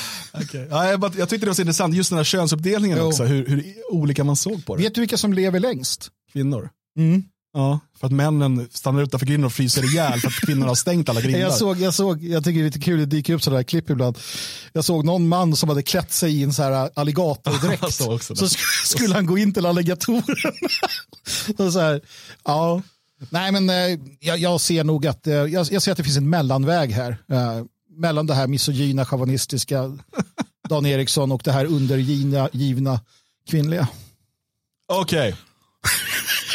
[0.71, 3.05] Ja, jag, jag tyckte det var så intressant, just den här könsuppdelningen Jo.
[3.07, 4.83] också, hur, hur olika man såg på det.
[4.83, 6.09] vet du vilka som lever längst?
[6.33, 6.71] Kvinnor.
[6.99, 7.23] Mm.
[7.55, 11.09] Ja, för att männen stannar utanför grinden och fryser ihjäl för att kvinnorna har stängt
[11.09, 11.41] alla grindar.
[11.41, 13.65] Jag såg, jag såg, jag tycker det är lite kul, det dyker upp sådana här
[13.65, 14.19] klipp ibland.
[14.73, 17.93] Jag såg någon man som hade klätt sig i en så här alligatordräkt.
[17.95, 20.23] Så sk- skulle han gå in till alligatoren.
[21.59, 22.01] och så här,
[22.45, 22.83] ja.
[23.31, 26.17] Nej men eh, jag, jag ser nog att, eh, jag, jag ser att det finns
[26.17, 27.17] en mellanväg här.
[27.33, 27.65] Eh,
[27.97, 29.99] mellan det här misogyna, chauvinistiska
[30.69, 33.01] Dan Eriksson och det här undergivna givna
[33.49, 33.89] kvinnliga.
[34.93, 35.35] Okej.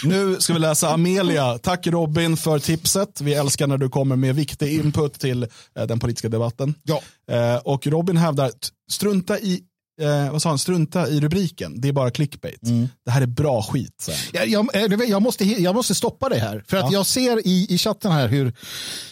[0.04, 1.58] Nu ska vi läsa Amelia.
[1.58, 3.22] Tack Robin för tipset.
[3.22, 6.76] Vi älskar när du kommer med viktig input till eh, den politiska debatten.
[6.84, 7.02] Ja.
[7.32, 8.52] Eh, och Robin hävdar,
[8.92, 9.62] strunta i,
[10.02, 11.82] eh, vad sa han, strunta i rubriken.
[11.82, 12.60] Det är bara clickbait.
[13.06, 14.10] Det här är bra skit.
[14.34, 16.64] Jag, jag, eh, jag, måste, jag måste stoppa det här.
[16.68, 18.54] För att jag ser i, i chatten här hur,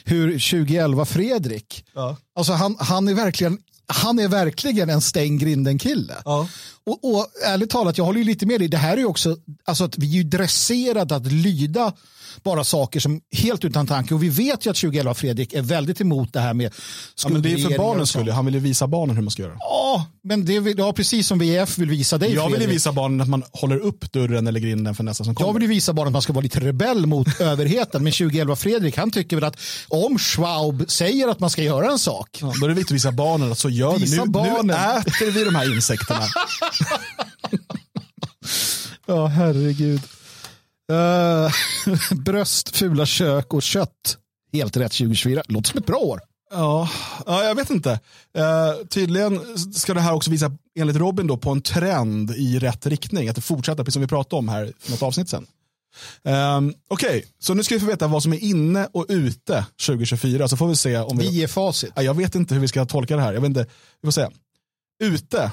[0.04, 2.18] hur 2011 Fredrik, Ja.
[2.36, 3.58] alltså han, han, är verkligen,
[3.88, 6.14] han är verkligen en stäng grinden kille.
[6.26, 6.48] Ja.
[6.84, 8.68] Och, och ärligt talat, jag håller ju lite med dig.
[8.68, 11.94] Det här är ju också, alltså att vi är ju dresserade att lyda
[12.44, 14.14] bara saker som helt utan tanke.
[14.14, 16.74] Och vi vet ju att 2011 Fredrik är väldigt emot det här med
[17.24, 18.30] Ja, men det är för barnens skull.
[18.30, 19.56] Han vill ju visa barnen hur man ska göra.
[19.60, 22.76] Ja, men det är, ja, precis som VF vill visa dig Jag vill ju Fredrik.
[22.76, 25.48] visa barnen att man håller upp dörren eller grinden för nästa som kommer.
[25.50, 28.04] Jag vill ju visa barnen att man ska vara lite rebell mot överheten.
[28.04, 29.58] Men 2011 Fredrik, han tycker väl att
[29.88, 32.38] om Schwab säger att man ska göra en sak.
[32.42, 34.02] Ja, då är det viktigt att visa barnen att så gör vi.
[34.02, 34.68] Visa Nu, barnen.
[34.68, 36.26] nu äter vi de här insekterna.
[39.06, 40.02] Ja, herregud.
[40.92, 41.52] Uh,
[42.26, 44.18] bröst, fula kök och kött.
[44.54, 45.44] Helt rätt 2024.
[45.48, 46.22] Låter som ett bra år.
[46.52, 46.90] Ja,
[47.26, 48.00] ja, jag vet inte.
[48.38, 49.40] Eh, tydligen
[49.74, 53.30] ska det här också visa, enligt Robin, då, på en trend i rätt riktning.
[53.30, 55.48] Att det fortsätter, precis som vi pratade om här för något avsnitt sen.
[56.24, 60.48] Um, Okej, så nu ska vi få veta vad som är inne och ute 2024.
[60.48, 61.30] Så får vi se om vi...
[61.30, 61.92] Vi är facit.
[61.96, 63.34] Ja, jag vet inte hur vi ska tolka det här.
[63.34, 63.66] Jag vet inte.
[64.02, 64.28] Vi får se.
[65.04, 65.52] Ute.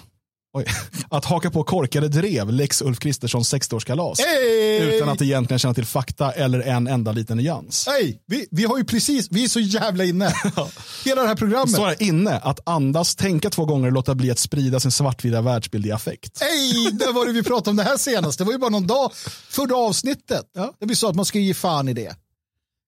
[0.59, 0.65] Oj.
[1.11, 4.21] Att haka på korkade drev, Lex Ulf Kristerssons 60-årskalas.
[4.21, 4.97] Hey!
[4.97, 7.89] Utan att egentligen känna till fakta eller en enda liten nyans.
[8.27, 10.35] Vi, vi har ju precis, vi är så jävla inne.
[11.05, 11.71] Hela det här programmet.
[11.71, 15.41] står här inne att andas, tänka två gånger och låta bli att sprida sin svartvita
[15.41, 16.41] världsbild i affekt.
[16.41, 18.39] Hej, det var det vi pratade om det här senast.
[18.39, 19.13] Det var ju bara någon dag,
[19.49, 20.45] förra avsnittet.
[20.55, 20.73] Ja.
[20.81, 22.17] Där vi sa att man ska ge fan i det.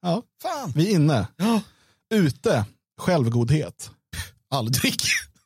[0.03, 0.23] Ja.
[0.43, 0.73] Fan.
[0.77, 1.27] Vi är inne.
[2.15, 2.65] Ute,
[3.01, 3.91] självgodhet.
[4.51, 4.95] Aldrig.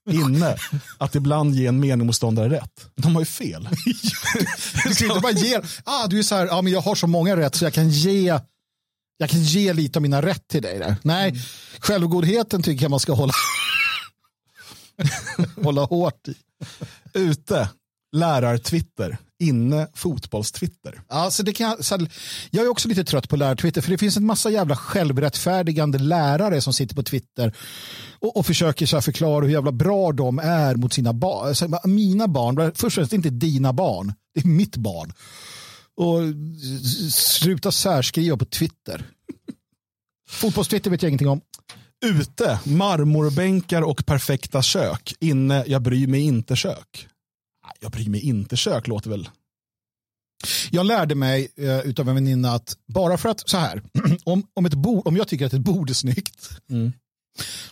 [0.11, 0.57] Inne,
[0.99, 2.87] att ibland ge en meningsmotståndare rätt.
[2.95, 3.69] De har ju fel.
[4.85, 7.07] Du kan inte bara ge, ah, du är så här, ah, men jag har så
[7.07, 8.39] många rätt så jag kan ge
[9.17, 10.97] jag kan ge lite av mina rätt till dig där.
[11.03, 11.43] Nej, mm.
[11.79, 13.33] självgodheten tycker jag man ska hålla,
[15.63, 16.35] hålla hårt i.
[17.15, 17.69] Ute,
[18.17, 19.19] lärar-Twitter.
[19.45, 21.01] Inne, fotbollstwitter.
[21.09, 22.07] Alltså det kan, så
[22.51, 26.61] jag är också lite trött på lärar-Twitter för det finns en massa jävla självrättfärdigande lärare
[26.61, 27.55] som sitter på Twitter
[28.19, 31.95] och, och försöker så förklara hur jävla bra de är mot sina barn.
[31.95, 35.13] Mina barn, först och främst inte dina barn, det är mitt barn.
[35.97, 36.21] Och
[37.13, 39.07] sluta särskriva på Twitter.
[40.29, 41.41] Fotbollstwitter vet jag ingenting om.
[42.05, 45.15] Ute, marmorbänkar och perfekta kök.
[45.21, 47.09] Inne, jag bryr mig inte kök.
[47.85, 49.29] Jag bryr mig inte kök låter väl.
[50.71, 53.83] Jag lärde mig eh, utav en väninna att bara för att så här,
[54.25, 56.93] om, om, ett bord, om jag tycker att ett bord är snyggt mm.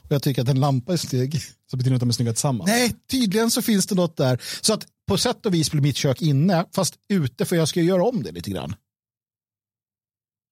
[0.03, 1.41] och jag tycker att en lampa är snygg.
[1.71, 2.69] Så betyder det att de är snygga tillsammans?
[2.69, 4.43] Nej, tydligen så finns det något där.
[4.61, 7.81] Så att på sätt och vis blir mitt kök inne, fast ute för jag ska
[7.81, 8.75] göra om det lite grann.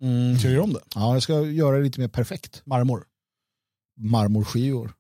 [0.02, 0.38] Mm.
[0.38, 0.80] Ska du göra om det?
[0.94, 2.62] Ja, jag ska göra det lite mer perfekt.
[2.64, 3.04] Marmor?
[3.96, 4.92] Marmorskivor.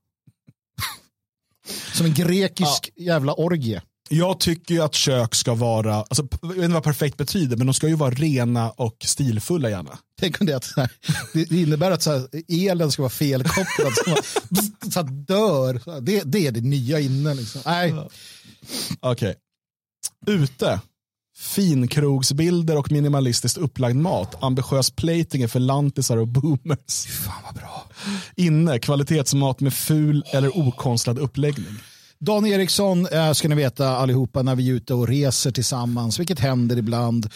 [1.94, 3.04] Som en grekisk ja.
[3.04, 3.82] jävla orgie.
[4.12, 7.66] Jag tycker ju att kök ska vara, alltså, jag vet inte vad perfekt betyder, men
[7.66, 9.98] de ska ju vara rena och stilfulla gärna.
[10.20, 10.74] Tänk om det, att,
[11.32, 14.16] det innebär att så här, elen ska vara felkopplad så,
[14.90, 16.00] så att dör.
[16.00, 17.34] Det, det är det nya inne.
[17.34, 17.60] Liksom.
[17.64, 17.94] Nej.
[19.00, 19.34] Okej.
[20.26, 20.34] Okay.
[20.42, 20.80] Ute.
[21.38, 24.42] Finkrogsbilder och minimalistiskt upplagd mat.
[24.42, 27.06] Ambitiös plating för lantisar och boomers.
[27.06, 27.86] Fan vad bra.
[28.36, 28.78] Inne.
[28.78, 31.78] Kvalitetsmat med ful eller okonstlad uppläggning.
[32.20, 36.40] Dan Eriksson äh, ska ni veta allihopa när vi är ute och reser tillsammans, vilket
[36.40, 37.28] händer ibland.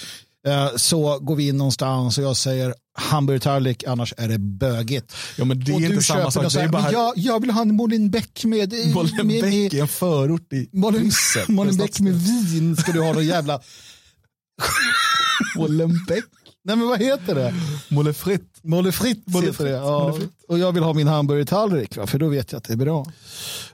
[0.46, 5.16] Äh, så går vi in någonstans och jag säger hamburgertallrik, annars är det bögigt.
[5.38, 6.52] Ja, men det är och inte samma sak.
[6.52, 6.92] Säger, bara...
[6.92, 8.74] jag, jag vill ha en Molenbeek med...
[8.94, 10.68] Molenbeek är en förort i
[11.48, 13.60] Molenbeek med vin ska du ha någon jävla...
[15.56, 16.24] Molenbeek?
[16.66, 17.54] Nej men vad heter det?
[17.88, 18.60] Molle fritt.
[18.62, 19.70] Molle fritt heter det.
[19.70, 20.18] Ja.
[20.48, 23.06] Och jag vill ha min hamburgertallrik för då vet jag att det är bra.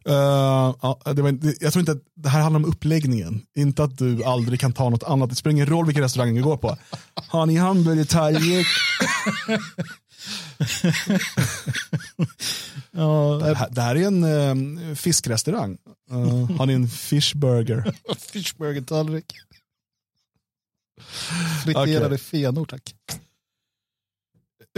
[0.09, 3.43] Uh, ja, det var, jag tror inte att det här handlar om uppläggningen.
[3.57, 5.31] Inte att du aldrig kan ta något annat.
[5.31, 6.77] Det spelar ingen roll vilken restaurang du går på.
[7.15, 8.67] Har ni hamburgertallrik?
[12.91, 14.25] ja, det, här, det här är en
[14.79, 15.79] uh, fiskrestaurang.
[16.12, 17.95] Uh, har ni en fishburger?
[18.33, 19.35] Fishburger-tallrik.
[21.64, 22.18] Friterade okay.
[22.18, 22.94] fenor tack.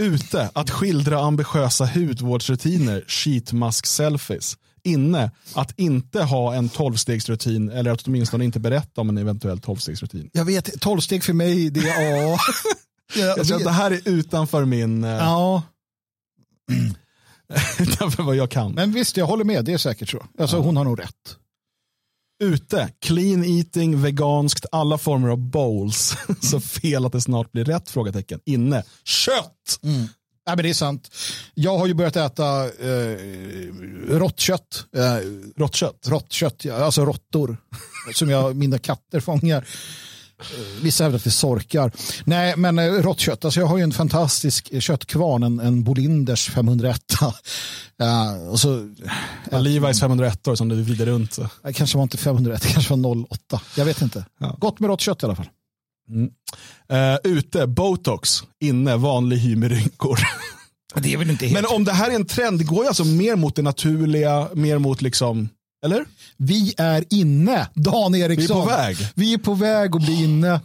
[0.01, 4.57] Ute, att skildra ambitiösa hudvårdsrutiner, sheetmask-selfies.
[4.83, 10.29] Inne, att inte ha en tolvstegsrutin eller att åtminstone inte berätta om en eventuell tolvstegsrutin.
[10.33, 12.37] Jag vet, tolvsteg för mig, det är A.
[13.15, 15.03] jag, jag att det här är utanför min...
[15.03, 15.63] Eh, ja.
[17.79, 18.71] utanför vad jag kan.
[18.71, 20.25] Men visst, jag håller med, det är säkert så.
[20.39, 20.61] Alltså, ja.
[20.61, 21.37] Hon har nog rätt.
[22.43, 26.17] Ute, clean eating, veganskt, alla former av bowls.
[26.41, 27.89] så fel att det snart blir rätt?
[27.89, 28.39] Frågetecken.
[28.45, 29.79] Inne, kött!
[29.83, 30.07] Mm.
[30.45, 31.09] Ja, men det är sant.
[31.53, 33.17] Jag har ju börjat äta eh,
[34.07, 34.85] rått kött.
[34.95, 35.17] Eh,
[35.57, 36.07] rått kött?
[36.07, 36.75] Rått kött, ja.
[36.75, 37.57] alltså råttor.
[38.13, 39.67] som jag, mina katter fångar.
[40.81, 41.91] Vissa hävdar att det sorkar.
[42.23, 43.45] Nej, men eh, rått kött.
[43.45, 47.01] Alltså jag har ju en fantastisk köttkvarn, en, en Bolinders 501.
[47.97, 48.89] Ja, och så,
[49.51, 51.33] ja, Levi's 501 som du vrider runt.
[51.33, 51.49] Så.
[51.73, 53.61] Kanske var inte 501, det kanske var 08.
[53.77, 54.25] Jag vet inte.
[54.39, 54.55] Ja.
[54.59, 55.49] Gott med rått kött i alla fall.
[56.09, 56.29] Mm.
[56.91, 58.43] Uh, ute, botox.
[58.59, 60.19] Inne, vanlig hy med rynkor.
[60.95, 61.53] Är.
[61.53, 64.77] Men om det här är en trend, går ju alltså mer mot det naturliga, mer
[64.77, 65.49] mot liksom
[65.83, 66.05] eller?
[66.37, 68.57] Vi är inne, Dan Eriksson.
[68.57, 68.97] Vi är på väg.
[69.15, 70.61] Vi är på väg att bli inne.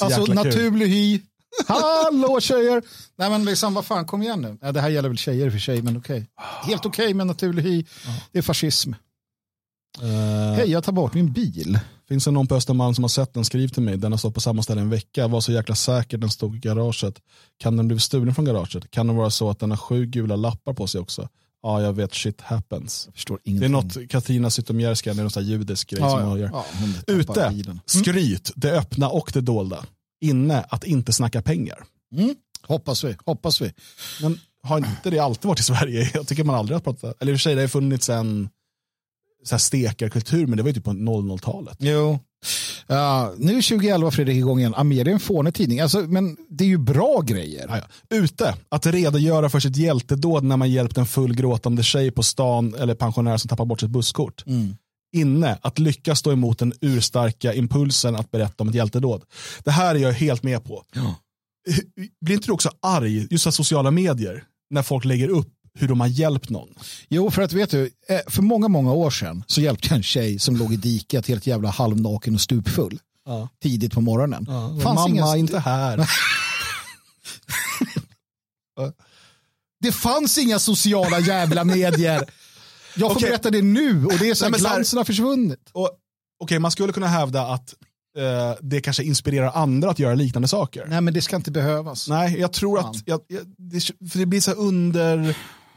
[0.00, 1.20] Alltså naturlig hy.
[1.66, 2.82] Hallå tjejer!
[3.16, 4.58] Nej men liksom vad fan, kom igen nu.
[4.60, 6.16] Ja, det här gäller väl tjejer för sig, men okej.
[6.16, 6.70] Okay.
[6.70, 7.84] Helt okej okay med naturlig hy.
[8.32, 8.92] Det är fascism.
[10.02, 10.08] Uh,
[10.56, 11.78] Hej, jag tar bort min bil.
[12.08, 13.44] Finns det någon på Östermalm som har sett den?
[13.44, 13.96] Skriv till mig.
[13.96, 15.28] Den har stått på samma ställe en vecka.
[15.28, 17.14] Var så jäkla säker den stod i garaget.
[17.58, 18.90] Kan den bli stulen från garaget?
[18.90, 21.28] Kan det vara så att den har sju gula lappar på sig också?
[21.62, 23.02] Ja, jag vet, shit happens.
[23.06, 26.28] Jag förstår det är något Katarina Zytomierska, det är någon sån judisk grej ja, som
[26.28, 26.50] hon gör.
[26.52, 26.64] Ja,
[27.06, 27.80] Ute, bilen.
[27.86, 29.86] skryt, det öppna och det dolda.
[30.20, 31.84] Inne, att inte snacka pengar.
[32.16, 32.34] Mm.
[32.62, 33.72] Hoppas vi, hoppas vi.
[34.22, 36.10] Men har inte det alltid varit i Sverige?
[36.14, 38.48] Jag tycker man aldrig har pratat, eller i och för sig det har funnits en
[39.44, 41.76] så här stekarkultur, men det var ju typ på 00-talet.
[41.80, 42.18] Jo,
[42.90, 44.74] Uh, nu är 2011 Fredrik igång igen.
[44.74, 45.80] Amelia är en fånig tidning.
[45.80, 47.66] Alltså, men det är ju bra grejer.
[47.68, 48.16] Ja, ja.
[48.16, 52.94] Ute, att redogöra för sitt hjältedåd när man hjälpt en fullgråtande tjej på stan eller
[52.94, 54.44] pensionär som tappar bort sitt busskort.
[54.46, 54.76] Mm.
[55.16, 59.22] Inne, att lyckas stå emot den urstarka impulsen att berätta om ett hjältedåd.
[59.64, 60.84] Det här är jag helt med på.
[60.94, 61.14] Ja.
[62.20, 66.00] Blir inte du också arg, just av sociala medier, när folk lägger upp hur de
[66.00, 66.68] har hjälpt någon.
[67.08, 70.02] Jo, för att vet du, eh, för många, många år sedan så hjälpte jag en
[70.02, 72.98] tjej som låg i diket helt jävla halvnaken och stupfull.
[73.24, 73.48] Ja.
[73.62, 74.44] Tidigt på morgonen.
[74.48, 76.10] Ja, Fanns mamma, inga- inte här.
[79.80, 82.24] Det fanns inga sociala jävla medier.
[82.96, 83.28] Jag får Okej.
[83.28, 85.70] berätta det nu och det är så här, här- glansen har försvunnit.
[86.40, 87.74] Okej, man skulle kunna hävda att
[88.18, 90.86] eh, det kanske inspirerar andra att göra liknande saker.
[90.88, 92.08] Nej, men det ska inte behövas.
[92.08, 92.90] Nej, jag tror Fan.
[92.90, 93.80] att jag, jag, det,
[94.10, 95.36] för det blir så under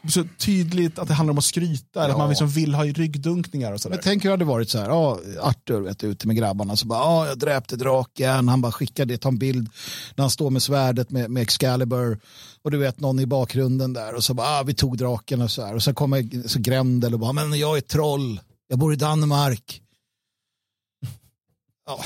[0.09, 2.17] så tydligt att det handlar om att skryta, eller att Ja.
[2.17, 3.95] man liksom vill ha ryggdunkningar och sådär.
[3.95, 6.87] Men tänk hur det hade varit så här, ja, Arthur vet, ute med grabbarna, så
[6.87, 9.69] bara, ja, jag dräpte draken, han bara skickar det, tar en bild
[10.15, 12.19] när han står med svärdet med, med Excalibur
[12.61, 15.51] och du vet någon i bakgrunden där och så bara, ah, vi tog draken och
[15.51, 18.93] så här och så kommer så Grendel och bara, men jag är troll, jag bor
[18.93, 19.81] i Danmark.
[21.87, 21.99] Ja.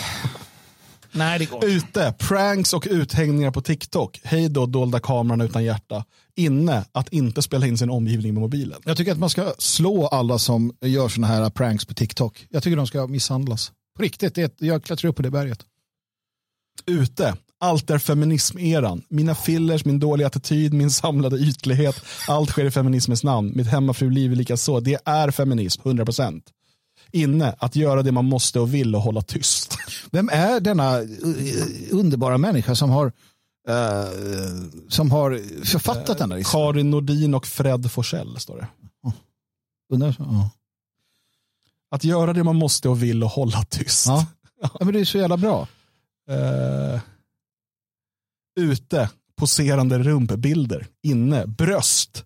[1.16, 1.66] Nej, det går.
[1.66, 4.22] Ute, pranks och uthängningar på TikTok.
[4.24, 6.06] Hej då dolda kameran utan hjärta.
[6.36, 8.82] Inne, att inte spela in sin omgivning med mobilen.
[8.86, 12.48] Jag tycker att man ska slå alla som gör sådana här pranks på TikTok.
[12.50, 13.72] Jag tycker de ska misshandlas.
[13.98, 15.60] På riktigt, det är ett, jag klättrar upp på det berget.
[16.86, 19.02] Ute, allt är feminism-eran.
[19.10, 21.96] Mina fillers, min dåliga attityd, min samlade ytlighet.
[22.28, 23.52] Allt sker i feminismens namn.
[23.56, 24.80] Mitt hemmafruliv är lika så.
[24.80, 26.42] Det är feminism, 100%.
[27.16, 29.78] Inne, att göra det man måste och vill och hålla tyst.
[30.12, 31.08] Vem är denna uh,
[31.92, 33.06] underbara människa som har,
[33.68, 34.06] eh,
[34.88, 36.52] som har författat denna lista?
[36.52, 38.68] Karin Nordin och Fred Forsell står det.
[39.02, 40.50] Ja.
[41.92, 44.08] Att göra det man måste och vill och hålla tyst.
[44.08, 44.26] Ja.
[44.62, 45.68] ja, men det är så jävla bra.
[46.30, 47.00] Eh,
[48.60, 50.88] ute, poserande rumpbilder.
[51.04, 52.24] Inne, bröst.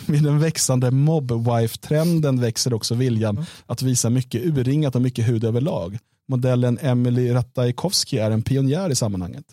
[0.06, 5.98] Vid den växande mob-wife-trenden växer också viljan att visa mycket urringat och mycket hud överlag.
[6.28, 9.44] Modellen Emily Ratajkowski är en pionjär i sammanhanget.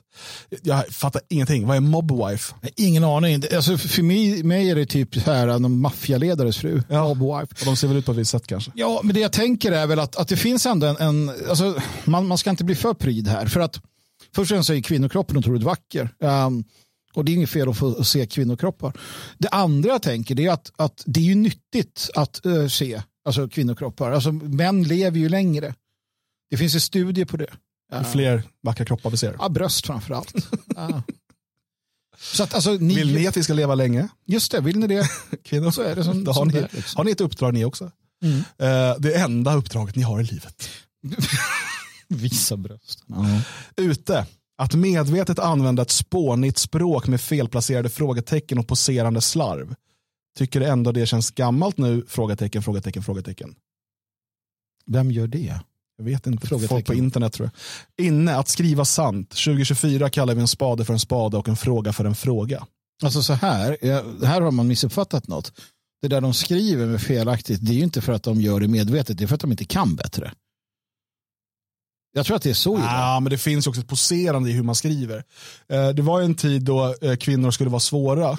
[0.62, 1.68] Jag fattar ingenting.
[1.68, 2.54] Vad är mob-wife?
[2.76, 3.44] Ingen aning.
[3.56, 6.82] Alltså, för mig, mig är det typ så här, någon maffialedares fru.
[6.90, 7.14] Ja.
[7.14, 7.56] Mob wife.
[7.60, 8.72] Och de ser väl ut på ett visst sätt kanske.
[8.76, 11.82] Ja, men det jag tänker är väl att, att det finns ändå en, en alltså,
[12.06, 13.46] man, man ska inte bli för pryd här.
[13.46, 13.76] För att
[14.36, 16.10] först och främst är kvinnokroppen otroligt vacker.
[16.20, 16.64] Um,
[17.14, 18.94] och det är inget fel att få se kvinnokroppar.
[19.38, 23.02] Det andra jag tänker det är att, att det är ju nyttigt att eh, se
[23.26, 24.12] alltså, kvinnokroppar.
[24.12, 25.76] Alltså, män lever ju längre.
[26.50, 27.48] Det finns ju studier på det.
[27.98, 29.36] Ju fler vackra kroppar vi ser.
[29.40, 30.34] Ja, bröst framför allt.
[30.76, 31.04] Ja.
[32.18, 34.08] Så att, alltså, ni, Vill ni att vi ska leva länge?
[34.26, 35.08] Just det, vill ni det?
[35.44, 35.72] Kvinnor?
[35.72, 36.98] Så är det som- har, som ni, det liksom.
[36.98, 37.92] har ni ett uppdrag ni också?
[38.24, 38.38] Mm.
[38.38, 40.70] Eh, det enda uppdraget ni har i livet.
[42.08, 43.04] Visa bröst.
[43.76, 44.26] Ute.
[44.62, 49.76] Att medvetet använda ett spånigt språk med felplacerade frågetecken och poserande slarv.
[50.38, 52.06] Tycker ändå det känns gammalt nu?
[52.08, 53.56] Frågetecken, frågetecken, frågetecken.
[54.86, 55.60] Vem gör det?
[55.98, 56.48] Jag vet inte.
[56.48, 56.76] Frågetecken.
[56.76, 57.50] Folk på internet tror
[57.98, 58.06] jag.
[58.06, 59.30] Inne, att skriva sant.
[59.30, 62.68] 2024 kallar vi en spade för en spade och en fråga för en fråga.
[63.04, 63.78] Alltså så här,
[64.26, 65.54] här har man missuppfattat något.
[66.02, 68.68] Det där de skriver med felaktigt, det är ju inte för att de gör det
[68.68, 70.32] medvetet, det är för att de inte kan bättre.
[72.14, 72.86] Jag tror att det är så illa.
[72.86, 75.24] Ja, men det finns också ett poserande i hur man skriver.
[75.70, 78.38] Eh, det var en tid då eh, kvinnor skulle vara svåra.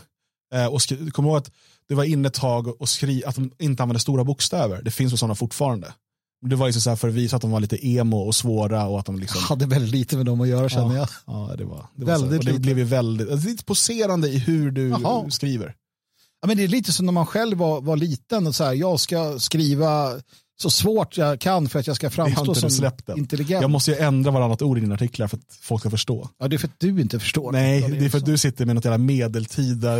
[0.54, 1.50] Eh, och skri- Kom ihåg att
[1.88, 4.82] det var inne ett tag och skri- att de inte använde stora bokstäver.
[4.82, 5.92] Det finns väl sådana fortfarande.
[6.46, 8.86] Det var ju så här för att visa att de var lite emo och svåra
[8.86, 11.08] och att de liksom hade väldigt lite med dem att göra känner jag.
[11.26, 12.60] Ja, det var, det var Väldigt det lite.
[12.60, 15.30] blev ju väldigt, alltså, det är ett poserande i hur du Jaha.
[15.30, 15.74] skriver.
[16.40, 18.72] Ja, men det är lite som när man själv var, var liten och så här,
[18.72, 20.10] jag ska skriva
[20.62, 23.62] så svårt jag kan för att jag ska Det framstå som intelligent.
[23.62, 26.28] Jag måste ju ändra varannat ord i dina artiklar för att folk ska förstå.
[26.38, 27.52] Ja, det är för att du inte förstår.
[27.52, 29.96] Nej, Ja, det är för att du sitter med något jävla medeltida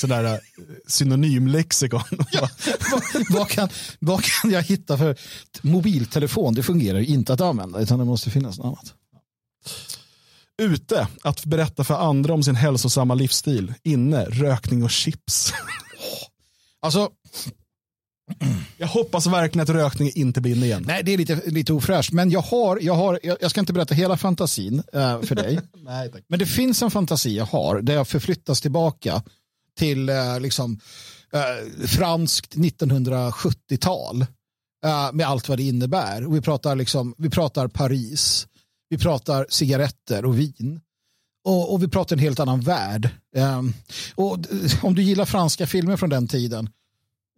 [0.00, 0.38] sådär, eh,
[0.86, 2.00] synonymlexikon.
[2.90, 3.68] vad, vad, kan,
[3.98, 5.16] vad kan jag hitta för
[5.62, 6.54] mobiltelefon?
[6.54, 8.94] Det fungerar ju inte att använda utan det måste finnas något annat.
[10.62, 13.74] Ute, att berätta för andra om sin hälsosamma livsstil.
[13.82, 15.52] Inne, rökning och chips.
[16.80, 17.10] Alltså,
[18.76, 20.84] Jag hoppas verkligen att rökning inte blir inne igen.
[20.86, 22.12] nej, det är lite, lite ofräscht.
[22.12, 25.60] Men jag har, jag har, jag, jag ska inte berätta hela fantasin eh, för dig.
[25.76, 26.24] Nej, tack.
[26.28, 29.22] Men det finns en fantasi jag har där jag förflyttas tillbaka
[29.78, 30.80] till eh, liksom,
[31.32, 34.26] eh, franskt 1970-tal
[34.84, 36.24] eh, med allt vad det innebär.
[36.26, 38.46] Och vi, pratar liksom, vi pratar Paris,
[38.88, 40.80] vi pratar cigaretter och vin.
[41.44, 43.08] Och, och vi pratar en helt annan värld.
[43.36, 43.62] Eh,
[44.14, 44.38] och
[44.82, 46.68] om du gillar franska filmer från den tiden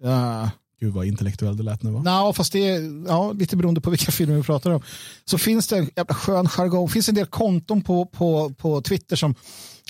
[0.05, 0.49] eh,
[0.81, 2.03] Gud vad intellektuell det lät nu va?
[2.05, 4.83] Nej, fast det är ja, lite beroende på vilka filmer vi pratar om.
[5.25, 6.89] Så finns det en jävla skön jargong.
[6.89, 9.35] finns en del konton på, på, på Twitter som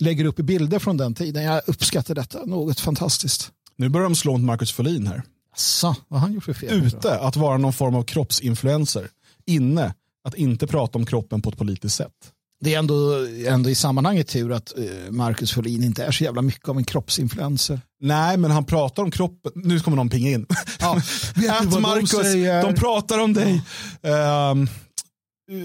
[0.01, 1.45] lägger upp bilder från den tiden.
[1.45, 2.45] Jag uppskattar detta.
[2.45, 3.51] Något fantastiskt.
[3.77, 5.23] Nu börjar de slå mot Marcus Folin här.
[5.57, 6.87] Så, vad han gjort för fel?
[6.87, 9.09] Ute, att vara någon form av kroppsinfluencer.
[9.47, 9.95] Inne,
[10.25, 12.33] att inte prata om kroppen på ett politiskt sätt.
[12.61, 16.43] Det är ändå, ändå i sammanhanget tur att eh, Marcus Folin inte är så jävla
[16.43, 17.81] mycket av en kroppsinfluencer.
[18.01, 19.53] Nej, men han pratar om kroppen.
[19.55, 20.47] Nu kommer någon pinga in.
[20.81, 20.93] Ja,
[21.61, 22.63] Att de Marcus, säger?
[22.63, 23.63] de pratar om dig.
[24.03, 24.69] Ehm,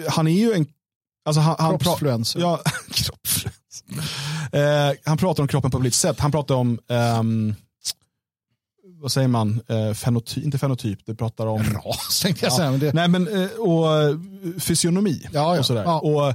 [0.08, 0.66] han är ju en...
[1.26, 2.40] Alltså han, han Kroppsfluencer.
[2.40, 2.62] Ja.
[4.52, 6.20] Eh, han pratar om kroppen på ett litet sätt.
[6.20, 7.56] Han pratar om, ehm,
[9.02, 11.64] vad säger man, uh, fenotyp, inte fenotyp, det pratar om...
[11.64, 12.72] Ras tänkte jag säga.
[12.72, 14.18] Men det, Nej, men, eh, och eh,
[14.60, 15.60] fysionomi Ja, ja.
[15.60, 15.84] och sådär.
[15.84, 16.00] Ja.
[16.00, 16.34] Och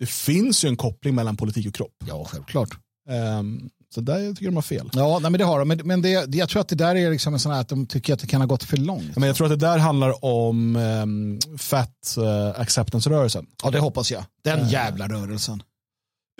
[0.00, 1.94] det finns ju en koppling mellan politik och kropp.
[2.06, 2.68] ja, självklart.
[3.10, 4.90] Ehm, så där jag tycker de har fel.
[4.92, 5.68] Ja, nej, men det har de.
[5.68, 7.86] Men, men det, jag tror att det där är liksom en sån här att de
[7.86, 9.16] tycker att det kan ha gått för långt.
[9.16, 13.46] Men jag tror att det där handlar om um, fat uh, acceptance-rörelsen.
[13.62, 14.24] Ja, det hoppas jag.
[14.44, 15.62] Den jävla rörelsen.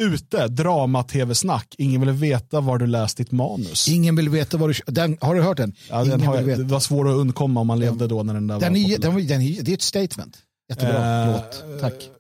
[0.03, 1.75] Ute, drama-tv-snack.
[1.79, 3.89] Ingen vill veta var du läst ditt manus.
[3.89, 4.75] Ingen vill veta vad du...
[4.87, 5.75] Den, har du hört den?
[5.91, 6.63] ja, den Ingen har vill jag, veta.
[6.63, 8.99] det var svårt att undkomma om man levde då när den där Den var är,
[8.99, 10.39] den, var- den det är ett statement.
[10.71, 11.81] Jättebra Eh, låt.
[11.81, 12.11] Tack.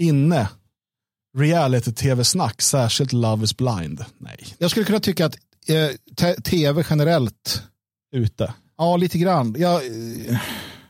[0.00, 0.48] Inne,
[1.38, 4.04] reality-tv-snack, särskilt Love is blind.
[4.18, 5.36] Nej, Jag skulle kunna tycka att
[5.66, 7.62] eh, tv generellt,
[8.12, 8.54] ute.
[8.78, 9.54] ja lite grann.
[9.58, 10.38] Ja, eh,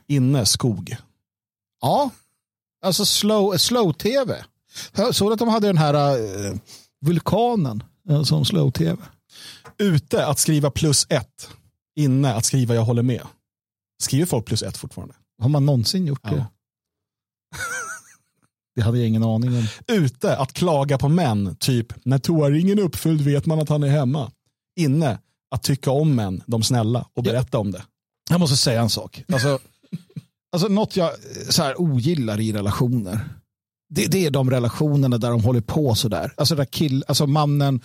[0.06, 0.96] Inne, skog.
[1.80, 2.10] ja.
[2.82, 4.44] alltså slow, slow-tv.
[4.96, 6.54] Jag såg att de hade den här eh,
[7.00, 8.96] vulkanen eh, som slow-tv.
[9.78, 11.50] Ute, att skriva plus ett.
[11.96, 13.22] Inne, att skriva jag håller med.
[14.02, 15.14] Skriver folk plus ett fortfarande?
[15.42, 16.30] Har man någonsin gjort Ja.
[16.30, 16.46] det?
[18.76, 19.66] Det hade jag ingen aning om.
[19.86, 23.88] Ute, att klaga på män, typ när toaringen är uppfylld vet man att han är
[23.88, 24.30] hemma.
[24.80, 25.18] Inne,
[25.50, 27.82] att tycka om män, de snälla, och berätta om det.
[28.30, 29.24] Jag måste säga en sak.
[29.32, 29.58] Alltså,
[30.52, 33.28] alltså något jag eh, så här, ogillar i relationer.
[33.94, 36.32] Det, det är de relationerna där de håller på sådär.
[36.36, 37.80] Alltså där kill, alltså mannen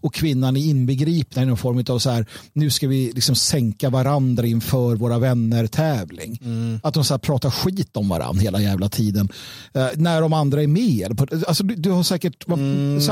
[0.00, 3.90] och kvinnan är inbegripna i någon form av så här, nu ska vi liksom sänka
[3.90, 6.40] varandra inför våra vänner tävling.
[6.82, 9.28] Att de så här pratar skit om varandra hela jävla tiden.
[9.74, 11.20] Eh, när de andra är med.
[11.46, 12.56] Alltså, du, du har säkert så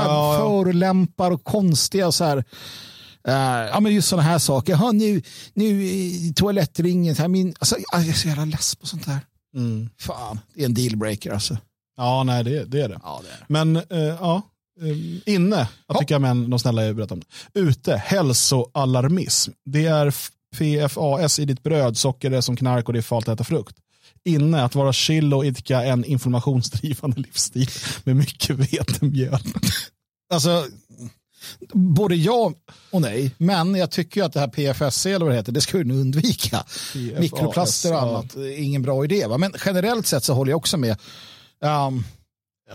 [0.01, 2.43] här, ja, förolämpar och konstiga så här,
[3.27, 4.73] Eh, ja, men just sådana här saker.
[4.73, 5.21] Jaha, nu,
[5.53, 5.89] nu
[6.35, 7.15] toalettringen.
[7.15, 9.19] Så här, min, alltså, jag är så jävla less på sånt här.
[9.99, 11.57] Fan, det är en dealbreaker alltså.
[11.97, 12.99] Ja, nej det, det är det.
[13.03, 13.45] Ja, det är.
[13.47, 14.41] Men eh, ja,
[15.25, 15.99] inne, att Ja.
[15.99, 17.21] tycka män, de snälla berätta om
[17.53, 17.59] det.
[17.59, 19.51] Ute, hälsoalarmism.
[19.65, 20.15] Det är
[20.57, 23.75] PFAS i ditt bröd, socker är som knark och det är farligt att äta frukt.
[24.25, 27.69] Inne, att vara chill och idka en informationsdrivande livsstil
[28.03, 29.39] med mycket vetemjöl.
[30.33, 30.65] Alltså,
[31.73, 32.53] både ja
[32.91, 33.31] och nej.
[33.37, 35.97] Men jag tycker ju att det här PFSC eller vad det heter, det ska nog
[35.97, 36.57] undvika.
[36.57, 38.01] PFAS, Mikroplaster och ja.
[38.01, 39.27] annat, är ingen bra idé.
[39.27, 39.37] Va?
[39.37, 40.97] Men generellt sett så håller jag också med
[41.61, 42.03] um,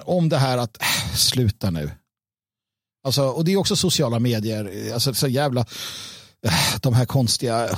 [0.04, 1.90] om det här att äh, sluta nu.
[3.04, 5.60] Alltså, och det är också sociala medier, alltså så jävla
[6.46, 7.68] äh, de här konstiga,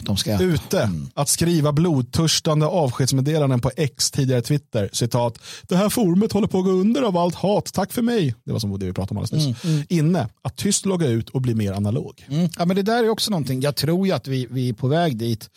[0.00, 0.42] de ska...
[0.42, 4.90] Ute, att skriva blodtörstande avskedsmeddelanden på X, tidigare Twitter.
[4.92, 8.34] Citat, det här forumet håller på att gå under av allt hat, tack för mig.
[8.44, 9.86] Det var som det vi pratade om alldeles nyss.
[9.88, 12.26] Inne, att tyst logga ut och bli mer analog.
[12.28, 12.48] Mm.
[12.58, 14.88] Ja, men det där är också någonting, jag tror ju att vi, vi är på
[14.88, 15.50] väg dit.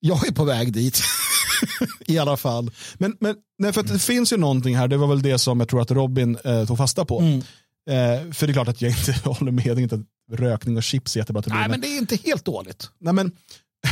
[0.00, 1.00] Jag är på väg dit.
[2.06, 2.70] I alla fall.
[2.94, 5.60] Men, men nej, för att det finns ju någonting här, det var väl det som
[5.60, 7.20] jag tror att Robin eh, tog fasta på.
[7.20, 7.38] Mm.
[7.90, 10.00] Eh, för det är klart att jag inte håller med, inte att
[10.38, 12.90] rökning och chips är jättebra till Nej, men det är inte helt dåligt.
[13.00, 13.32] Nej, men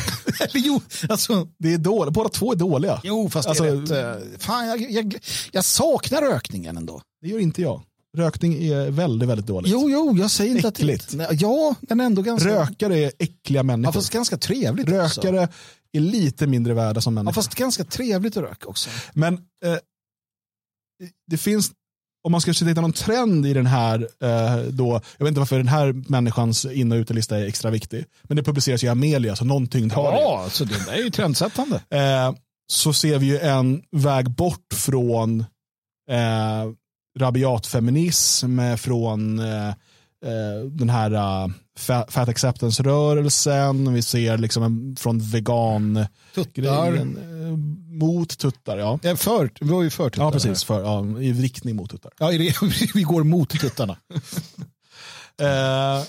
[0.54, 3.00] jo, alltså, det är dåligt, båda två är dåliga.
[3.04, 4.22] jo fast Alltså, det är rätt.
[4.32, 5.16] eh, fan, jag, jag,
[5.52, 7.02] jag saknar rökningen ändå.
[7.22, 7.82] Det gör inte jag.
[8.16, 9.72] Rökning är väldigt, väldigt dåligt.
[9.72, 11.14] Jo, jo, jag säger inte Äckligt.
[11.14, 12.48] att det Ja, men ändå ganska...
[12.48, 13.92] Rökare är äckliga Ja, människor.
[13.92, 15.20] fast ganska trevligt också.
[15.94, 17.42] Är lite mindre värda som Ja, människor.
[17.42, 18.90] fast ganska trevligt att röka också.
[19.12, 19.76] Men eh,
[21.30, 21.72] det finns,
[22.24, 25.56] om man ska hitta någon trend i den här, eh, då, jag vet inte varför
[25.56, 29.44] den här människans in och utelista är extra viktig, men det publiceras i Amelia, så
[29.44, 30.18] någon tyngd har det.
[30.20, 31.76] Ja, så det är ju trendsättande.
[31.90, 32.34] Eh,
[32.72, 35.40] så ser vi ju en väg bort från
[36.10, 36.72] eh,
[37.18, 39.74] rabiat feminism, från eh,
[40.70, 41.12] den här
[41.46, 46.52] uh, fat, fat acceptance-rörelsen, vi ser liksom en, från vegan Tuttar.
[46.62, 47.56] grejen eh,
[48.06, 48.78] mot tuttar.
[48.78, 51.90] Ja, Eh, För, vi var ju för tuttar ja precis, för, ja, i riktning mot
[51.90, 52.12] tuttar.
[52.18, 52.28] Ja,
[52.94, 53.96] vi går mot tuttarna.
[55.40, 56.02] Eh,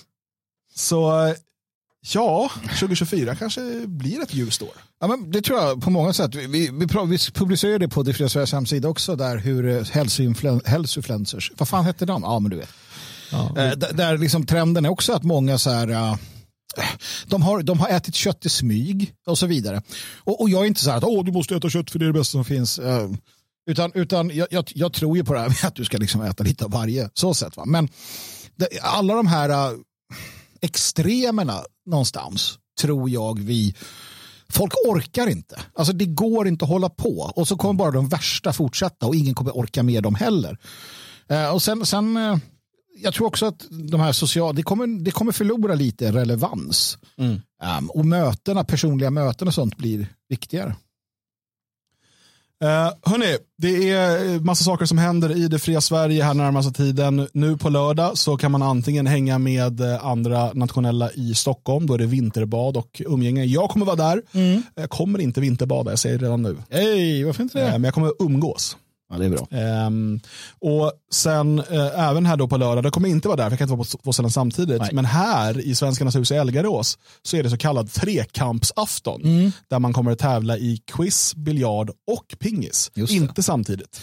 [0.75, 1.33] så
[2.13, 4.69] ja, 2024 kanske blir ett ljust år.
[4.99, 6.35] Ja, men det tror jag på många sätt.
[6.35, 9.81] Vi, vi, vi, vi publicerar det på Det fria Sveriges hemsida också, där hur eh,
[9.83, 12.21] hälsoinfluen- hälsofluencers, vad fan hette de?
[12.23, 12.69] Ja, men du vet.
[13.35, 16.15] Eh, där liksom trenden är också att många så här, eh,
[17.25, 19.81] de, har, de har ätit kött i smyg och så vidare.
[20.17, 22.05] Och, och jag är inte så här att Åh, du måste äta kött för det
[22.05, 22.79] är det bästa som finns.
[22.79, 23.09] Eh,
[23.69, 26.21] utan utan jag, jag, jag tror ju på det här med att du ska liksom
[26.21, 27.09] äta lite av varje.
[27.13, 27.65] Så sätt, va?
[27.65, 27.89] Men
[28.55, 29.77] det, alla de här äh,
[30.61, 33.75] extremerna någonstans tror jag vi
[34.49, 35.59] Folk orkar inte.
[35.73, 37.31] Alltså det går inte att hålla på.
[37.35, 40.57] Och så kommer bara de värsta fortsätta och ingen kommer orka med dem heller.
[41.29, 42.37] Eh, och sen, sen eh,
[42.97, 46.97] jag tror också att de här sociala, det kommer, det kommer förlora lite relevans.
[47.17, 47.41] Mm.
[47.79, 50.75] Um, och mötena, personliga möten och sånt blir viktigare.
[52.63, 57.27] Uh, hörni, det är massa saker som händer i det fria Sverige här närmaste tiden.
[57.33, 61.93] Nu på lördag så kan man antingen hänga med eh, andra nationella i Stockholm, då
[61.93, 63.43] är det vinterbad och umgänge.
[63.43, 64.21] Jag kommer vara där.
[64.31, 64.63] Mm.
[64.75, 66.57] Jag kommer inte vinterbada, jag säger det redan nu.
[66.69, 67.65] Hej, varför inte det?
[67.65, 68.77] Uh, men jag kommer umgås.
[69.09, 69.47] Ja, det är bra.
[69.87, 70.19] Um,
[70.59, 73.57] och sen uh, även här då på lördag, det kommer inte vara där, för jag
[73.57, 74.81] kan inte vara på två ställen samtidigt.
[74.81, 74.89] Nej.
[74.93, 79.21] Men här i Svenskarnas hus i Elgarås så är det så kallad trekampsafton.
[79.23, 79.51] Mm.
[79.69, 82.91] Där man kommer att tävla i quiz, biljard och pingis.
[82.93, 83.11] Det.
[83.11, 84.01] Inte samtidigt.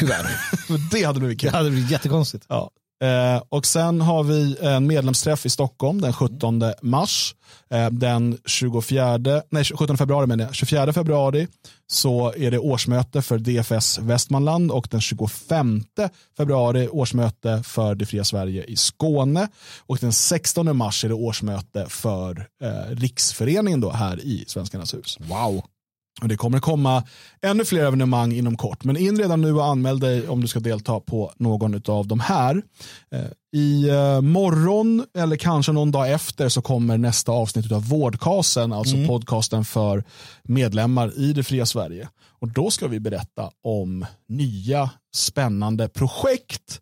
[0.00, 0.26] Tyvärr.
[0.90, 1.54] Det hade blivit det kul.
[1.54, 2.44] hade blivit jättekonstigt.
[2.48, 2.70] Ja.
[3.04, 7.34] Eh, och sen har vi en medlemsträff i Stockholm den 17 mars.
[7.70, 9.18] Eh, den 24,
[9.50, 10.54] nej, 17 februari menar jag.
[10.54, 11.48] 24 februari
[11.86, 15.84] så är det årsmöte för DFS Västmanland och den 25
[16.36, 19.48] februari årsmöte för Det fria Sverige i Skåne.
[19.86, 25.18] Och den 16 mars är det årsmöte för eh, Riksföreningen då här i Svenskarnas hus.
[25.20, 25.64] Wow.
[26.22, 27.04] Och det kommer komma
[27.42, 28.84] ännu fler evenemang inom kort.
[28.84, 32.20] Men in redan nu och anmäl dig om du ska delta på någon av de
[32.20, 32.62] här.
[33.12, 38.72] Eh, I eh, morgon eller kanske någon dag efter så kommer nästa avsnitt av Vårdkasen,
[38.72, 40.04] alltså podcasten för
[40.42, 42.08] medlemmar i det fria Sverige.
[42.40, 46.80] Och då ska vi berätta om nya spännande projekt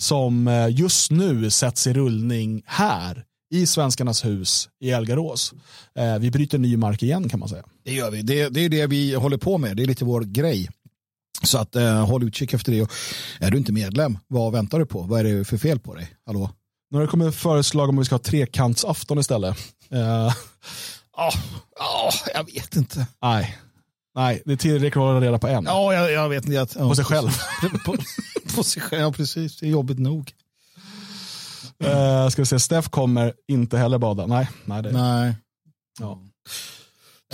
[0.00, 5.52] som eh, just nu sätts i rullning här i Svenskarnas hus i Elgarås.
[5.94, 7.64] Eh, vi bryter ny mark igen kan man säga.
[7.84, 8.22] Det gör vi.
[8.22, 9.76] Det, det är det vi håller på med.
[9.76, 10.68] Det är lite vår grej.
[11.42, 12.82] Så att eh, håll utkik efter det.
[12.82, 12.90] Och
[13.40, 15.02] är du inte medlem, vad väntar du på?
[15.02, 16.08] Vad är det för fel på dig?
[16.26, 16.50] Hallå?
[16.90, 19.56] Nu har det kommit förslag om att vi ska ha trekantsafton istället.
[19.90, 20.32] Eh,
[21.18, 21.30] Ja,
[21.78, 23.06] ja, jag vet inte.
[23.22, 23.58] nej.
[24.14, 25.64] nej, det är tillräckligt att hålla reda på en.
[25.64, 26.62] Ja, jag, jag vet inte.
[26.62, 27.28] Att, ja, På sig själv.
[27.84, 27.96] på,
[28.56, 29.56] på sig själv, ja, precis.
[29.56, 30.32] Det är jobbigt nog.
[31.84, 34.26] Eh, ska vi se, Steff kommer inte heller bada.
[34.26, 35.34] Nej, nej det, Nej.
[36.00, 36.18] Ja.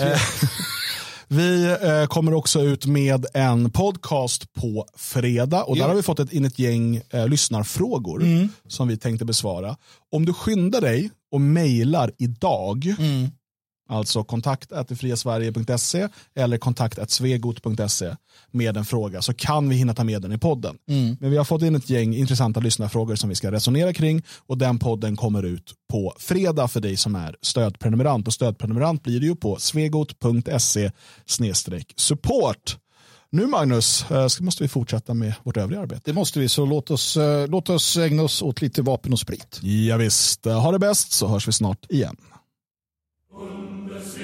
[0.01, 0.21] Eh,
[1.29, 5.89] vi eh, kommer också ut med en podcast på fredag och där Ja.
[5.89, 8.49] har vi fått ett, in ett gäng eh, lyssnarfrågor Mm.
[8.69, 9.77] som vi tänkte besvara.
[10.13, 13.31] Om du skyndar dig och mejlar idag, Mm.
[13.89, 18.17] Alltså kontakt friasverige.se eller kontakt svegot.se
[18.51, 20.79] med en fråga så kan vi hinna ta med den i podden.
[20.89, 21.17] Mm.
[21.21, 24.59] Men vi har fått in ett gäng intressanta lyssnarfrågor som vi ska resonera kring och
[24.59, 29.27] den podden kommer ut på fredag för dig som är stödprenumerant och stödprenumerant blir det
[29.27, 30.91] ju på svegot.se
[31.97, 32.79] support.
[33.31, 36.03] Nu Magnus eh, så måste vi fortsätta med vårt övriga arbete.
[36.05, 39.19] Det måste vi, så låt oss, eh, låt oss ägna oss åt lite vapen och
[39.19, 39.61] sprit.
[39.63, 42.17] Ja, visst, ha det bäst så hörs vi snart igen.
[43.35, 44.15] Und das